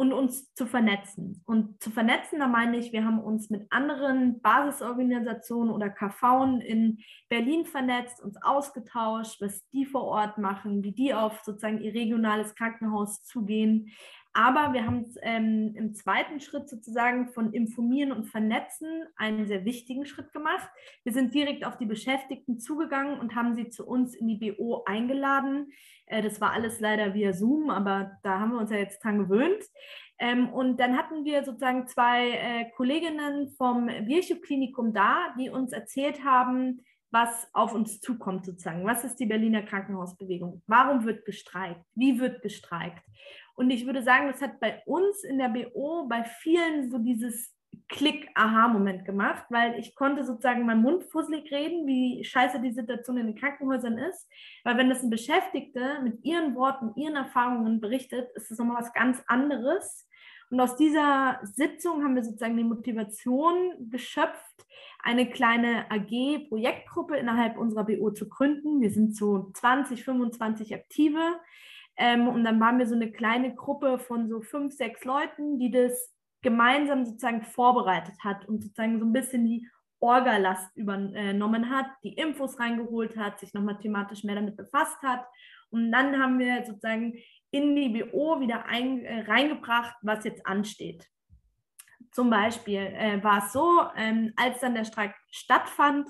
und 0.00 0.14
uns 0.14 0.54
zu 0.54 0.64
vernetzen. 0.64 1.42
Und 1.44 1.82
zu 1.82 1.90
vernetzen, 1.90 2.38
da 2.38 2.48
meine 2.48 2.78
ich, 2.78 2.90
wir 2.90 3.04
haben 3.04 3.20
uns 3.20 3.50
mit 3.50 3.70
anderen 3.70 4.40
Basisorganisationen 4.40 5.70
oder 5.70 5.90
KV 5.90 6.58
in 6.64 7.00
Berlin 7.28 7.66
vernetzt, 7.66 8.22
uns 8.22 8.42
ausgetauscht, 8.42 9.42
was 9.42 9.68
die 9.72 9.84
vor 9.84 10.04
Ort 10.04 10.38
machen, 10.38 10.82
wie 10.82 10.92
die 10.92 11.12
auf 11.12 11.42
sozusagen 11.42 11.82
ihr 11.82 11.92
regionales 11.92 12.54
Krankenhaus 12.54 13.24
zugehen, 13.24 13.90
Aber 14.32 14.72
wir 14.72 14.86
haben 14.86 15.12
ähm, 15.22 15.74
im 15.74 15.94
zweiten 15.94 16.38
Schritt 16.40 16.68
sozusagen 16.68 17.30
von 17.30 17.52
Informieren 17.52 18.12
und 18.12 18.26
Vernetzen 18.26 19.04
einen 19.16 19.46
sehr 19.46 19.64
wichtigen 19.64 20.06
Schritt 20.06 20.32
gemacht. 20.32 20.68
Wir 21.02 21.12
sind 21.12 21.34
direkt 21.34 21.64
auf 21.64 21.78
die 21.78 21.86
Beschäftigten 21.86 22.60
zugegangen 22.60 23.18
und 23.18 23.34
haben 23.34 23.54
sie 23.54 23.70
zu 23.70 23.84
uns 23.86 24.14
in 24.14 24.28
die 24.28 24.36
BO 24.36 24.84
eingeladen. 24.86 25.72
Äh, 26.06 26.22
das 26.22 26.40
war 26.40 26.52
alles 26.52 26.78
leider 26.78 27.12
via 27.14 27.32
Zoom, 27.32 27.70
aber 27.70 28.12
da 28.22 28.38
haben 28.38 28.52
wir 28.52 28.58
uns 28.58 28.70
ja 28.70 28.76
jetzt 28.76 29.02
dran 29.02 29.18
gewöhnt. 29.18 29.64
Ähm, 30.20 30.52
und 30.52 30.78
dann 30.78 30.96
hatten 30.96 31.24
wir 31.24 31.44
sozusagen 31.44 31.88
zwei 31.88 32.30
äh, 32.30 32.70
Kolleginnen 32.76 33.50
vom 33.56 33.88
Virchow-Klinikum 33.88 34.92
da, 34.92 35.34
die 35.38 35.50
uns 35.50 35.72
erzählt 35.72 36.22
haben, 36.24 36.82
was 37.10 37.48
auf 37.52 37.74
uns 37.74 38.00
zukommt 38.00 38.46
sozusagen. 38.46 38.86
Was 38.86 39.04
ist 39.04 39.16
die 39.16 39.26
Berliner 39.26 39.62
Krankenhausbewegung? 39.62 40.62
Warum 40.66 41.04
wird 41.04 41.24
gestreikt? 41.24 41.84
Wie 41.94 42.20
wird 42.20 42.42
gestreikt? 42.42 43.02
Und 43.54 43.70
ich 43.70 43.86
würde 43.86 44.02
sagen, 44.02 44.28
das 44.30 44.40
hat 44.40 44.60
bei 44.60 44.82
uns 44.86 45.24
in 45.24 45.38
der 45.38 45.48
BO 45.48 46.06
bei 46.08 46.24
vielen 46.24 46.90
so 46.90 46.98
dieses 46.98 47.54
Klick-Aha-Moment 47.88 49.04
gemacht, 49.04 49.44
weil 49.50 49.78
ich 49.78 49.94
konnte 49.94 50.24
sozusagen 50.24 50.64
meinen 50.64 50.82
Mund 50.82 51.04
fusselig 51.04 51.50
reden, 51.50 51.86
wie 51.86 52.24
scheiße 52.24 52.60
die 52.60 52.72
Situation 52.72 53.16
in 53.16 53.26
den 53.26 53.36
Krankenhäusern 53.36 53.98
ist. 53.98 54.28
Weil 54.64 54.76
wenn 54.76 54.88
das 54.88 55.02
ein 55.02 55.10
Beschäftigte 55.10 56.00
mit 56.02 56.24
ihren 56.24 56.54
Worten, 56.54 56.92
ihren 56.96 57.16
Erfahrungen 57.16 57.80
berichtet, 57.80 58.30
ist 58.34 58.50
das 58.50 58.58
nochmal 58.58 58.82
was 58.82 58.92
ganz 58.92 59.22
anderes. 59.26 60.08
Und 60.50 60.60
aus 60.60 60.76
dieser 60.76 61.40
Sitzung 61.44 62.02
haben 62.02 62.16
wir 62.16 62.24
sozusagen 62.24 62.56
die 62.56 62.64
Motivation 62.64 63.72
geschöpft, 63.88 64.66
eine 65.02 65.30
kleine 65.30 65.90
AG-Projektgruppe 65.90 67.16
innerhalb 67.16 67.56
unserer 67.56 67.84
BO 67.84 68.10
zu 68.10 68.28
gründen. 68.28 68.80
Wir 68.80 68.90
sind 68.90 69.16
so 69.16 69.50
20, 69.54 70.04
25 70.04 70.74
Aktive. 70.74 71.40
Ähm, 71.96 72.28
und 72.28 72.44
dann 72.44 72.60
waren 72.60 72.78
wir 72.78 72.86
so 72.86 72.94
eine 72.94 73.12
kleine 73.12 73.54
Gruppe 73.54 73.98
von 73.98 74.28
so 74.28 74.40
fünf, 74.40 74.74
sechs 74.74 75.04
Leuten, 75.04 75.58
die 75.58 75.70
das 75.70 76.12
gemeinsam 76.42 77.04
sozusagen 77.04 77.42
vorbereitet 77.42 78.14
hat 78.24 78.48
und 78.48 78.62
sozusagen 78.62 78.98
so 78.98 79.04
ein 79.04 79.12
bisschen 79.12 79.44
die 79.44 79.68
Orgalast 80.00 80.74
übernommen 80.76 81.68
hat, 81.68 81.86
die 82.02 82.14
Infos 82.14 82.58
reingeholt 82.58 83.16
hat, 83.18 83.38
sich 83.38 83.52
nochmal 83.52 83.78
thematisch 83.78 84.24
mehr 84.24 84.34
damit 84.34 84.56
befasst 84.56 85.00
hat. 85.02 85.26
Und 85.68 85.92
dann 85.92 86.18
haben 86.18 86.38
wir 86.38 86.64
sozusagen 86.64 87.14
in 87.50 87.74
die 87.74 87.88
BO 87.88 88.40
wieder 88.40 88.66
ein, 88.66 89.04
äh, 89.04 89.20
reingebracht, 89.22 89.94
was 90.02 90.24
jetzt 90.24 90.46
ansteht. 90.46 91.06
Zum 92.12 92.30
Beispiel 92.30 92.78
äh, 92.80 93.22
war 93.22 93.38
es 93.44 93.52
so, 93.52 93.82
ähm, 93.96 94.32
als 94.36 94.60
dann 94.60 94.74
der 94.74 94.84
Streik 94.84 95.14
stattfand, 95.30 96.08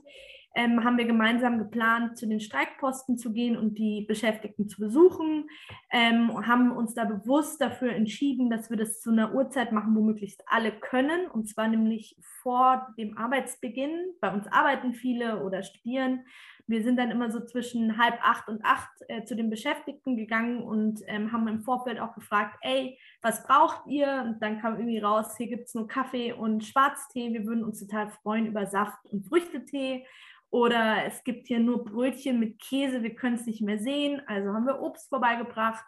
ähm, 0.55 0.83
haben 0.83 0.99
wir 0.99 1.05
gemeinsam 1.05 1.59
geplant, 1.59 2.19
zu 2.19 2.27
den 2.27 2.41
Streikposten 2.41 3.17
zu 3.17 3.33
gehen 3.33 3.57
und 3.57 3.79
die 3.79 4.05
Beschäftigten 4.09 4.69
zu 4.69 4.81
besuchen, 4.81 5.49
ähm, 5.93 6.47
haben 6.47 6.73
uns 6.73 6.95
da 6.95 7.05
bewusst 7.05 7.61
dafür 7.61 7.93
entschieden, 7.93 8.51
dass 8.51 8.69
wir 8.69 8.77
das 8.77 9.01
zu 9.01 9.11
einer 9.11 9.35
Uhrzeit 9.35 9.71
machen, 9.71 9.95
wo 9.95 10.03
möglichst 10.03 10.43
alle 10.47 10.73
können, 10.73 11.31
und 11.31 11.49
zwar 11.49 11.69
nämlich 11.69 12.17
vor 12.43 12.89
dem 12.99 13.17
Arbeitsbeginn. 13.17 14.15
Bei 14.21 14.33
uns 14.33 14.47
arbeiten 14.49 14.93
viele 14.93 15.45
oder 15.45 15.63
studieren. 15.63 16.25
Wir 16.71 16.85
sind 16.85 16.97
dann 16.97 17.11
immer 17.11 17.31
so 17.31 17.41
zwischen 17.45 17.99
halb 17.99 18.19
acht 18.23 18.49
und 18.49 18.65
acht 18.65 18.89
äh, 19.09 19.25
zu 19.25 19.35
den 19.35 19.51
Beschäftigten 19.51 20.17
gegangen 20.17 20.63
und 20.63 21.01
ähm, 21.07 21.33
haben 21.33 21.49
im 21.49 21.63
Vorfeld 21.63 21.99
auch 21.99 22.15
gefragt, 22.15 22.57
ey, 22.63 22.97
was 23.23 23.43
braucht 23.43 23.87
ihr? 23.89 24.25
Und 24.25 24.41
dann 24.41 24.61
kam 24.61 24.75
irgendwie 24.75 25.01
raus, 25.01 25.37
hier 25.37 25.49
gibt 25.49 25.67
es 25.67 25.75
nur 25.75 25.89
Kaffee 25.89 26.33
und 26.33 26.65
Schwarztee. 26.65 27.33
Wir 27.33 27.45
würden 27.45 27.65
uns 27.65 27.81
total 27.81 28.11
freuen 28.11 28.47
über 28.47 28.67
Saft 28.67 29.05
und 29.07 29.27
Früchtetee. 29.27 30.07
Oder 30.51 31.05
es 31.07 31.25
gibt 31.25 31.49
hier 31.49 31.59
nur 31.59 31.85
Brötchen 31.85 32.39
mit 32.39 32.61
Käse, 32.61 33.03
wir 33.03 33.15
können 33.15 33.37
es 33.37 33.47
nicht 33.47 33.63
mehr 33.63 33.79
sehen. 33.79 34.23
Also 34.27 34.53
haben 34.53 34.67
wir 34.67 34.81
Obst 34.81 35.09
vorbeigebracht. 35.09 35.85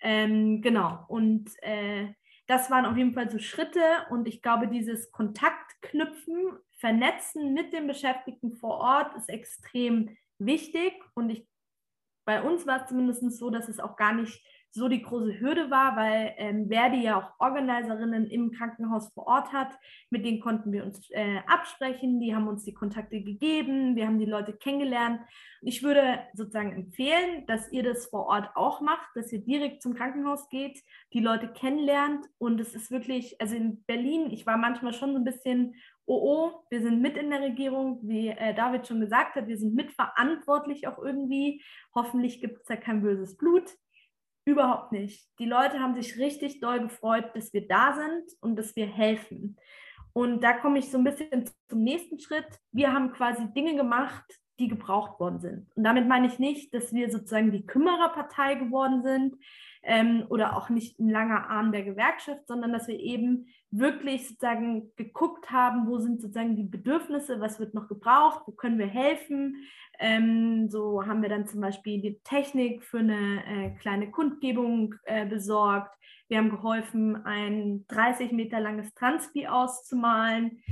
Ähm, 0.00 0.60
genau. 0.60 1.04
Und 1.08 1.50
äh, 1.62 2.08
das 2.46 2.70
waren 2.70 2.84
auf 2.84 2.96
jeden 2.96 3.14
Fall 3.14 3.30
so 3.30 3.38
Schritte. 3.38 3.80
Und 4.10 4.28
ich 4.28 4.42
glaube, 4.42 4.68
dieses 4.68 5.12
Kontaktknüpfen, 5.12 6.58
Vernetzen 6.80 7.52
mit 7.52 7.72
den 7.72 7.86
Beschäftigten 7.86 8.56
vor 8.56 8.78
Ort 8.78 9.14
ist 9.14 9.28
extrem 9.28 10.16
wichtig. 10.38 10.94
Und 11.14 11.30
ich, 11.30 11.46
bei 12.24 12.42
uns 12.42 12.66
war 12.66 12.82
es 12.82 12.88
zumindest 12.88 13.38
so, 13.38 13.50
dass 13.50 13.68
es 13.68 13.80
auch 13.80 13.96
gar 13.96 14.14
nicht 14.14 14.42
so 14.72 14.88
die 14.88 15.02
große 15.02 15.40
Hürde 15.40 15.70
war, 15.70 15.96
weil 15.96 16.32
ähm, 16.36 16.68
Verdi 16.68 17.02
ja 17.02 17.18
auch 17.18 17.44
Organiserinnen 17.44 18.26
im 18.26 18.52
Krankenhaus 18.52 19.12
vor 19.12 19.26
Ort 19.26 19.52
hat. 19.52 19.72
Mit 20.10 20.24
denen 20.24 20.40
konnten 20.40 20.70
wir 20.72 20.84
uns 20.84 21.10
äh, 21.10 21.38
absprechen, 21.46 22.20
die 22.20 22.34
haben 22.34 22.46
uns 22.46 22.64
die 22.64 22.74
Kontakte 22.74 23.20
gegeben, 23.20 23.96
wir 23.96 24.06
haben 24.06 24.20
die 24.20 24.26
Leute 24.26 24.52
kennengelernt. 24.52 25.20
Ich 25.62 25.82
würde 25.82 26.20
sozusagen 26.34 26.72
empfehlen, 26.72 27.46
dass 27.46 27.70
ihr 27.72 27.82
das 27.82 28.06
vor 28.06 28.26
Ort 28.26 28.50
auch 28.54 28.80
macht, 28.80 29.08
dass 29.14 29.32
ihr 29.32 29.40
direkt 29.40 29.82
zum 29.82 29.94
Krankenhaus 29.94 30.48
geht, 30.48 30.80
die 31.12 31.20
Leute 31.20 31.48
kennenlernt. 31.48 32.26
Und 32.38 32.60
es 32.60 32.74
ist 32.74 32.92
wirklich, 32.92 33.40
also 33.40 33.56
in 33.56 33.82
Berlin, 33.84 34.30
ich 34.30 34.46
war 34.46 34.56
manchmal 34.56 34.94
schon 34.94 35.12
so 35.12 35.18
ein 35.18 35.24
bisschen 35.24 35.74
oh 36.10 36.20
oh, 36.24 36.64
wir 36.70 36.82
sind 36.82 37.00
mit 37.00 37.16
in 37.16 37.30
der 37.30 37.40
Regierung, 37.40 38.00
wie 38.02 38.28
äh, 38.28 38.52
David 38.52 38.84
schon 38.84 39.00
gesagt 39.00 39.36
hat, 39.36 39.46
wir 39.46 39.56
sind 39.56 39.74
mitverantwortlich 39.74 40.88
auch 40.88 40.98
irgendwie. 40.98 41.62
Hoffentlich 41.94 42.40
gibt 42.40 42.58
es 42.58 42.64
da 42.64 42.74
kein 42.74 43.00
böses 43.00 43.36
Blut. 43.36 43.70
Überhaupt 44.44 44.90
nicht. 44.90 45.28
Die 45.38 45.46
Leute 45.46 45.78
haben 45.78 45.94
sich 45.94 46.18
richtig 46.18 46.60
doll 46.60 46.80
gefreut, 46.80 47.30
dass 47.34 47.52
wir 47.52 47.68
da 47.68 47.92
sind 47.92 48.24
und 48.40 48.56
dass 48.56 48.74
wir 48.74 48.86
helfen. 48.86 49.56
Und 50.12 50.42
da 50.42 50.54
komme 50.54 50.80
ich 50.80 50.90
so 50.90 50.98
ein 50.98 51.04
bisschen 51.04 51.48
zum 51.68 51.84
nächsten 51.84 52.18
Schritt. 52.18 52.58
Wir 52.72 52.92
haben 52.92 53.12
quasi 53.12 53.46
Dinge 53.52 53.76
gemacht, 53.76 54.24
die 54.58 54.66
gebraucht 54.66 55.20
worden 55.20 55.38
sind. 55.38 55.70
Und 55.76 55.84
damit 55.84 56.08
meine 56.08 56.26
ich 56.26 56.40
nicht, 56.40 56.74
dass 56.74 56.92
wir 56.92 57.08
sozusagen 57.12 57.52
die 57.52 57.64
Kümmererpartei 57.64 58.56
geworden 58.56 59.04
sind 59.04 59.36
ähm, 59.82 60.24
oder 60.28 60.56
auch 60.56 60.68
nicht 60.68 60.98
ein 60.98 61.08
langer 61.08 61.48
Arm 61.48 61.72
der 61.72 61.82
Gewerkschaft, 61.82 62.46
sondern 62.46 62.72
dass 62.72 62.88
wir 62.88 62.98
eben 62.98 63.46
wirklich 63.70 64.28
sozusagen 64.28 64.90
geguckt 64.96 65.50
haben, 65.50 65.86
wo 65.86 65.98
sind 65.98 66.20
sozusagen 66.20 66.56
die 66.56 66.64
Bedürfnisse, 66.64 67.40
was 67.40 67.60
wird 67.60 67.74
noch 67.74 67.88
gebraucht, 67.88 68.42
wo 68.46 68.52
können 68.52 68.78
wir 68.78 68.88
helfen. 68.88 69.56
Ähm, 69.98 70.68
so 70.68 71.06
haben 71.06 71.22
wir 71.22 71.28
dann 71.28 71.46
zum 71.46 71.60
Beispiel 71.60 72.00
die 72.00 72.20
Technik 72.24 72.82
für 72.82 72.98
eine 72.98 73.44
äh, 73.46 73.70
kleine 73.80 74.10
Kundgebung 74.10 74.94
äh, 75.04 75.26
besorgt. 75.26 75.94
Wir 76.28 76.38
haben 76.38 76.50
geholfen, 76.50 77.24
ein 77.24 77.84
30 77.88 78.32
Meter 78.32 78.60
langes 78.60 78.94
Transpi 78.94 79.46
auszumalen. 79.46 80.62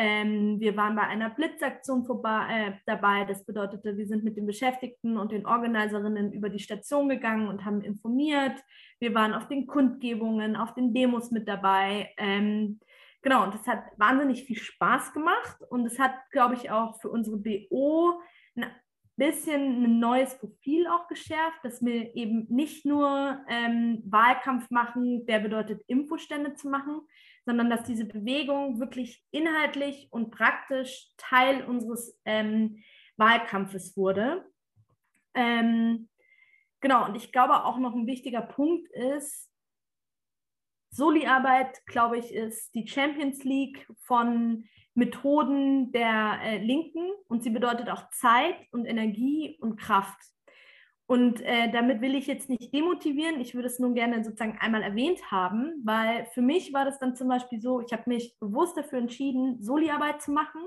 Ähm, 0.00 0.60
wir 0.60 0.76
waren 0.76 0.94
bei 0.94 1.02
einer 1.02 1.28
Blitzaktion 1.28 2.04
vorbei, 2.04 2.46
äh, 2.48 2.72
dabei. 2.86 3.24
Das 3.24 3.44
bedeutete, 3.44 3.96
wir 3.96 4.06
sind 4.06 4.22
mit 4.22 4.36
den 4.36 4.46
Beschäftigten 4.46 5.18
und 5.18 5.32
den 5.32 5.44
Organiserinnen 5.44 6.32
über 6.32 6.50
die 6.50 6.60
Station 6.60 7.08
gegangen 7.08 7.48
und 7.48 7.64
haben 7.64 7.82
informiert. 7.82 8.62
Wir 9.00 9.12
waren 9.12 9.34
auf 9.34 9.48
den 9.48 9.66
Kundgebungen, 9.66 10.54
auf 10.54 10.72
den 10.74 10.94
Demos 10.94 11.32
mit 11.32 11.48
dabei. 11.48 12.14
Ähm, 12.16 12.78
genau, 13.22 13.42
und 13.42 13.54
das 13.54 13.66
hat 13.66 13.82
wahnsinnig 13.96 14.44
viel 14.44 14.56
Spaß 14.56 15.12
gemacht. 15.12 15.56
Und 15.68 15.84
es 15.84 15.98
hat, 15.98 16.14
glaube 16.30 16.54
ich, 16.54 16.70
auch 16.70 17.00
für 17.00 17.10
unsere 17.10 17.36
BO 17.36 18.20
ein 18.54 18.66
bisschen 19.16 19.82
ein 19.82 19.98
neues 19.98 20.38
Profil 20.38 20.86
auch 20.86 21.08
geschärft, 21.08 21.58
dass 21.64 21.84
wir 21.84 22.14
eben 22.14 22.46
nicht 22.50 22.86
nur 22.86 23.40
ähm, 23.48 24.00
Wahlkampf 24.06 24.70
machen, 24.70 25.26
der 25.26 25.40
bedeutet, 25.40 25.82
Infostände 25.88 26.54
zu 26.54 26.68
machen, 26.68 27.00
sondern 27.48 27.70
dass 27.70 27.84
diese 27.84 28.04
Bewegung 28.04 28.78
wirklich 28.78 29.24
inhaltlich 29.30 30.08
und 30.10 30.30
praktisch 30.30 31.08
Teil 31.16 31.64
unseres 31.64 32.20
ähm, 32.26 32.84
Wahlkampfes 33.16 33.96
wurde. 33.96 34.44
Ähm, 35.32 36.10
genau, 36.80 37.06
und 37.06 37.14
ich 37.14 37.32
glaube 37.32 37.64
auch 37.64 37.78
noch 37.78 37.94
ein 37.94 38.06
wichtiger 38.06 38.42
Punkt 38.42 38.86
ist, 38.90 39.50
Soli-Arbeit, 40.90 41.86
glaube 41.86 42.18
ich, 42.18 42.34
ist 42.34 42.74
die 42.74 42.86
Champions 42.86 43.42
League 43.44 43.88
von 44.02 44.68
Methoden 44.92 45.90
der 45.90 46.40
äh, 46.42 46.58
Linken 46.58 47.10
und 47.28 47.42
sie 47.42 47.50
bedeutet 47.50 47.88
auch 47.88 48.10
Zeit 48.10 48.56
und 48.72 48.84
Energie 48.84 49.56
und 49.62 49.76
Kraft. 49.76 50.20
Und 51.08 51.40
äh, 51.40 51.70
damit 51.72 52.02
will 52.02 52.14
ich 52.14 52.26
jetzt 52.26 52.50
nicht 52.50 52.70
demotivieren, 52.74 53.40
ich 53.40 53.54
würde 53.54 53.68
es 53.68 53.78
nun 53.78 53.94
gerne 53.94 54.22
sozusagen 54.22 54.58
einmal 54.60 54.82
erwähnt 54.82 55.30
haben, 55.30 55.80
weil 55.82 56.26
für 56.34 56.42
mich 56.42 56.74
war 56.74 56.84
das 56.84 56.98
dann 56.98 57.16
zum 57.16 57.28
Beispiel 57.28 57.62
so, 57.62 57.80
ich 57.80 57.94
habe 57.94 58.02
mich 58.06 58.36
bewusst 58.38 58.76
dafür 58.76 58.98
entschieden, 58.98 59.62
Soli-Arbeit 59.62 60.20
zu 60.20 60.32
machen. 60.32 60.60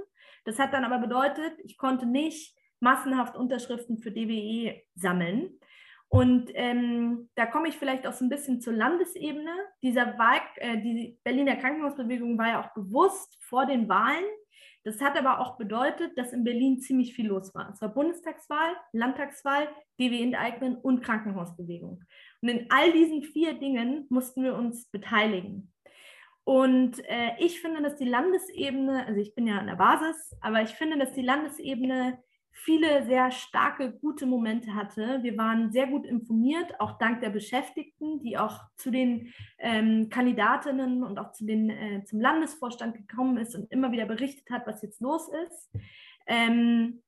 Das 0.43 0.57
hat 0.57 0.73
dann 0.73 0.83
aber 0.83 0.97
bedeutet, 0.97 1.53
ich 1.63 1.77
konnte 1.77 2.07
nicht 2.07 2.57
massenhaft 2.79 3.35
Unterschriften 3.35 3.99
für 3.99 4.11
DWE 4.11 4.81
sammeln. 4.95 5.59
Und 6.07 6.49
ähm, 6.55 7.29
da 7.35 7.45
komme 7.45 7.67
ich 7.67 7.77
vielleicht 7.77 8.07
auch 8.07 8.13
so 8.13 8.25
ein 8.25 8.29
bisschen 8.29 8.61
zur 8.61 8.73
Landesebene. 8.73 9.53
Dieser 9.83 10.17
Wahl, 10.17 10.39
äh, 10.55 10.81
die 10.81 11.19
Berliner 11.23 11.57
Krankenhausbewegung 11.57 12.39
war 12.39 12.47
ja 12.47 12.63
auch 12.63 12.73
bewusst 12.73 13.37
vor 13.41 13.67
den 13.67 13.87
Wahlen 13.87 14.25
das 14.83 15.01
hat 15.01 15.17
aber 15.17 15.39
auch 15.39 15.57
bedeutet, 15.57 16.17
dass 16.17 16.33
in 16.33 16.43
Berlin 16.43 16.79
ziemlich 16.79 17.13
viel 17.13 17.27
los 17.27 17.53
war. 17.53 17.69
Es 17.71 17.81
war 17.81 17.89
Bundestagswahl, 17.89 18.75
Landtagswahl, 18.93 19.67
DW 19.99 20.21
enteignen 20.23 20.75
und 20.75 21.01
Krankenhausbewegung. 21.01 22.03
Und 22.41 22.49
in 22.49 22.65
all 22.69 22.91
diesen 22.91 23.23
vier 23.23 23.53
Dingen 23.53 24.07
mussten 24.09 24.43
wir 24.43 24.55
uns 24.55 24.87
beteiligen. 24.89 25.71
Und 26.43 26.99
äh, 27.07 27.31
ich 27.37 27.61
finde, 27.61 27.83
dass 27.83 27.97
die 27.97 28.09
Landesebene, 28.09 29.05
also 29.05 29.19
ich 29.19 29.35
bin 29.35 29.45
ja 29.45 29.59
an 29.59 29.67
der 29.67 29.75
Basis, 29.75 30.35
aber 30.41 30.61
ich 30.61 30.71
finde, 30.71 30.97
dass 30.97 31.13
die 31.13 31.21
Landesebene 31.21 32.17
viele 32.51 33.05
sehr 33.05 33.31
starke, 33.31 33.91
gute 33.91 34.25
Momente 34.25 34.75
hatte. 34.75 35.19
Wir 35.23 35.37
waren 35.37 35.71
sehr 35.71 35.87
gut 35.87 36.05
informiert, 36.05 36.79
auch 36.79 36.97
dank 36.97 37.21
der 37.21 37.29
Beschäftigten, 37.29 38.21
die 38.21 38.37
auch 38.37 38.59
zu 38.75 38.91
den 38.91 39.33
ähm, 39.57 40.09
Kandidatinnen 40.09 41.03
und 41.03 41.17
auch 41.17 41.31
zu 41.31 41.45
den, 41.45 41.69
äh, 41.69 42.03
zum 42.05 42.19
Landesvorstand 42.19 42.95
gekommen 42.95 43.37
ist 43.37 43.55
und 43.55 43.71
immer 43.71 43.91
wieder 43.91 44.05
berichtet 44.05 44.49
hat, 44.51 44.67
was 44.67 44.81
jetzt 44.81 45.01
los 45.01 45.29
ist. 45.45 45.71
Ähm, 46.27 47.01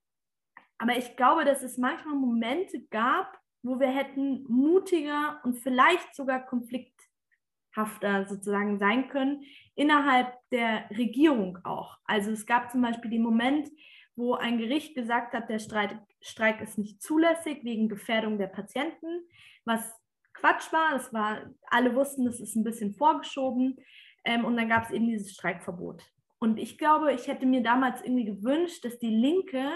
aber 0.78 0.98
ich 0.98 1.16
glaube, 1.16 1.46
dass 1.46 1.62
es 1.62 1.78
manchmal 1.78 2.16
Momente 2.16 2.82
gab, 2.90 3.38
wo 3.62 3.80
wir 3.80 3.88
hätten 3.88 4.44
mutiger 4.50 5.40
und 5.44 5.56
vielleicht 5.56 6.14
sogar 6.16 6.46
konflikthafter 6.46 8.26
sozusagen 8.26 8.80
sein 8.80 9.08
können, 9.08 9.44
innerhalb 9.76 10.34
der 10.52 10.90
Regierung 10.90 11.60
auch. 11.64 11.98
Also 12.06 12.32
es 12.32 12.46
gab 12.46 12.72
zum 12.72 12.82
Beispiel 12.82 13.12
den 13.12 13.22
Moment, 13.22 13.70
wo 14.16 14.36
ein 14.36 14.58
Gericht 14.58 14.96
gesagt 14.96 15.34
hat, 15.34 15.50
der 15.50 15.60
Streik, 15.60 15.98
Streik 16.22 16.62
ist 16.62 16.78
nicht 16.78 17.02
zulässig 17.02 17.64
wegen 17.64 17.90
Gefährdung 17.90 18.38
der 18.38 18.48
Patienten, 18.48 19.28
was 19.66 19.94
Quatsch 20.34 20.72
war. 20.72 20.92
Das 20.92 21.14
war, 21.14 21.42
alle 21.68 21.96
wussten, 21.96 22.26
das 22.26 22.40
ist 22.40 22.56
ein 22.56 22.64
bisschen 22.64 22.94
vorgeschoben. 22.94 23.78
Ähm, 24.26 24.46
und 24.46 24.56
dann 24.58 24.70
gab 24.70 24.86
es 24.86 24.92
eben 24.92 25.08
dieses 25.08 25.34
Streikverbot. 25.34 26.04
Und 26.40 26.58
ich 26.58 26.78
glaube, 26.78 27.14
ich 27.14 27.28
hätte 27.28 27.46
mir 27.46 27.64
damals 27.64 28.02
irgendwie 28.02 28.26
gewünscht, 28.26 28.84
dass 28.84 29.00
die 29.00 29.16
Linke 29.16 29.70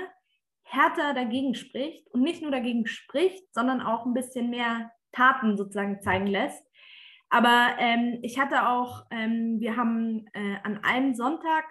härter 0.64 1.14
dagegen 1.14 1.56
spricht 1.56 2.10
und 2.12 2.22
nicht 2.22 2.42
nur 2.42 2.52
dagegen 2.52 2.86
spricht, 2.88 3.54
sondern 3.54 3.82
auch 3.82 4.06
ein 4.06 4.14
bisschen 4.14 4.50
mehr 4.50 4.92
Taten 5.14 5.56
sozusagen 5.56 6.02
zeigen 6.02 6.28
lässt. 6.28 6.64
Aber 7.30 7.76
ähm, 7.80 8.20
ich 8.22 8.40
hatte 8.40 8.68
auch, 8.70 9.06
ähm, 9.12 9.60
wir 9.60 9.76
haben 9.76 10.28
äh, 10.34 10.58
an 10.64 10.80
einem 10.84 11.14
Sonntag 11.14 11.66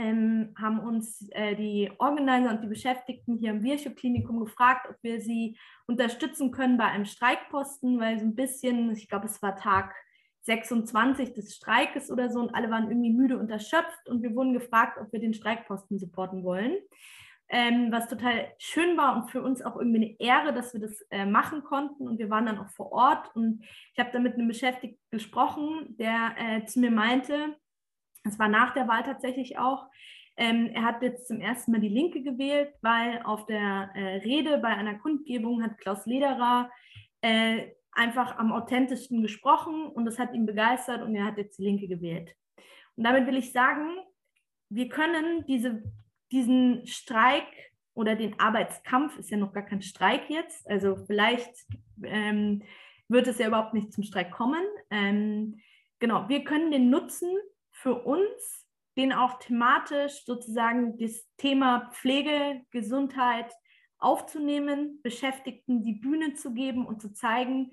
ähm, 0.00 0.54
haben 0.56 0.80
uns 0.80 1.28
äh, 1.32 1.54
die 1.54 1.92
Organizer 1.98 2.50
und 2.50 2.62
die 2.62 2.68
Beschäftigten 2.68 3.36
hier 3.38 3.50
im 3.50 3.62
Virchow-Klinikum 3.62 4.40
gefragt, 4.40 4.86
ob 4.88 4.96
wir 5.02 5.20
sie 5.20 5.58
unterstützen 5.86 6.50
können 6.50 6.78
bei 6.78 6.84
einem 6.84 7.04
Streikposten, 7.04 8.00
weil 8.00 8.18
so 8.18 8.24
ein 8.24 8.34
bisschen, 8.34 8.90
ich 8.92 9.08
glaube, 9.08 9.26
es 9.26 9.42
war 9.42 9.56
Tag 9.56 9.94
26 10.42 11.34
des 11.34 11.54
Streikes 11.54 12.10
oder 12.10 12.30
so 12.30 12.40
und 12.40 12.54
alle 12.54 12.70
waren 12.70 12.88
irgendwie 12.88 13.12
müde 13.12 13.38
und 13.38 13.50
erschöpft 13.50 14.08
und 14.08 14.22
wir 14.22 14.34
wurden 14.34 14.54
gefragt, 14.54 14.98
ob 14.98 15.12
wir 15.12 15.20
den 15.20 15.34
Streikposten 15.34 15.98
supporten 15.98 16.44
wollen. 16.44 16.76
Ähm, 17.52 17.90
was 17.90 18.08
total 18.08 18.46
schön 18.58 18.96
war 18.96 19.16
und 19.16 19.30
für 19.30 19.42
uns 19.42 19.60
auch 19.60 19.76
irgendwie 19.76 19.96
eine 19.96 20.20
Ehre, 20.20 20.54
dass 20.54 20.72
wir 20.72 20.80
das 20.80 21.04
äh, 21.10 21.26
machen 21.26 21.64
konnten. 21.64 22.06
Und 22.06 22.20
wir 22.20 22.30
waren 22.30 22.46
dann 22.46 22.58
auch 22.58 22.70
vor 22.70 22.92
Ort 22.92 23.34
und 23.34 23.64
ich 23.92 23.98
habe 23.98 24.10
da 24.12 24.20
mit 24.20 24.34
einem 24.34 24.46
Beschäftigten 24.46 25.00
gesprochen, 25.10 25.96
der 25.98 26.34
äh, 26.38 26.64
zu 26.64 26.78
mir 26.78 26.92
meinte, 26.92 27.56
es 28.24 28.38
war 28.38 28.48
nach 28.48 28.74
der 28.74 28.88
Wahl 28.88 29.02
tatsächlich 29.02 29.58
auch. 29.58 29.86
Ähm, 30.36 30.70
er 30.72 30.82
hat 30.82 31.02
jetzt 31.02 31.28
zum 31.28 31.40
ersten 31.40 31.72
Mal 31.72 31.80
die 31.80 31.88
Linke 31.88 32.22
gewählt, 32.22 32.72
weil 32.82 33.20
auf 33.24 33.46
der 33.46 33.90
äh, 33.94 34.16
Rede 34.18 34.58
bei 34.58 34.68
einer 34.68 34.98
Kundgebung 34.98 35.62
hat 35.62 35.78
Klaus 35.78 36.06
Lederer 36.06 36.70
äh, 37.20 37.68
einfach 37.92 38.38
am 38.38 38.52
authentischsten 38.52 39.22
gesprochen 39.22 39.86
und 39.86 40.04
das 40.04 40.18
hat 40.18 40.32
ihn 40.32 40.46
begeistert 40.46 41.02
und 41.02 41.14
er 41.14 41.24
hat 41.24 41.38
jetzt 41.38 41.58
die 41.58 41.64
Linke 41.64 41.88
gewählt. 41.88 42.34
Und 42.96 43.04
damit 43.04 43.26
will 43.26 43.36
ich 43.36 43.52
sagen, 43.52 43.98
wir 44.70 44.88
können 44.88 45.44
diese, 45.46 45.82
diesen 46.30 46.86
Streik 46.86 47.46
oder 47.94 48.14
den 48.14 48.38
Arbeitskampf, 48.38 49.18
ist 49.18 49.30
ja 49.30 49.36
noch 49.36 49.52
gar 49.52 49.64
kein 49.64 49.82
Streik 49.82 50.30
jetzt, 50.30 50.68
also 50.70 50.96
vielleicht 51.06 51.52
ähm, 52.04 52.62
wird 53.08 53.26
es 53.26 53.38
ja 53.38 53.48
überhaupt 53.48 53.74
nicht 53.74 53.92
zum 53.92 54.04
Streik 54.04 54.30
kommen. 54.30 54.64
Ähm, 54.90 55.60
genau, 55.98 56.28
wir 56.28 56.44
können 56.44 56.70
den 56.70 56.88
nutzen, 56.88 57.28
für 57.82 57.94
uns, 57.94 58.66
den 58.96 59.12
auch 59.12 59.38
thematisch 59.38 60.24
sozusagen 60.24 60.98
das 60.98 61.26
Thema 61.38 61.90
Pflege, 61.92 62.60
Gesundheit 62.70 63.50
aufzunehmen, 63.98 65.00
Beschäftigten 65.02 65.82
die 65.82 65.94
Bühne 65.94 66.34
zu 66.34 66.52
geben 66.52 66.86
und 66.86 67.00
zu 67.00 67.12
zeigen, 67.12 67.72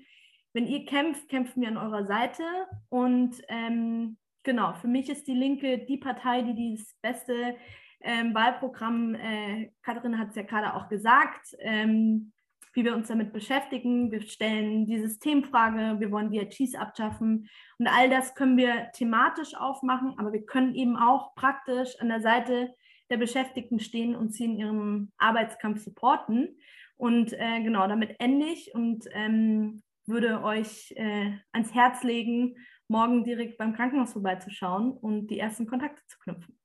wenn 0.54 0.66
ihr 0.66 0.86
kämpft, 0.86 1.28
kämpfen 1.28 1.60
wir 1.60 1.68
an 1.68 1.76
eurer 1.76 2.06
Seite. 2.06 2.42
Und 2.88 3.42
ähm, 3.48 4.16
genau, 4.44 4.72
für 4.74 4.88
mich 4.88 5.10
ist 5.10 5.26
die 5.26 5.34
Linke 5.34 5.78
die 5.78 5.98
Partei, 5.98 6.42
die 6.42 6.54
dieses 6.54 6.94
beste 7.02 7.56
ähm, 8.00 8.34
Wahlprogramm, 8.34 9.14
äh, 9.14 9.72
Katrin 9.82 10.18
hat 10.18 10.30
es 10.30 10.36
ja 10.36 10.42
gerade 10.42 10.74
auch 10.74 10.88
gesagt, 10.88 11.54
ähm, 11.58 12.32
wie 12.72 12.84
wir 12.84 12.94
uns 12.94 13.08
damit 13.08 13.32
beschäftigen. 13.32 14.10
Wir 14.10 14.22
stellen 14.22 14.86
die 14.86 15.00
Systemfrage, 15.00 16.00
wir 16.00 16.10
wollen 16.10 16.30
DRGs 16.30 16.74
abschaffen 16.74 17.48
und 17.78 17.86
all 17.86 18.08
das 18.10 18.34
können 18.34 18.56
wir 18.56 18.90
thematisch 18.92 19.54
aufmachen, 19.54 20.14
aber 20.18 20.32
wir 20.32 20.44
können 20.44 20.74
eben 20.74 20.96
auch 20.96 21.34
praktisch 21.34 21.98
an 22.00 22.08
der 22.08 22.20
Seite 22.20 22.74
der 23.10 23.16
Beschäftigten 23.16 23.80
stehen 23.80 24.14
und 24.14 24.34
sie 24.34 24.44
in 24.44 24.58
ihrem 24.58 25.12
Arbeitskampf 25.18 25.82
supporten. 25.82 26.58
Und 26.96 27.32
äh, 27.32 27.62
genau, 27.62 27.86
damit 27.86 28.16
ende 28.18 28.46
ich 28.46 28.74
und 28.74 29.06
ähm, 29.12 29.82
würde 30.06 30.42
euch 30.42 30.92
äh, 30.96 31.32
ans 31.52 31.72
Herz 31.74 32.02
legen, 32.02 32.56
morgen 32.88 33.24
direkt 33.24 33.56
beim 33.58 33.74
Krankenhaus 33.74 34.12
vorbeizuschauen 34.12 34.92
und 34.92 35.28
die 35.28 35.38
ersten 35.38 35.66
Kontakte 35.66 36.02
zu 36.06 36.18
knüpfen. 36.18 36.58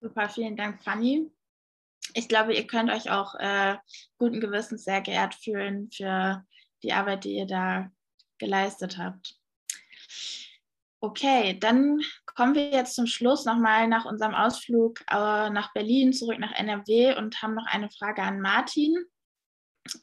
Super, 0.00 0.28
vielen 0.28 0.56
Dank, 0.56 0.82
Fanny 0.82 1.30
ich 2.14 2.28
glaube, 2.28 2.54
ihr 2.54 2.66
könnt 2.66 2.90
euch 2.90 3.10
auch 3.10 3.34
äh, 3.34 3.76
guten 4.18 4.40
Gewissens 4.40 4.84
sehr 4.84 5.02
geehrt 5.02 5.34
fühlen 5.34 5.90
für 5.92 6.44
die 6.82 6.92
Arbeit, 6.92 7.24
die 7.24 7.36
ihr 7.36 7.46
da 7.46 7.90
geleistet 8.38 8.98
habt. 8.98 9.36
Okay, 11.00 11.58
dann 11.58 12.00
kommen 12.24 12.54
wir 12.54 12.70
jetzt 12.70 12.94
zum 12.94 13.06
Schluss 13.06 13.44
nochmal 13.44 13.88
nach 13.88 14.06
unserem 14.06 14.34
Ausflug 14.34 15.00
äh, 15.10 15.50
nach 15.50 15.72
Berlin 15.74 16.12
zurück 16.12 16.38
nach 16.38 16.52
NRW 16.52 17.16
und 17.16 17.42
haben 17.42 17.54
noch 17.54 17.66
eine 17.66 17.90
Frage 17.90 18.22
an 18.22 18.40
Martin. 18.40 18.96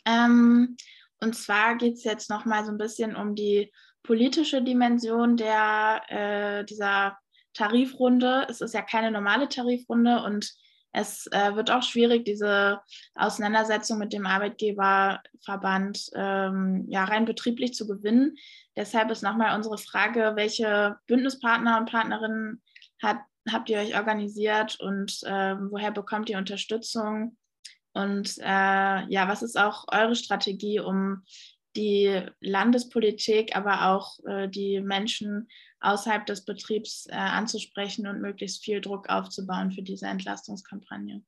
Ähm, 0.05 0.78
und 1.20 1.36
zwar 1.36 1.76
geht 1.76 1.95
es 1.95 2.03
jetzt 2.03 2.30
nochmal 2.30 2.66
so 2.66 2.72
ein 2.72 2.78
bisschen 2.78 3.16
um 3.16 3.36
die 3.36 3.72
politische 4.03 4.62
Dimension 4.62 5.38
der, 5.38 6.03
äh, 6.07 6.66
dieser 6.66 7.18
Tarifrunde. 7.53 8.45
Es 8.49 8.62
ist 8.62 8.74
ja 8.74 8.82
keine 8.82 9.12
normale 9.12 9.49
Tarifrunde 9.49 10.24
und 10.24 10.53
es 10.93 11.27
äh, 11.27 11.55
wird 11.55 11.71
auch 11.71 11.83
schwierig, 11.83 12.25
diese 12.25 12.81
Auseinandersetzung 13.15 13.97
mit 13.97 14.13
dem 14.13 14.25
Arbeitgeberverband 14.25 16.11
ähm, 16.15 16.85
ja, 16.89 17.05
rein 17.05 17.25
betrieblich 17.25 17.73
zu 17.73 17.87
gewinnen. 17.87 18.37
Deshalb 18.75 19.09
ist 19.11 19.23
nochmal 19.23 19.55
unsere 19.55 19.77
Frage, 19.77 20.33
welche 20.35 20.97
Bündnispartner 21.07 21.77
und 21.77 21.89
Partnerinnen 21.89 22.61
hat, 23.01 23.19
habt 23.49 23.69
ihr 23.69 23.79
euch 23.79 23.95
organisiert 23.95 24.79
und 24.79 25.23
äh, 25.23 25.55
woher 25.69 25.91
bekommt 25.91 26.29
ihr 26.29 26.37
Unterstützung? 26.37 27.37
Und 27.93 28.37
äh, 28.39 29.05
ja, 29.07 29.27
was 29.27 29.41
ist 29.43 29.57
auch 29.57 29.85
eure 29.91 30.15
Strategie, 30.15 30.79
um 30.79 31.23
die 31.75 32.21
Landespolitik, 32.41 33.55
aber 33.55 33.87
auch 33.87 34.19
äh, 34.25 34.49
die 34.49 34.81
Menschen 34.81 35.47
außerhalb 35.82 36.25
des 36.25 36.45
Betriebs 36.45 37.07
äh, 37.07 37.13
anzusprechen 37.13 38.07
und 38.07 38.21
möglichst 38.21 38.63
viel 38.63 38.82
Druck 38.82 39.09
aufzubauen 39.09 39.71
für 39.71 39.82
diese 39.82 40.05
Entlastungskampagne. 40.07 41.23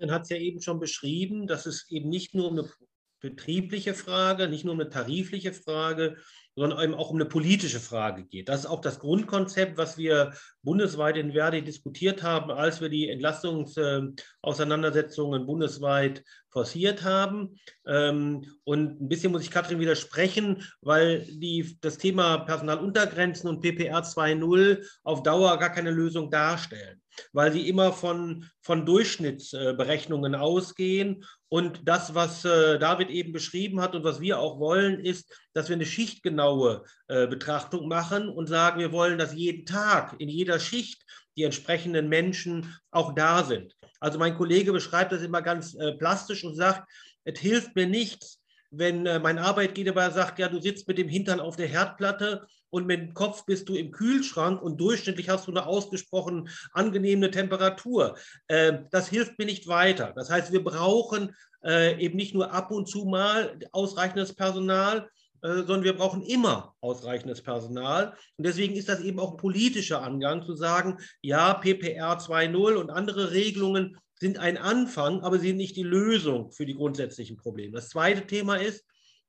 Katrin 0.00 0.14
hat 0.14 0.22
es 0.22 0.28
ja 0.30 0.36
eben 0.38 0.62
schon 0.62 0.80
beschrieben, 0.80 1.46
dass 1.46 1.66
es 1.66 1.86
eben 1.90 2.08
nicht 2.08 2.34
nur 2.34 2.48
um 2.48 2.58
eine 2.58 2.72
betriebliche 3.20 3.92
Frage, 3.92 4.48
nicht 4.48 4.64
nur 4.64 4.72
um 4.72 4.80
eine 4.80 4.88
tarifliche 4.88 5.52
Frage, 5.52 6.16
sondern 6.60 6.84
eben 6.84 6.94
auch 6.94 7.08
um 7.08 7.16
eine 7.16 7.24
politische 7.24 7.80
Frage 7.80 8.24
geht. 8.24 8.50
Das 8.50 8.60
ist 8.60 8.66
auch 8.66 8.82
das 8.82 8.98
Grundkonzept, 8.98 9.78
was 9.78 9.96
wir 9.96 10.34
bundesweit 10.62 11.16
in 11.16 11.32
Verdi 11.32 11.62
diskutiert 11.62 12.22
haben, 12.22 12.50
als 12.50 12.82
wir 12.82 12.90
die 12.90 13.08
Entlastungsauseinandersetzungen 13.08 15.46
bundesweit 15.46 16.22
forciert 16.50 17.02
haben. 17.02 17.58
Ähm, 17.86 18.44
und 18.64 19.00
ein 19.00 19.08
bisschen 19.08 19.32
muss 19.32 19.42
ich 19.42 19.50
Katrin 19.50 19.80
widersprechen, 19.80 20.62
weil 20.82 21.24
die, 21.30 21.78
das 21.80 21.96
Thema 21.96 22.40
Personaluntergrenzen 22.40 23.48
und 23.48 23.62
PPR 23.62 24.02
2.0 24.02 24.86
auf 25.02 25.22
Dauer 25.22 25.58
gar 25.58 25.72
keine 25.72 25.92
Lösung 25.92 26.30
darstellen, 26.30 27.00
weil 27.32 27.52
sie 27.52 27.68
immer 27.68 27.92
von, 27.92 28.48
von 28.62 28.86
Durchschnittsberechnungen 28.86 30.34
ausgehen. 30.34 31.24
Und 31.48 31.88
das, 31.88 32.14
was 32.14 32.44
äh, 32.44 32.78
David 32.78 33.10
eben 33.10 33.32
beschrieben 33.32 33.80
hat 33.80 33.94
und 33.94 34.04
was 34.04 34.20
wir 34.20 34.38
auch 34.38 34.60
wollen, 34.60 35.00
ist, 35.00 35.32
dass 35.52 35.68
wir 35.68 35.76
eine 35.76 35.86
schichtgenaue 35.86 36.84
äh, 37.08 37.26
Betrachtung 37.26 37.88
machen 37.88 38.28
und 38.28 38.46
sagen, 38.46 38.80
wir 38.80 38.92
wollen, 38.92 39.18
dass 39.18 39.34
jeden 39.34 39.66
Tag 39.66 40.14
in 40.18 40.28
jeder 40.28 40.58
Schicht 40.60 41.04
die 41.36 41.42
entsprechenden 41.44 42.08
Menschen 42.08 42.76
auch 42.90 43.14
da 43.14 43.44
sind. 43.44 43.74
Also 44.00 44.18
mein 44.18 44.36
Kollege 44.36 44.72
beschreibt 44.72 45.12
das 45.12 45.22
immer 45.22 45.42
ganz 45.42 45.74
äh, 45.74 45.92
plastisch 45.92 46.44
und 46.44 46.54
sagt, 46.54 46.90
es 47.24 47.38
hilft 47.38 47.76
mir 47.76 47.86
nichts, 47.86 48.39
wenn 48.70 49.06
äh, 49.06 49.18
mein 49.18 49.38
Arbeitgeber 49.38 50.10
sagt, 50.10 50.38
ja, 50.38 50.48
du 50.48 50.60
sitzt 50.60 50.86
mit 50.88 50.98
dem 50.98 51.08
Hintern 51.08 51.40
auf 51.40 51.56
der 51.56 51.66
Herdplatte 51.66 52.46
und 52.70 52.86
mit 52.86 53.00
dem 53.00 53.14
Kopf 53.14 53.44
bist 53.44 53.68
du 53.68 53.74
im 53.74 53.90
Kühlschrank 53.90 54.62
und 54.62 54.80
durchschnittlich 54.80 55.28
hast 55.28 55.46
du 55.46 55.50
eine 55.50 55.66
ausgesprochen 55.66 56.48
angenehme 56.72 57.30
Temperatur. 57.30 58.16
Äh, 58.48 58.78
das 58.90 59.08
hilft 59.08 59.38
mir 59.38 59.46
nicht 59.46 59.66
weiter. 59.66 60.12
Das 60.14 60.30
heißt, 60.30 60.52
wir 60.52 60.62
brauchen 60.62 61.34
äh, 61.64 62.02
eben 62.02 62.16
nicht 62.16 62.34
nur 62.34 62.52
ab 62.52 62.70
und 62.70 62.88
zu 62.88 63.04
mal 63.04 63.58
ausreichendes 63.72 64.34
Personal, 64.34 65.08
äh, 65.42 65.48
sondern 65.48 65.84
wir 65.84 65.96
brauchen 65.96 66.22
immer 66.22 66.74
ausreichendes 66.80 67.42
Personal. 67.42 68.14
Und 68.36 68.46
deswegen 68.46 68.76
ist 68.76 68.88
das 68.88 69.00
eben 69.00 69.18
auch 69.18 69.32
ein 69.32 69.36
politischer 69.36 70.02
Angang 70.02 70.44
zu 70.44 70.54
sagen, 70.54 70.98
ja, 71.22 71.54
PPR 71.54 72.18
2.0 72.18 72.74
und 72.74 72.90
andere 72.90 73.32
Regelungen 73.32 73.96
sind 74.20 74.38
ein 74.38 74.58
Anfang, 74.58 75.22
aber 75.22 75.38
sie 75.38 75.48
sind 75.48 75.56
nicht 75.56 75.76
die 75.76 75.82
Lösung 75.82 76.52
für 76.52 76.66
die 76.66 76.74
grundsätzlichen 76.74 77.36
Probleme. 77.36 77.72
Das 77.72 77.88
zweite 77.88 78.26
Thema 78.26 78.56
ist, 78.56 78.84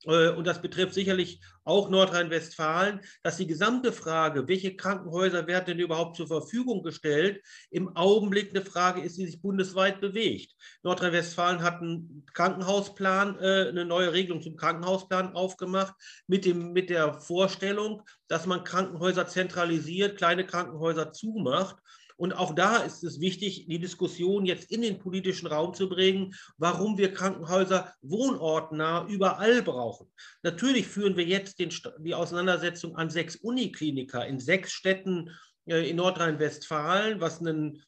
äh, 0.06 0.30
und 0.30 0.48
das 0.48 0.62
betrifft 0.62 0.94
sicherlich 0.94 1.42
auch 1.64 1.90
Nordrhein-Westfalen, 1.90 3.02
dass 3.24 3.38
die 3.38 3.48
gesamte 3.48 3.94
Frage, 3.94 4.48
welche 4.48 4.76
Krankenhäuser 4.76 5.48
werden 5.48 5.66
denn 5.68 5.80
überhaupt 5.80 6.18
zur 6.18 6.28
Verfügung 6.28 6.82
gestellt, 6.82 7.42
im 7.70 7.96
Augenblick 7.96 8.50
eine 8.50 8.66
Frage 8.66 9.02
ist, 9.02 9.18
die 9.18 9.26
sich 9.26 9.42
bundesweit 9.42 10.02
bewegt. 10.02 10.54
Nordrhein-Westfalen 10.84 11.62
hat 11.62 11.82
einen 11.82 12.26
Krankenhausplan, 12.34 13.38
äh, 13.40 13.70
eine 13.70 13.86
neue 13.86 14.12
Regelung 14.12 14.42
zum 14.42 14.58
Krankenhausplan 14.58 15.36
aufgemacht, 15.36 15.94
mit, 16.28 16.46
dem, 16.46 16.74
mit 16.74 16.90
der 16.90 17.14
Vorstellung, 17.14 18.02
dass 18.28 18.46
man 18.46 18.64
Krankenhäuser 18.64 19.28
zentralisiert, 19.28 20.18
kleine 20.18 20.46
Krankenhäuser 20.46 21.12
zumacht 21.12 21.78
und 22.22 22.34
auch 22.34 22.54
da 22.54 22.78
ist 22.78 23.04
es 23.04 23.20
wichtig, 23.20 23.66
die 23.68 23.80
Diskussion 23.80 24.46
jetzt 24.46 24.72
in 24.72 24.84
den 24.84 25.00
politischen 25.00 25.48
Raum 25.48 25.74
zu 25.74 25.90
bringen, 25.90 26.36
warum 26.60 26.96
wir 27.00 27.16
Krankenhäuser 27.16 27.96
wohnortnah 28.04 29.08
überall 29.08 29.64
brauchen. 29.64 30.06
Natürlich 30.44 30.86
führen 30.86 31.18
wir 31.18 31.26
jetzt 31.26 31.58
den, 31.58 31.74
die 31.98 32.14
Auseinandersetzung 32.14 32.96
an 32.96 33.10
sechs 33.10 33.38
Unikliniker 33.38 34.24
in 34.28 34.40
sechs 34.40 34.72
Städten 34.72 35.32
äh, 35.66 35.90
in 35.90 35.96
Nordrhein-Westfalen, 35.96 37.22
was 37.22 37.40
einen 37.40 37.82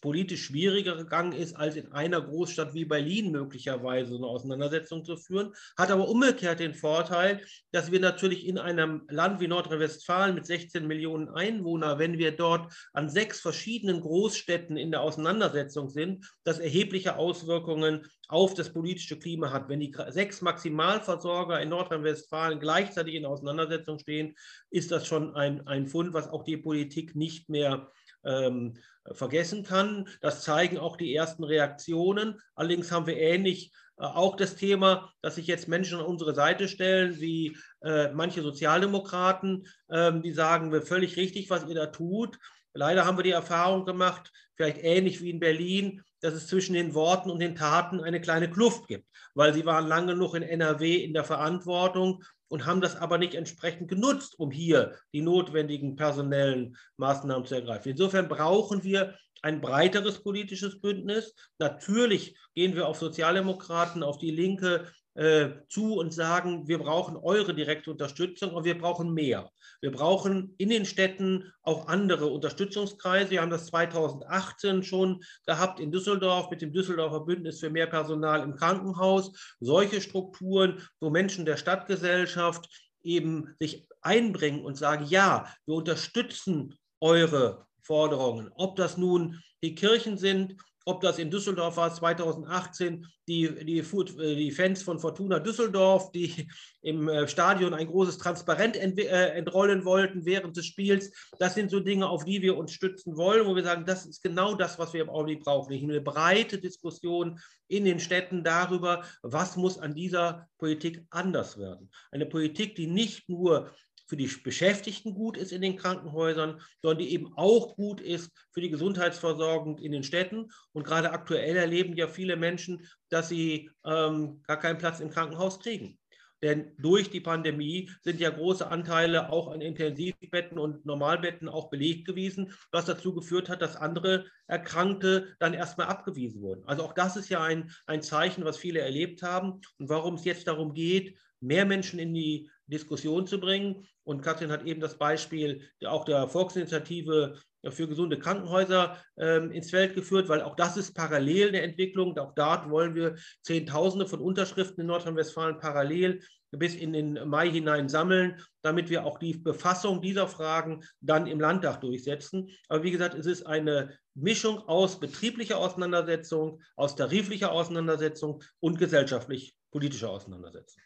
politisch 0.00 0.44
schwieriger 0.44 0.96
gegangen 0.96 1.32
ist, 1.32 1.56
als 1.56 1.76
in 1.76 1.92
einer 1.92 2.20
Großstadt 2.20 2.74
wie 2.74 2.84
Berlin 2.84 3.30
möglicherweise 3.30 4.16
eine 4.16 4.26
Auseinandersetzung 4.26 5.04
zu 5.04 5.16
führen, 5.16 5.52
hat 5.76 5.90
aber 5.90 6.08
umgekehrt 6.08 6.60
den 6.60 6.74
Vorteil, 6.74 7.40
dass 7.72 7.90
wir 7.92 8.00
natürlich 8.00 8.46
in 8.46 8.58
einem 8.58 9.02
Land 9.08 9.40
wie 9.40 9.48
Nordrhein-Westfalen 9.48 10.34
mit 10.34 10.46
16 10.46 10.86
Millionen 10.86 11.28
Einwohnern, 11.28 11.98
wenn 11.98 12.18
wir 12.18 12.36
dort 12.36 12.72
an 12.92 13.08
sechs 13.08 13.40
verschiedenen 13.40 14.00
Großstädten 14.00 14.76
in 14.76 14.90
der 14.90 15.02
Auseinandersetzung 15.02 15.88
sind, 15.88 16.26
das 16.44 16.58
erhebliche 16.58 17.16
Auswirkungen 17.16 18.06
auf 18.28 18.54
das 18.54 18.72
politische 18.72 19.18
Klima 19.18 19.52
hat. 19.52 19.68
Wenn 19.68 19.80
die 19.80 19.94
sechs 20.08 20.40
Maximalversorger 20.40 21.60
in 21.60 21.68
Nordrhein-Westfalen 21.70 22.60
gleichzeitig 22.60 23.14
in 23.14 23.26
Auseinandersetzung 23.26 23.98
stehen, 23.98 24.36
ist 24.70 24.90
das 24.92 25.06
schon 25.06 25.34
ein, 25.34 25.66
ein 25.66 25.86
Fund, 25.86 26.12
was 26.14 26.28
auch 26.28 26.44
die 26.44 26.56
Politik 26.56 27.16
nicht 27.16 27.48
mehr 27.48 27.90
ähm, 28.24 28.74
vergessen 29.12 29.64
kann. 29.64 30.08
Das 30.20 30.42
zeigen 30.42 30.78
auch 30.78 30.96
die 30.96 31.14
ersten 31.14 31.44
Reaktionen. 31.44 32.40
Allerdings 32.54 32.92
haben 32.92 33.06
wir 33.06 33.16
ähnlich 33.16 33.72
äh, 33.98 34.04
auch 34.04 34.36
das 34.36 34.56
Thema, 34.56 35.12
dass 35.22 35.36
sich 35.36 35.46
jetzt 35.46 35.68
Menschen 35.68 35.98
an 35.98 36.06
unsere 36.06 36.34
Seite 36.34 36.68
stellen, 36.68 37.20
wie 37.20 37.56
äh, 37.82 38.10
manche 38.12 38.42
Sozialdemokraten, 38.42 39.66
ähm, 39.90 40.22
die 40.22 40.32
sagen, 40.32 40.72
wir 40.72 40.82
völlig 40.82 41.16
richtig, 41.16 41.50
was 41.50 41.66
ihr 41.66 41.74
da 41.74 41.86
tut. 41.86 42.38
Leider 42.72 43.04
haben 43.04 43.18
wir 43.18 43.24
die 43.24 43.30
Erfahrung 43.30 43.84
gemacht, 43.84 44.32
vielleicht 44.54 44.78
ähnlich 44.82 45.20
wie 45.22 45.30
in 45.30 45.40
Berlin, 45.40 46.02
dass 46.20 46.34
es 46.34 46.46
zwischen 46.46 46.74
den 46.74 46.94
Worten 46.94 47.30
und 47.30 47.40
den 47.40 47.56
Taten 47.56 48.00
eine 48.00 48.20
kleine 48.20 48.50
Kluft 48.50 48.86
gibt, 48.86 49.06
weil 49.34 49.54
sie 49.54 49.64
waren 49.64 49.86
lange 49.86 50.12
genug 50.12 50.34
in 50.34 50.42
NRW 50.42 50.96
in 50.96 51.14
der 51.14 51.24
Verantwortung 51.24 52.22
und 52.50 52.66
haben 52.66 52.80
das 52.80 52.96
aber 52.96 53.16
nicht 53.16 53.34
entsprechend 53.34 53.88
genutzt, 53.88 54.38
um 54.38 54.50
hier 54.50 54.96
die 55.14 55.22
notwendigen 55.22 55.96
personellen 55.96 56.76
Maßnahmen 56.96 57.46
zu 57.46 57.54
ergreifen. 57.54 57.90
Insofern 57.90 58.28
brauchen 58.28 58.82
wir 58.82 59.16
ein 59.42 59.60
breiteres 59.60 60.22
politisches 60.22 60.80
Bündnis. 60.80 61.34
Natürlich 61.58 62.36
gehen 62.54 62.74
wir 62.74 62.88
auf 62.88 62.98
Sozialdemokraten, 62.98 64.02
auf 64.02 64.18
die 64.18 64.32
Linke 64.32 64.92
äh, 65.14 65.50
zu 65.68 65.94
und 65.94 66.12
sagen, 66.12 66.68
wir 66.68 66.78
brauchen 66.78 67.16
eure 67.16 67.54
direkte 67.54 67.90
Unterstützung, 67.90 68.50
aber 68.50 68.64
wir 68.64 68.78
brauchen 68.78 69.14
mehr. 69.14 69.50
Wir 69.80 69.92
brauchen 69.92 70.54
in 70.58 70.68
den 70.68 70.84
Städten 70.84 71.52
auch 71.62 71.88
andere 71.88 72.26
Unterstützungskreise. 72.26 73.30
Wir 73.30 73.40
haben 73.40 73.50
das 73.50 73.66
2018 73.66 74.82
schon 74.82 75.22
gehabt 75.46 75.80
in 75.80 75.90
Düsseldorf 75.90 76.50
mit 76.50 76.60
dem 76.60 76.72
Düsseldorfer 76.72 77.20
Bündnis 77.20 77.60
für 77.60 77.70
mehr 77.70 77.86
Personal 77.86 78.42
im 78.42 78.56
Krankenhaus. 78.56 79.32
Solche 79.58 80.00
Strukturen, 80.00 80.86
wo 81.00 81.08
Menschen 81.08 81.46
der 81.46 81.56
Stadtgesellschaft 81.56 82.68
eben 83.02 83.54
sich 83.58 83.86
einbringen 84.02 84.64
und 84.64 84.76
sagen, 84.76 85.06
ja, 85.06 85.50
wir 85.64 85.74
unterstützen 85.74 86.78
eure 87.00 87.66
Forderungen. 87.82 88.50
Ob 88.54 88.76
das 88.76 88.98
nun 88.98 89.40
die 89.62 89.74
Kirchen 89.74 90.18
sind, 90.18 90.56
ob 90.84 91.00
das 91.00 91.18
in 91.18 91.30
Düsseldorf 91.30 91.76
war 91.76 91.92
2018, 91.92 93.06
die, 93.28 93.48
die, 93.64 93.78
äh, 93.78 94.36
die 94.36 94.50
Fans 94.50 94.82
von 94.82 94.98
Fortuna 94.98 95.38
Düsseldorf, 95.38 96.10
die 96.12 96.48
im 96.82 97.08
äh, 97.08 97.28
Stadion 97.28 97.74
ein 97.74 97.86
großes 97.86 98.18
Transparent 98.18 98.76
äh, 98.76 99.28
entrollen 99.30 99.84
wollten 99.84 100.24
während 100.24 100.56
des 100.56 100.66
Spiels. 100.66 101.12
Das 101.38 101.54
sind 101.54 101.70
so 101.70 101.80
Dinge, 101.80 102.08
auf 102.08 102.24
die 102.24 102.42
wir 102.42 102.56
uns 102.56 102.72
stützen 102.72 103.16
wollen, 103.16 103.46
wo 103.46 103.54
wir 103.54 103.62
sagen, 103.62 103.84
das 103.84 104.06
ist 104.06 104.22
genau 104.22 104.54
das, 104.54 104.78
was 104.78 104.92
wir 104.92 105.02
im 105.02 105.10
Augenblick 105.10 105.44
brauchen. 105.44 105.72
Eine 105.72 106.00
breite 106.00 106.58
Diskussion 106.58 107.38
in 107.68 107.84
den 107.84 108.00
Städten 108.00 108.42
darüber, 108.42 109.04
was 109.22 109.56
muss 109.56 109.78
an 109.78 109.94
dieser 109.94 110.48
Politik 110.58 111.04
anders 111.10 111.58
werden. 111.58 111.90
Eine 112.10 112.26
Politik, 112.26 112.74
die 112.74 112.86
nicht 112.86 113.28
nur 113.28 113.70
für 114.10 114.16
die 114.16 114.26
Beschäftigten 114.26 115.14
gut 115.14 115.36
ist 115.36 115.52
in 115.52 115.62
den 115.62 115.76
Krankenhäusern, 115.76 116.60
sondern 116.82 116.98
die 116.98 117.14
eben 117.14 117.32
auch 117.36 117.76
gut 117.76 118.00
ist 118.00 118.32
für 118.50 118.60
die 118.60 118.68
Gesundheitsversorgung 118.68 119.78
in 119.78 119.92
den 119.92 120.02
Städten. 120.02 120.50
Und 120.72 120.82
gerade 120.82 121.12
aktuell 121.12 121.56
erleben 121.56 121.94
ja 121.94 122.08
viele 122.08 122.34
Menschen, 122.34 122.84
dass 123.08 123.28
sie 123.28 123.70
ähm, 123.86 124.42
gar 124.48 124.58
keinen 124.58 124.78
Platz 124.78 124.98
im 124.98 125.10
Krankenhaus 125.10 125.60
kriegen. 125.60 125.96
Denn 126.42 126.72
durch 126.78 127.10
die 127.10 127.20
Pandemie 127.20 127.88
sind 128.02 128.18
ja 128.18 128.30
große 128.30 128.66
Anteile 128.66 129.30
auch 129.30 129.52
an 129.52 129.60
Intensivbetten 129.60 130.58
und 130.58 130.84
Normalbetten 130.86 131.48
auch 131.48 131.70
belegt 131.70 132.06
gewesen, 132.06 132.52
was 132.72 132.86
dazu 132.86 133.14
geführt 133.14 133.48
hat, 133.48 133.62
dass 133.62 133.76
andere 133.76 134.24
Erkrankte 134.48 135.36
dann 135.38 135.54
erstmal 135.54 135.86
abgewiesen 135.86 136.40
wurden. 136.40 136.64
Also 136.66 136.82
auch 136.82 136.94
das 136.94 137.16
ist 137.16 137.28
ja 137.28 137.44
ein, 137.44 137.70
ein 137.86 138.02
Zeichen, 138.02 138.44
was 138.44 138.56
viele 138.56 138.80
erlebt 138.80 139.22
haben 139.22 139.60
und 139.78 139.88
warum 139.88 140.14
es 140.14 140.24
jetzt 140.24 140.48
darum 140.48 140.74
geht, 140.74 141.16
mehr 141.40 141.64
Menschen 141.64 141.98
in 141.98 142.12
die 142.12 142.50
Diskussion 142.70 143.26
zu 143.26 143.38
bringen. 143.38 143.86
Und 144.04 144.22
Katrin 144.22 144.50
hat 144.50 144.64
eben 144.64 144.80
das 144.80 144.96
Beispiel 144.96 145.68
auch 145.84 146.04
der 146.04 146.28
Volksinitiative 146.28 147.38
für 147.68 147.86
gesunde 147.86 148.18
Krankenhäuser 148.18 148.96
ähm, 149.18 149.50
ins 149.50 149.70
Feld 149.70 149.94
geführt, 149.94 150.28
weil 150.28 150.40
auch 150.40 150.56
das 150.56 150.76
ist 150.76 150.94
parallel 150.94 151.48
eine 151.48 151.60
Entwicklung. 151.60 152.16
Auch 152.18 152.34
dort 152.34 152.70
wollen 152.70 152.94
wir 152.94 153.16
Zehntausende 153.42 154.06
von 154.06 154.20
Unterschriften 154.20 154.80
in 154.80 154.86
Nordrhein-Westfalen 154.86 155.58
parallel 155.58 156.22
bis 156.52 156.74
in 156.74 156.92
den 156.92 157.28
Mai 157.28 157.48
hinein 157.50 157.88
sammeln, 157.88 158.40
damit 158.62 158.90
wir 158.90 159.04
auch 159.04 159.18
die 159.18 159.34
Befassung 159.34 160.00
dieser 160.00 160.26
Fragen 160.26 160.82
dann 161.00 161.26
im 161.26 161.38
Landtag 161.38 161.80
durchsetzen. 161.80 162.50
Aber 162.68 162.82
wie 162.82 162.90
gesagt, 162.90 163.14
es 163.14 163.26
ist 163.26 163.46
eine 163.46 163.96
Mischung 164.14 164.58
aus 164.58 164.98
betrieblicher 164.98 165.58
Auseinandersetzung, 165.58 166.60
aus 166.76 166.96
tariflicher 166.96 167.52
Auseinandersetzung 167.52 168.42
und 168.58 168.78
gesellschaftlich-politischer 168.78 170.10
Auseinandersetzung. 170.10 170.82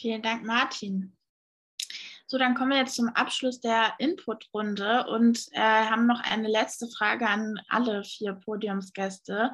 Vielen 0.00 0.22
Dank, 0.22 0.44
Martin. 0.44 1.16
So, 2.28 2.38
dann 2.38 2.54
kommen 2.54 2.70
wir 2.70 2.78
jetzt 2.78 2.94
zum 2.94 3.08
Abschluss 3.08 3.60
der 3.60 3.94
Input-Runde 3.98 5.06
und 5.08 5.46
äh, 5.52 5.60
haben 5.60 6.06
noch 6.06 6.20
eine 6.20 6.46
letzte 6.46 6.86
Frage 6.86 7.26
an 7.26 7.58
alle 7.68 8.04
vier 8.04 8.34
Podiumsgäste. 8.34 9.50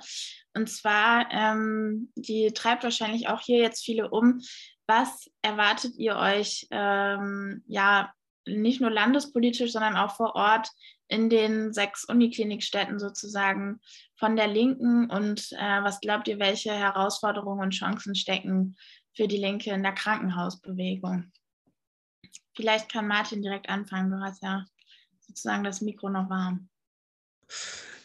Und 0.52 0.68
zwar, 0.68 1.30
ähm, 1.30 2.12
die 2.14 2.52
treibt 2.52 2.82
wahrscheinlich 2.82 3.28
auch 3.28 3.40
hier 3.40 3.58
jetzt 3.58 3.84
viele 3.84 4.10
um. 4.10 4.42
Was 4.86 5.30
erwartet 5.40 5.94
ihr 5.96 6.16
euch, 6.16 6.66
ähm, 6.70 7.62
ja, 7.66 8.12
nicht 8.44 8.82
nur 8.82 8.90
landespolitisch, 8.90 9.72
sondern 9.72 9.96
auch 9.96 10.16
vor 10.16 10.34
Ort 10.34 10.68
in 11.08 11.30
den 11.30 11.72
sechs 11.72 12.04
Uniklinikstädten 12.04 12.98
sozusagen 12.98 13.80
von 14.16 14.36
der 14.36 14.48
Linken 14.48 15.08
und 15.10 15.52
äh, 15.52 15.82
was 15.82 16.00
glaubt 16.00 16.28
ihr, 16.28 16.38
welche 16.38 16.72
Herausforderungen 16.72 17.62
und 17.62 17.70
Chancen 17.70 18.14
stecken 18.14 18.76
für 19.14 19.28
die 19.28 19.36
Linke 19.36 19.70
in 19.70 19.82
der 19.82 19.92
Krankenhausbewegung. 19.92 21.32
Vielleicht 22.54 22.90
kann 22.90 23.08
Martin 23.08 23.42
direkt 23.42 23.68
anfangen. 23.68 24.10
Du 24.10 24.20
hast 24.20 24.42
ja 24.42 24.64
sozusagen 25.20 25.64
das 25.64 25.80
Mikro 25.80 26.08
noch 26.08 26.28
warm. 26.28 26.68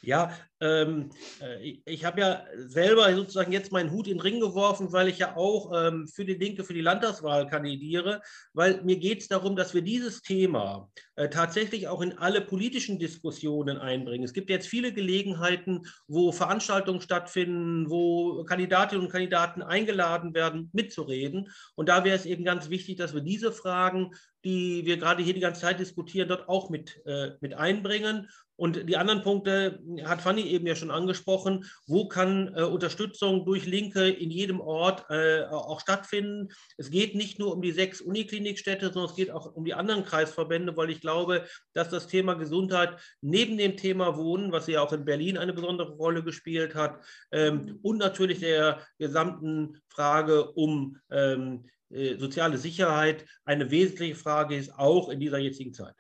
Ja, 0.02 0.34
ähm, 0.62 1.10
äh, 1.42 1.80
ich 1.86 2.06
habe 2.06 2.22
ja 2.22 2.44
selber 2.56 3.14
sozusagen 3.16 3.52
jetzt 3.52 3.72
meinen 3.72 3.92
Hut 3.92 4.08
in 4.08 4.16
den 4.16 4.22
Ring 4.22 4.40
geworfen, 4.40 4.92
weil 4.92 5.08
ich 5.08 5.20
ja 5.20 5.36
auch 5.36 5.72
ähm, 5.76 6.08
für 6.08 6.26
die 6.26 6.34
Linke, 6.34 6.64
für 6.64 6.74
die 6.74 6.82
Landtagswahl 6.82 7.48
kandidiere, 7.48 8.22
weil 8.54 8.82
mir 8.84 8.98
geht 8.98 9.22
es 9.22 9.28
darum, 9.28 9.56
dass 9.56 9.74
wir 9.74 9.82
dieses 9.82 10.22
Thema 10.22 10.90
äh, 11.16 11.30
tatsächlich 11.30 11.88
auch 11.88 12.02
in 12.02 12.18
alle 12.18 12.42
politischen 12.42 13.00
Diskussionen 13.00 13.78
einbringen. 13.78 14.24
Es 14.24 14.34
gibt 14.34 14.50
jetzt 14.50 14.68
viele 14.68 14.94
Gelegenheiten, 14.94 15.82
wo 16.08 16.32
Veranstaltungen 16.32 17.02
stattfinden, 17.02 17.90
wo 17.90 18.44
Kandidatinnen 18.44 19.06
und 19.06 19.12
Kandidaten 19.12 19.62
eingeladen 19.62 20.34
werden, 20.34 20.70
mitzureden. 20.74 21.50
Und 21.76 21.90
da 21.90 22.04
wäre 22.04 22.16
es 22.16 22.26
eben 22.26 22.44
ganz 22.44 22.70
wichtig, 22.70 22.98
dass 22.98 23.14
wir 23.14 23.22
diese 23.22 23.52
Fragen, 23.52 24.12
die 24.44 24.86
wir 24.86 24.98
gerade 24.98 25.24
hier 25.24 25.34
die 25.34 25.40
ganze 25.40 25.62
Zeit 25.62 25.80
diskutieren, 25.80 26.30
dort 26.30 26.48
auch 26.48 26.70
mit, 26.70 27.02
äh, 27.06 27.32
mit 27.42 27.54
einbringen 27.54 28.30
Und 28.56 28.90
die 28.90 28.98
anderen 28.98 29.22
Punkte 29.22 29.80
hat 30.04 30.22
Fanny 30.22 30.42
eben 30.42 30.68
ja 30.68 30.76
schon 30.76 30.92
angesprochen. 30.92 31.66
Wo 31.88 32.10
kann 32.10 32.54
äh, 32.56 32.64
Unterstützung 32.64 33.46
durch 33.46 33.66
Linke 33.66 34.10
in 34.10 34.32
jedem 34.32 34.60
Ort 34.60 35.06
äh, 35.10 35.44
auch 35.46 35.80
stattfinden? 35.80 36.50
Es 36.78 36.90
geht 36.90 37.16
nicht 37.16 37.40
nur 37.40 37.54
um 37.54 37.62
die 37.62 37.72
sechs 37.72 38.02
Uniklinikstädte, 38.02 38.92
sondern 38.92 39.10
es 39.10 39.16
geht 39.16 39.32
auch 39.32 39.56
um 39.56 39.64
die 39.64 39.74
anderen 39.74 40.04
Kreisverbände, 40.04 40.76
weil 40.76 40.90
ich 40.90 41.00
glaube, 41.00 41.46
dass 41.74 41.90
das 41.90 42.08
Thema 42.08 42.34
Gesundheit 42.34 42.98
neben 43.22 43.58
dem 43.58 43.78
Thema 43.78 44.18
Wohnen, 44.18 44.52
was 44.52 44.68
ja 44.68 44.82
auch 44.82 44.92
in 44.92 45.06
Berlin 45.06 45.38
eine 45.38 45.54
besondere 45.54 45.94
Rolle 45.94 46.22
gespielt 46.24 46.76
hat, 46.76 47.02
ähm, 47.32 47.80
und 47.82 47.98
natürlich 47.98 48.40
der 48.40 48.86
gesamten 48.98 49.82
Frage 49.88 50.52
um 50.52 50.98
ähm, 51.10 51.64
äh, 51.90 52.18
soziale 52.18 52.58
Sicherheit 52.58 53.26
eine 53.46 53.72
wesentliche 53.72 54.16
Frage 54.16 54.56
ist, 54.56 54.74
auch 54.78 55.10
in 55.10 55.20
dieser 55.20 55.40
jetzigen 55.40 55.74
Zeit. 55.74 55.96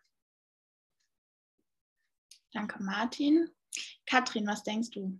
Danke, 2.53 2.81
Martin. 2.81 3.49
Katrin, 4.05 4.47
was 4.47 4.63
denkst 4.63 4.89
du? 4.91 5.19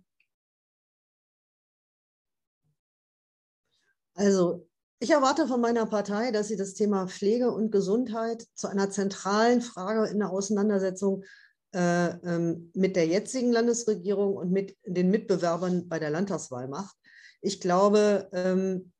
Also, 4.14 4.68
ich 4.98 5.10
erwarte 5.10 5.46
von 5.46 5.60
meiner 5.60 5.86
Partei, 5.86 6.30
dass 6.30 6.48
sie 6.48 6.56
das 6.56 6.74
Thema 6.74 7.06
Pflege 7.06 7.50
und 7.50 7.70
Gesundheit 7.70 8.46
zu 8.54 8.68
einer 8.68 8.90
zentralen 8.90 9.62
Frage 9.62 10.10
in 10.10 10.18
der 10.18 10.30
Auseinandersetzung 10.30 11.24
äh, 11.72 12.08
ähm, 12.08 12.70
mit 12.74 12.96
der 12.96 13.06
jetzigen 13.06 13.52
Landesregierung 13.52 14.36
und 14.36 14.50
mit 14.50 14.76
den 14.84 15.10
Mitbewerbern 15.10 15.88
bei 15.88 15.98
der 15.98 16.10
Landtagswahl 16.10 16.68
macht. 16.68 16.96
Ich 17.40 17.60
glaube, 17.60 18.28
ähm, 18.32 18.92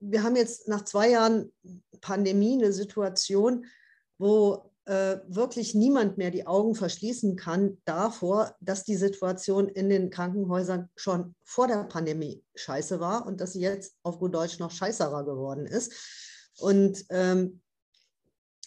wir 0.00 0.22
haben 0.22 0.36
jetzt 0.36 0.68
nach 0.68 0.84
zwei 0.84 1.10
Jahren 1.10 1.52
Pandemie 2.00 2.54
eine 2.54 2.72
Situation, 2.72 3.66
wo 4.18 4.72
äh, 4.86 5.18
wirklich 5.26 5.74
niemand 5.74 6.16
mehr 6.16 6.30
die 6.30 6.46
Augen 6.46 6.74
verschließen 6.74 7.36
kann 7.36 7.78
davor, 7.84 8.54
dass 8.60 8.84
die 8.84 8.96
Situation 8.96 9.68
in 9.68 9.88
den 9.88 10.10
Krankenhäusern 10.10 10.88
schon 10.94 11.34
vor 11.44 11.66
der 11.66 11.84
Pandemie 11.84 12.44
scheiße 12.54 13.00
war 13.00 13.26
und 13.26 13.40
dass 13.40 13.54
sie 13.54 13.60
jetzt 13.60 13.96
auf 14.04 14.18
gut 14.18 14.34
Deutsch 14.34 14.58
noch 14.58 14.70
scheißerer 14.70 15.24
geworden 15.24 15.66
ist. 15.66 15.92
Und 16.58 17.04
ähm, 17.10 17.60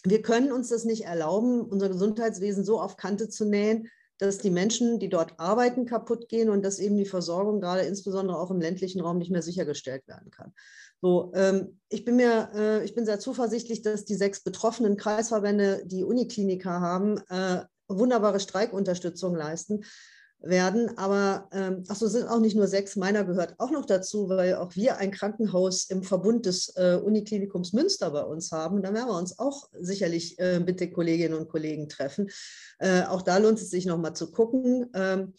wir 0.04 0.22
können 0.22 0.52
uns 0.52 0.68
das 0.68 0.84
nicht 0.84 1.04
erlauben, 1.04 1.62
unser 1.62 1.88
Gesundheitswesen 1.88 2.64
so 2.64 2.80
auf 2.80 2.96
Kante 2.96 3.28
zu 3.28 3.46
nähen, 3.46 3.88
dass 4.18 4.38
die 4.38 4.50
Menschen, 4.50 4.98
die 4.98 5.08
dort 5.08 5.40
arbeiten, 5.40 5.86
kaputt 5.86 6.28
gehen 6.28 6.50
und 6.50 6.62
dass 6.62 6.78
eben 6.78 6.96
die 6.96 7.06
Versorgung 7.06 7.60
gerade 7.60 7.82
insbesondere 7.82 8.38
auch 8.38 8.50
im 8.50 8.60
ländlichen 8.60 9.00
Raum 9.00 9.16
nicht 9.16 9.30
mehr 9.30 9.42
sichergestellt 9.42 10.06
werden 10.06 10.30
kann. 10.30 10.52
So, 11.02 11.32
ähm, 11.34 11.78
ich, 11.88 12.04
bin 12.04 12.16
mir, 12.16 12.50
äh, 12.54 12.84
ich 12.84 12.94
bin 12.94 13.06
sehr 13.06 13.18
zuversichtlich, 13.18 13.82
dass 13.82 14.04
die 14.04 14.14
sechs 14.14 14.42
betroffenen 14.42 14.96
Kreisverbände, 14.96 15.82
die 15.86 16.04
Unikliniker 16.04 16.80
haben, 16.80 17.18
äh, 17.28 17.64
wunderbare 17.88 18.40
Streikunterstützung 18.40 19.34
leisten 19.34 19.84
werden. 20.42 20.96
Aber 20.96 21.48
ähm, 21.52 21.84
achso, 21.88 22.06
es 22.06 22.12
sind 22.12 22.28
auch 22.28 22.40
nicht 22.40 22.56
nur 22.56 22.66
sechs, 22.66 22.96
meiner 22.96 23.24
gehört 23.24 23.54
auch 23.58 23.70
noch 23.70 23.84
dazu, 23.84 24.28
weil 24.28 24.54
auch 24.56 24.74
wir 24.74 24.96
ein 24.98 25.10
Krankenhaus 25.10 25.84
im 25.84 26.02
Verbund 26.02 26.46
des 26.46 26.74
äh, 26.76 26.98
Uniklinikums 27.02 27.72
Münster 27.72 28.10
bei 28.10 28.22
uns 28.22 28.52
haben. 28.52 28.82
Da 28.82 28.94
werden 28.94 29.08
wir 29.08 29.18
uns 29.18 29.38
auch 29.38 29.68
sicherlich 29.78 30.38
äh, 30.38 30.60
mit 30.60 30.80
den 30.80 30.92
Kolleginnen 30.92 31.34
und 31.34 31.48
Kollegen 31.48 31.88
treffen. 31.88 32.30
Äh, 32.78 33.02
auch 33.04 33.22
da 33.22 33.38
lohnt 33.38 33.58
es 33.58 33.70
sich 33.70 33.86
nochmal 33.86 34.14
zu 34.14 34.30
gucken. 34.30 34.90
Ähm, 34.94 35.34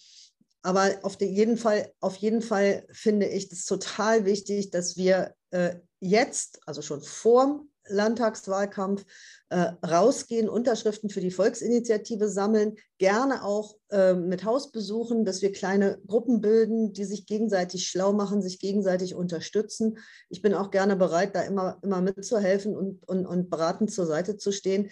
aber 0.61 0.91
auf 1.03 1.19
jeden 1.19 1.57
Fall, 1.57 1.91
auf 1.99 2.15
jeden 2.17 2.41
Fall 2.41 2.85
finde 2.91 3.27
ich 3.27 3.51
es 3.51 3.65
total 3.65 4.25
wichtig, 4.25 4.69
dass 4.69 4.97
wir 4.97 5.33
äh, 5.51 5.75
jetzt, 5.99 6.59
also 6.65 6.81
schon 6.81 7.01
vor 7.01 7.65
Landtagswahlkampf, 7.87 9.05
äh, 9.49 9.71
rausgehen, 9.85 10.47
Unterschriften 10.47 11.09
für 11.09 11.19
die 11.19 11.31
Volksinitiative 11.31 12.29
sammeln, 12.29 12.75
gerne 12.99 13.43
auch 13.43 13.75
äh, 13.89 14.13
mit 14.13 14.45
Hausbesuchen, 14.45 15.25
dass 15.25 15.41
wir 15.41 15.51
kleine 15.51 15.99
Gruppen 16.07 16.41
bilden, 16.41 16.93
die 16.93 17.05
sich 17.05 17.25
gegenseitig 17.25 17.87
schlau 17.87 18.13
machen, 18.13 18.41
sich 18.41 18.59
gegenseitig 18.59 19.15
unterstützen. 19.15 19.97
Ich 20.29 20.41
bin 20.41 20.53
auch 20.53 20.71
gerne 20.71 20.95
bereit, 20.95 21.35
da 21.35 21.41
immer, 21.41 21.79
immer 21.81 22.01
mitzuhelfen 22.01 22.75
und, 22.75 23.07
und, 23.07 23.25
und 23.25 23.49
beratend 23.49 23.91
zur 23.91 24.05
Seite 24.05 24.37
zu 24.37 24.51
stehen. 24.51 24.91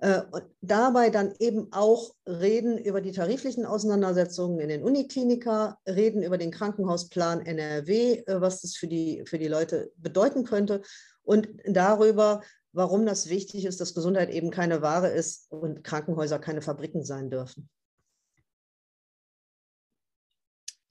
Äh, 0.00 0.22
und 0.30 0.44
dabei 0.62 1.10
dann 1.10 1.34
eben 1.38 1.68
auch 1.72 2.14
reden 2.26 2.78
über 2.78 3.02
die 3.02 3.12
tariflichen 3.12 3.66
Auseinandersetzungen 3.66 4.58
in 4.58 4.70
den 4.70 4.82
Unikliniker, 4.82 5.78
reden 5.86 6.22
über 6.22 6.38
den 6.38 6.50
Krankenhausplan 6.50 7.44
NRW, 7.44 8.22
äh, 8.26 8.40
was 8.40 8.62
das 8.62 8.76
für 8.76 8.88
die, 8.88 9.22
für 9.26 9.38
die 9.38 9.48
Leute 9.48 9.92
bedeuten 9.96 10.44
könnte 10.44 10.80
und 11.22 11.48
darüber, 11.66 12.40
warum 12.72 13.04
das 13.04 13.28
wichtig 13.28 13.66
ist, 13.66 13.78
dass 13.80 13.94
Gesundheit 13.94 14.30
eben 14.30 14.50
keine 14.50 14.80
Ware 14.80 15.08
ist 15.08 15.52
und 15.52 15.84
Krankenhäuser 15.84 16.38
keine 16.38 16.62
Fabriken 16.62 17.04
sein 17.04 17.28
dürfen. 17.28 17.68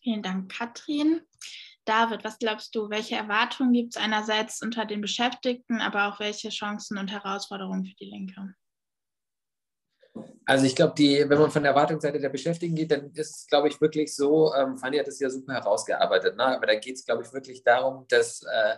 Vielen 0.04 0.22
Dank, 0.22 0.52
Katrin. 0.52 1.22
David, 1.86 2.24
was 2.24 2.38
glaubst 2.38 2.76
du, 2.76 2.92
welche 2.92 3.16
Erwartungen 3.16 3.74
gibt 3.74 3.96
es 3.96 4.02
einerseits 4.02 4.62
unter 4.62 4.86
den 4.86 5.02
Beschäftigten, 5.02 5.82
aber 5.82 6.08
auch 6.08 6.20
welche 6.20 6.50
Chancen 6.50 7.00
und 7.00 7.10
Herausforderungen 7.10 7.86
für 7.86 7.96
die 7.96 8.06
Linke? 8.06 8.54
Also 10.46 10.66
ich 10.66 10.76
glaube, 10.76 10.98
wenn 10.98 11.40
man 11.40 11.52
von 11.52 11.62
der 11.62 11.74
Erwartungsseite 11.74 12.20
der 12.20 12.30
Beschäftigten 12.30 12.76
geht, 12.76 12.92
dann 12.92 13.12
ist 13.14 13.42
es, 13.42 13.48
glaube 13.48 13.68
ich, 13.68 13.80
wirklich 13.80 14.16
so, 14.16 14.54
ähm, 14.56 14.78
Fanny 14.78 14.98
hat 14.98 15.08
es 15.08 15.20
ja 15.20 15.30
super 15.30 15.54
herausgearbeitet, 15.54 16.36
ne? 16.36 16.46
aber 16.46 16.66
da 16.66 16.76
geht 16.76 16.96
es, 16.96 17.06
glaube 17.06 17.24
ich, 17.24 17.32
wirklich 17.32 17.64
darum, 17.64 18.06
dass 18.10 18.42
äh, 18.44 18.78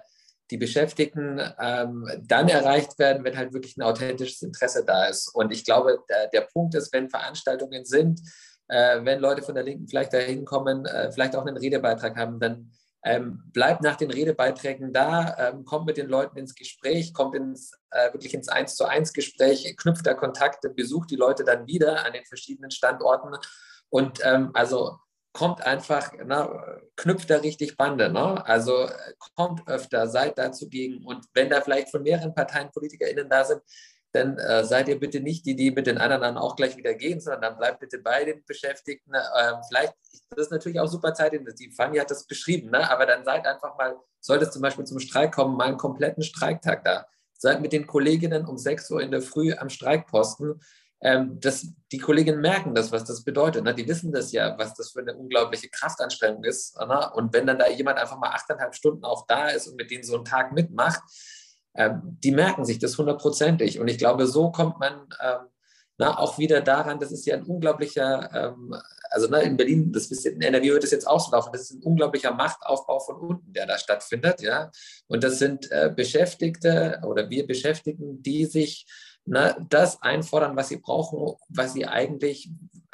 die 0.51 0.57
Beschäftigten 0.57 1.41
ähm, 1.59 2.05
dann 2.23 2.49
erreicht 2.49 2.99
werden, 2.99 3.23
wenn 3.23 3.37
halt 3.37 3.53
wirklich 3.53 3.77
ein 3.77 3.83
authentisches 3.83 4.41
Interesse 4.41 4.83
da 4.85 5.05
ist. 5.05 5.33
Und 5.33 5.51
ich 5.51 5.63
glaube, 5.63 5.99
der, 6.09 6.27
der 6.27 6.41
Punkt 6.41 6.75
ist, 6.75 6.91
wenn 6.91 7.09
Veranstaltungen 7.09 7.85
sind, 7.85 8.19
äh, 8.67 8.99
wenn 9.03 9.19
Leute 9.19 9.41
von 9.41 9.55
der 9.55 9.63
Linken 9.63 9.87
vielleicht 9.87 10.13
da 10.13 10.17
hinkommen, 10.17 10.85
äh, 10.85 11.11
vielleicht 11.11 11.37
auch 11.37 11.45
einen 11.45 11.57
Redebeitrag 11.57 12.17
haben, 12.17 12.39
dann 12.39 12.71
ähm, 13.03 13.43
bleibt 13.53 13.81
nach 13.81 13.95
den 13.95 14.11
Redebeiträgen 14.11 14.93
da, 14.93 15.35
ähm, 15.37 15.65
kommt 15.65 15.85
mit 15.85 15.97
den 15.97 16.07
Leuten 16.07 16.37
ins 16.37 16.55
Gespräch, 16.55 17.13
kommt 17.13 17.35
ins, 17.35 17.71
äh, 17.89 18.13
wirklich 18.13 18.33
ins 18.33 18.47
Eins 18.47 18.75
zu 18.75 18.85
eins 18.85 19.13
Gespräch, 19.13 19.75
knüpft 19.77 20.05
da 20.05 20.13
Kontakte, 20.13 20.69
besucht 20.69 21.09
die 21.11 21.15
Leute 21.15 21.43
dann 21.43 21.67
wieder 21.67 22.05
an 22.05 22.13
den 22.13 22.25
verschiedenen 22.25 22.71
Standorten 22.71 23.35
und 23.89 24.19
ähm, 24.23 24.51
also 24.53 24.99
kommt 25.33 25.65
einfach, 25.65 26.11
na, 26.25 26.77
knüpft 26.95 27.29
da 27.29 27.37
richtig 27.37 27.77
Bande. 27.77 28.11
Ne? 28.11 28.45
Also 28.45 28.89
kommt 29.35 29.67
öfter, 29.67 30.07
seid 30.07 30.37
da 30.37 30.51
zugegen 30.51 31.05
und 31.05 31.25
wenn 31.33 31.49
da 31.49 31.61
vielleicht 31.61 31.89
von 31.89 32.03
mehreren 32.03 32.35
Parteien 32.35 32.69
PolitikerInnen 32.71 33.29
da 33.29 33.45
sind, 33.45 33.61
dann 34.13 34.37
äh, 34.37 34.63
seid 34.65 34.87
ihr 34.89 34.99
bitte 34.99 35.21
nicht 35.21 35.45
die, 35.45 35.55
die 35.55 35.71
mit 35.71 35.87
den 35.87 35.97
anderen 35.97 36.21
dann 36.21 36.37
auch 36.37 36.55
gleich 36.55 36.75
wieder 36.75 36.93
gehen, 36.93 37.19
sondern 37.19 37.41
dann 37.41 37.57
bleibt 37.57 37.79
bitte 37.79 37.99
bei 37.99 38.25
den 38.25 38.43
Beschäftigten. 38.45 39.13
Ähm, 39.13 39.55
vielleicht, 39.67 39.93
das 40.31 40.47
ist 40.47 40.51
natürlich 40.51 40.79
auch 40.79 40.87
super 40.87 41.13
zeitintensiv. 41.13 41.75
Fanny 41.75 41.97
hat 41.97 42.11
das 42.11 42.27
beschrieben, 42.27 42.71
ne? 42.71 42.89
aber 42.89 43.05
dann 43.05 43.23
seid 43.23 43.45
einfach 43.45 43.77
mal, 43.77 43.95
sollte 44.19 44.45
es 44.45 44.51
zum 44.51 44.61
Beispiel 44.61 44.85
zum 44.85 44.99
Streik 44.99 45.33
kommen, 45.33 45.55
mal 45.55 45.67
einen 45.67 45.77
kompletten 45.77 46.23
Streiktag 46.23 46.83
da. 46.83 47.07
Seid 47.37 47.61
mit 47.61 47.73
den 47.73 47.87
Kolleginnen 47.87 48.45
um 48.45 48.57
6 48.57 48.91
Uhr 48.91 49.01
in 49.01 49.11
der 49.11 49.21
Früh 49.21 49.53
am 49.53 49.69
Streikposten. 49.69 50.61
Ähm, 51.03 51.39
das, 51.39 51.67
die 51.91 51.97
Kolleginnen 51.97 52.41
merken 52.41 52.75
das, 52.75 52.91
was 52.91 53.05
das 53.05 53.23
bedeutet. 53.23 53.63
Ne? 53.63 53.73
Die 53.73 53.87
wissen 53.87 54.11
das 54.11 54.31
ja, 54.31 54.55
was 54.59 54.75
das 54.75 54.91
für 54.91 54.99
eine 54.99 55.15
unglaubliche 55.15 55.69
Kraftanstrengung 55.69 56.43
ist. 56.43 56.77
Ne? 56.77 57.11
Und 57.13 57.33
wenn 57.33 57.47
dann 57.47 57.57
da 57.57 57.67
jemand 57.69 57.97
einfach 57.97 58.19
mal 58.19 58.29
achteinhalb 58.29 58.75
Stunden 58.75 59.05
auch 59.05 59.25
da 59.25 59.47
ist 59.47 59.67
und 59.67 59.77
mit 59.77 59.89
denen 59.89 60.03
so 60.03 60.15
einen 60.15 60.25
Tag 60.25 60.51
mitmacht, 60.51 61.01
die 61.73 62.31
merken 62.31 62.65
sich 62.65 62.79
das 62.79 62.97
hundertprozentig. 62.97 63.79
Und 63.79 63.87
ich 63.87 63.97
glaube, 63.97 64.27
so 64.27 64.51
kommt 64.51 64.79
man 64.79 65.07
ähm, 65.23 65.47
na, 66.01 66.17
auch 66.17 66.39
wieder 66.39 66.61
daran, 66.61 66.99
das 66.99 67.11
ist 67.11 67.27
ja 67.27 67.35
ein 67.35 67.43
unglaublicher, 67.43 68.29
ähm, 68.33 68.75
also 69.11 69.27
na, 69.29 69.37
in 69.39 69.55
Berlin, 69.55 69.91
das 69.91 70.07
ist, 70.07 70.25
in 70.25 70.41
NRW 70.41 70.71
wird 70.71 70.83
es 70.83 70.89
jetzt 70.89 71.07
auch 71.07 71.19
so 71.19 71.31
laufen, 71.31 71.51
das 71.53 71.61
ist 71.61 71.73
ein 71.73 71.83
unglaublicher 71.83 72.33
Machtaufbau 72.33 72.99
von 72.99 73.17
unten, 73.17 73.53
der 73.53 73.67
da 73.67 73.77
stattfindet. 73.77 74.41
Ja? 74.41 74.71
Und 75.07 75.23
das 75.23 75.37
sind 75.37 75.71
äh, 75.71 75.93
Beschäftigte 75.95 76.99
oder 77.05 77.29
wir 77.29 77.45
Beschäftigten, 77.45 78.23
die 78.23 78.45
sich 78.45 78.87
na, 79.25 79.55
das 79.69 80.01
einfordern, 80.01 80.55
was 80.55 80.69
sie 80.69 80.77
brauchen, 80.77 81.35
was 81.49 81.73
sie 81.73 81.85
eigentlich 81.85 82.49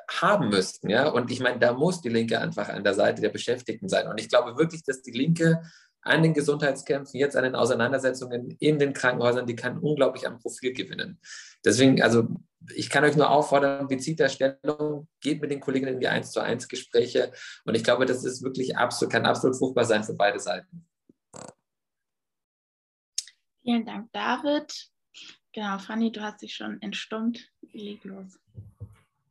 haben 0.09 0.49
müssten. 0.49 0.89
Ja? 0.89 1.07
Und 1.07 1.31
ich 1.31 1.39
meine, 1.39 1.59
da 1.59 1.71
muss 1.71 2.01
die 2.01 2.09
Linke 2.09 2.41
einfach 2.41 2.67
an 2.67 2.83
der 2.83 2.93
Seite 2.93 3.21
der 3.21 3.29
Beschäftigten 3.29 3.87
sein. 3.87 4.07
Und 4.07 4.19
ich 4.19 4.27
glaube 4.27 4.57
wirklich, 4.57 4.83
dass 4.83 5.01
die 5.01 5.11
Linke 5.11 5.61
an 6.07 6.23
den 6.23 6.33
Gesundheitskämpfen, 6.33 7.19
jetzt 7.19 7.35
an 7.35 7.43
den 7.43 7.55
Auseinandersetzungen 7.55 8.51
in 8.59 8.79
den 8.79 8.93
Krankenhäusern, 8.93 9.45
die 9.45 9.55
kann 9.55 9.77
unglaublich 9.77 10.27
am 10.27 10.39
Profil 10.39 10.73
gewinnen. 10.73 11.19
Deswegen, 11.63 12.01
also 12.01 12.27
ich 12.75 12.89
kann 12.89 13.03
euch 13.03 13.15
nur 13.15 13.29
auffordern, 13.29 13.87
bezieht 13.87 14.19
da 14.19 14.29
Stellung, 14.29 15.07
geht 15.21 15.41
mit 15.41 15.51
den 15.51 15.59
Kolleginnen 15.59 15.95
in 15.95 15.99
die 15.99 16.07
1 16.07 16.31
zu 16.31 16.39
1 16.39 16.67
Gespräche 16.67 17.31
und 17.65 17.75
ich 17.75 17.83
glaube, 17.83 18.05
das 18.05 18.23
ist 18.23 18.43
wirklich 18.43 18.77
absolut, 18.77 19.11
kann 19.11 19.25
absolut 19.25 19.57
fruchtbar 19.57 19.85
sein 19.85 20.03
für 20.03 20.15
beide 20.15 20.39
Seiten. 20.39 20.85
Vielen 23.61 23.85
Dank, 23.85 24.09
David. 24.13 24.89
Genau, 25.53 25.77
Fanny, 25.79 26.11
du 26.11 26.21
hast 26.21 26.41
dich 26.41 26.53
schon 26.53 26.81
entstummt. 26.81 27.49
Leg 27.73 28.03
los. 28.05 28.39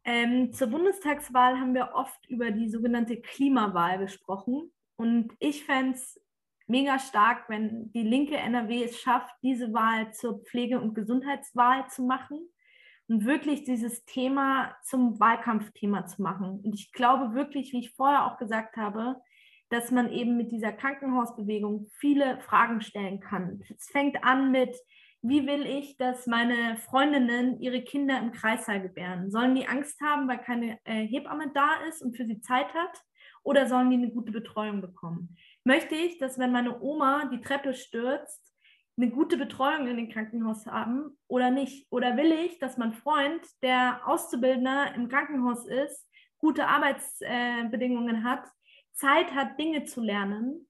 Ähm, 0.04 0.52
zur 0.52 0.68
Bundestagswahl 0.68 1.58
haben 1.58 1.74
wir 1.74 1.92
oft 1.94 2.28
über 2.28 2.50
die 2.50 2.68
sogenannte 2.68 3.20
Klimawahl 3.20 3.98
gesprochen. 3.98 4.72
Und 4.96 5.32
ich 5.38 5.64
fände 5.64 5.96
es 5.96 6.20
mega 6.66 6.98
stark, 6.98 7.48
wenn 7.48 7.92
die 7.92 8.02
linke 8.02 8.36
NRW 8.36 8.84
es 8.84 9.00
schafft, 9.00 9.34
diese 9.42 9.72
Wahl 9.72 10.12
zur 10.12 10.42
Pflege- 10.44 10.80
und 10.80 10.94
Gesundheitswahl 10.94 11.88
zu 11.88 12.02
machen 12.02 12.48
und 13.08 13.24
wirklich 13.24 13.64
dieses 13.64 14.04
Thema 14.04 14.76
zum 14.82 15.20
Wahlkampfthema 15.20 16.06
zu 16.06 16.22
machen. 16.22 16.60
Und 16.64 16.74
ich 16.74 16.92
glaube 16.92 17.34
wirklich, 17.34 17.72
wie 17.72 17.80
ich 17.80 17.94
vorher 17.94 18.26
auch 18.26 18.38
gesagt 18.38 18.76
habe, 18.76 19.16
dass 19.68 19.90
man 19.90 20.10
eben 20.10 20.36
mit 20.36 20.52
dieser 20.52 20.72
Krankenhausbewegung 20.72 21.88
viele 21.98 22.40
Fragen 22.40 22.80
stellen 22.80 23.20
kann. 23.20 23.62
Es 23.76 23.88
fängt 23.88 24.22
an 24.22 24.50
mit, 24.50 24.76
wie 25.22 25.46
will 25.46 25.66
ich, 25.66 25.96
dass 25.96 26.26
meine 26.26 26.76
Freundinnen 26.76 27.60
ihre 27.60 27.82
Kinder 27.82 28.18
im 28.18 28.32
Kreissaal 28.32 28.80
gebären? 28.80 29.30
Sollen 29.30 29.56
die 29.56 29.66
Angst 29.66 30.00
haben, 30.00 30.28
weil 30.28 30.38
keine 30.38 30.78
äh, 30.84 31.04
Hebamme 31.06 31.50
da 31.52 31.70
ist 31.88 32.02
und 32.02 32.16
für 32.16 32.26
sie 32.26 32.40
Zeit 32.40 32.72
hat? 32.74 33.02
Oder 33.42 33.66
sollen 33.66 33.90
die 33.90 33.96
eine 33.96 34.10
gute 34.10 34.32
Betreuung 34.32 34.80
bekommen? 34.80 35.36
Möchte 35.66 35.96
ich, 35.96 36.18
dass 36.18 36.38
wenn 36.38 36.52
meine 36.52 36.80
Oma 36.80 37.28
die 37.32 37.40
Treppe 37.40 37.74
stürzt, 37.74 38.40
eine 38.96 39.10
gute 39.10 39.36
Betreuung 39.36 39.88
in 39.88 39.96
den 39.96 40.08
Krankenhaus 40.08 40.64
haben 40.64 41.18
oder 41.26 41.50
nicht? 41.50 41.88
Oder 41.90 42.16
will 42.16 42.30
ich, 42.30 42.60
dass 42.60 42.76
mein 42.76 42.92
Freund, 42.92 43.44
der 43.62 44.00
Auszubildender 44.06 44.94
im 44.94 45.08
Krankenhaus 45.08 45.66
ist, 45.66 46.08
gute 46.38 46.68
Arbeitsbedingungen 46.68 48.22
hat, 48.22 48.44
Zeit 48.92 49.34
hat, 49.34 49.58
Dinge 49.58 49.82
zu 49.82 50.02
lernen? 50.02 50.68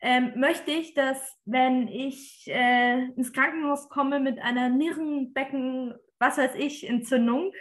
Ähm, 0.00 0.32
möchte 0.36 0.70
ich, 0.70 0.94
dass 0.94 1.36
wenn 1.44 1.86
ich 1.86 2.46
äh, 2.46 3.04
ins 3.04 3.34
Krankenhaus 3.34 3.90
komme 3.90 4.18
mit 4.18 4.38
einer 4.38 4.70
Nierenbecken, 4.70 5.92
was 6.18 6.38
weiß 6.38 6.54
ich, 6.54 6.88
Entzündung, 6.88 7.52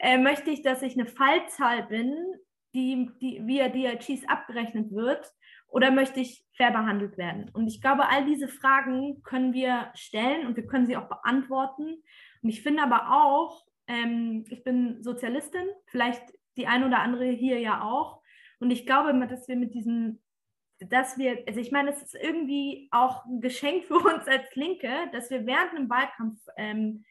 äh, 0.00 0.18
möchte 0.18 0.50
ich, 0.50 0.62
dass 0.62 0.82
ich 0.82 0.94
eine 0.94 1.06
Fallzahl 1.06 1.84
bin, 1.84 2.12
die, 2.74 3.08
die 3.20 3.46
via 3.46 3.68
DRGs 3.68 4.26
abgerechnet 4.26 4.90
wird 4.90 5.32
oder 5.74 5.90
möchte 5.90 6.20
ich 6.20 6.46
fair 6.56 6.70
behandelt 6.70 7.18
werden? 7.18 7.50
Und 7.52 7.66
ich 7.66 7.80
glaube, 7.82 8.08
all 8.08 8.24
diese 8.24 8.46
Fragen 8.46 9.24
können 9.24 9.52
wir 9.52 9.90
stellen 9.94 10.46
und 10.46 10.56
wir 10.56 10.68
können 10.68 10.86
sie 10.86 10.96
auch 10.96 11.08
beantworten. 11.08 12.00
Und 12.42 12.48
ich 12.48 12.62
finde 12.62 12.84
aber 12.84 13.10
auch, 13.10 13.66
ähm, 13.88 14.44
ich 14.48 14.62
bin 14.62 15.02
Sozialistin, 15.02 15.66
vielleicht 15.86 16.22
die 16.56 16.68
ein 16.68 16.84
oder 16.84 17.00
andere 17.00 17.26
hier 17.26 17.58
ja 17.58 17.82
auch. 17.82 18.22
Und 18.60 18.70
ich 18.70 18.86
glaube, 18.86 19.12
dass 19.26 19.48
wir 19.48 19.56
mit 19.56 19.74
diesem, 19.74 20.22
dass 20.78 21.18
wir, 21.18 21.42
also 21.48 21.58
ich 21.58 21.72
meine, 21.72 21.90
es 21.90 22.00
ist 22.00 22.14
irgendwie 22.14 22.88
auch 22.92 23.24
ein 23.24 23.40
Geschenk 23.40 23.86
für 23.86 23.94
uns 24.14 24.28
als 24.28 24.54
Linke, 24.54 24.92
dass 25.10 25.28
wir 25.30 25.44
während 25.44 25.74
einem 25.74 25.90
Wahlkampf 25.90 26.38
ähm, 26.56 27.04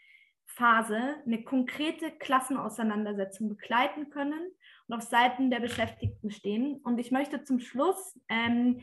eine 0.57 1.43
konkrete 1.43 2.11
Klassenauseinandersetzung 2.11 3.49
begleiten 3.49 4.09
können 4.09 4.51
und 4.87 4.95
auf 4.95 5.03
Seiten 5.03 5.49
der 5.49 5.59
Beschäftigten 5.59 6.31
stehen. 6.31 6.79
Und 6.83 6.99
ich 6.99 7.11
möchte 7.11 7.43
zum 7.43 7.59
Schluss, 7.59 8.19
ähm, 8.29 8.81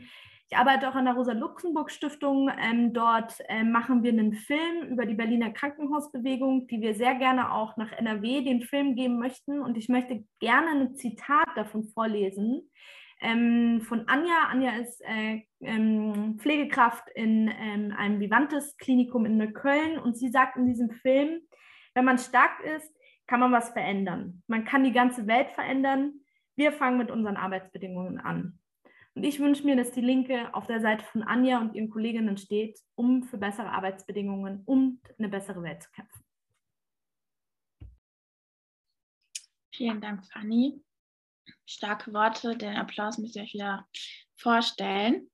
ich 0.51 0.57
arbeite 0.57 0.89
auch 0.89 0.95
an 0.95 1.05
der 1.05 1.13
Rosa-Luxemburg-Stiftung. 1.13 2.51
Ähm, 2.61 2.91
dort 2.91 3.35
ähm, 3.47 3.71
machen 3.71 4.03
wir 4.03 4.11
einen 4.11 4.33
Film 4.33 4.89
über 4.89 5.05
die 5.05 5.13
Berliner 5.13 5.51
Krankenhausbewegung, 5.51 6.67
die 6.67 6.81
wir 6.81 6.93
sehr 6.93 7.15
gerne 7.15 7.53
auch 7.53 7.77
nach 7.77 7.93
NRW 7.93 8.43
den 8.43 8.61
Film 8.61 8.95
geben 8.95 9.17
möchten. 9.17 9.61
Und 9.61 9.77
ich 9.77 9.87
möchte 9.87 10.25
gerne 10.39 10.71
ein 10.71 10.95
Zitat 10.95 11.47
davon 11.55 11.85
vorlesen. 11.85 12.69
Ähm, 13.21 13.81
von 13.81 14.09
Anja. 14.09 14.49
Anja 14.49 14.71
ist 14.71 15.01
äh, 15.05 15.43
ähm, 15.61 16.37
Pflegekraft 16.37 17.07
in 17.15 17.47
ähm, 17.47 17.93
einem 17.95 18.19
Vivantes 18.19 18.75
Klinikum 18.75 19.25
in 19.25 19.37
Neukölln 19.37 19.99
und 19.99 20.17
sie 20.17 20.31
sagt 20.31 20.57
in 20.57 20.65
diesem 20.65 20.89
Film, 20.89 21.39
wenn 21.93 22.03
man 22.03 22.17
stark 22.17 22.59
ist, 22.75 22.91
kann 23.31 23.39
man 23.39 23.53
was 23.53 23.69
verändern. 23.69 24.43
Man 24.47 24.65
kann 24.65 24.83
die 24.83 24.91
ganze 24.91 25.25
Welt 25.25 25.51
verändern. 25.51 26.19
Wir 26.57 26.73
fangen 26.73 26.97
mit 26.97 27.09
unseren 27.09 27.37
Arbeitsbedingungen 27.37 28.19
an. 28.19 28.59
Und 29.15 29.23
ich 29.23 29.39
wünsche 29.39 29.63
mir, 29.63 29.77
dass 29.77 29.91
die 29.91 30.01
Linke 30.01 30.53
auf 30.53 30.67
der 30.67 30.81
Seite 30.81 31.05
von 31.05 31.23
Anja 31.23 31.61
und 31.61 31.73
ihren 31.73 31.89
Kolleginnen 31.89 32.35
steht, 32.35 32.77
um 32.95 33.23
für 33.23 33.37
bessere 33.37 33.69
Arbeitsbedingungen 33.69 34.63
und 34.65 34.99
eine 35.17 35.29
bessere 35.29 35.63
Welt 35.63 35.81
zu 35.81 35.89
kämpfen. 35.91 36.25
Vielen 39.73 40.01
Dank, 40.01 40.25
Fanny. 40.25 40.83
Starke 41.65 42.11
Worte. 42.11 42.57
Den 42.57 42.75
Applaus 42.75 43.17
müsst 43.17 43.37
ihr 43.37 43.43
euch 43.43 43.53
wieder 43.53 43.87
vorstellen. 44.35 45.31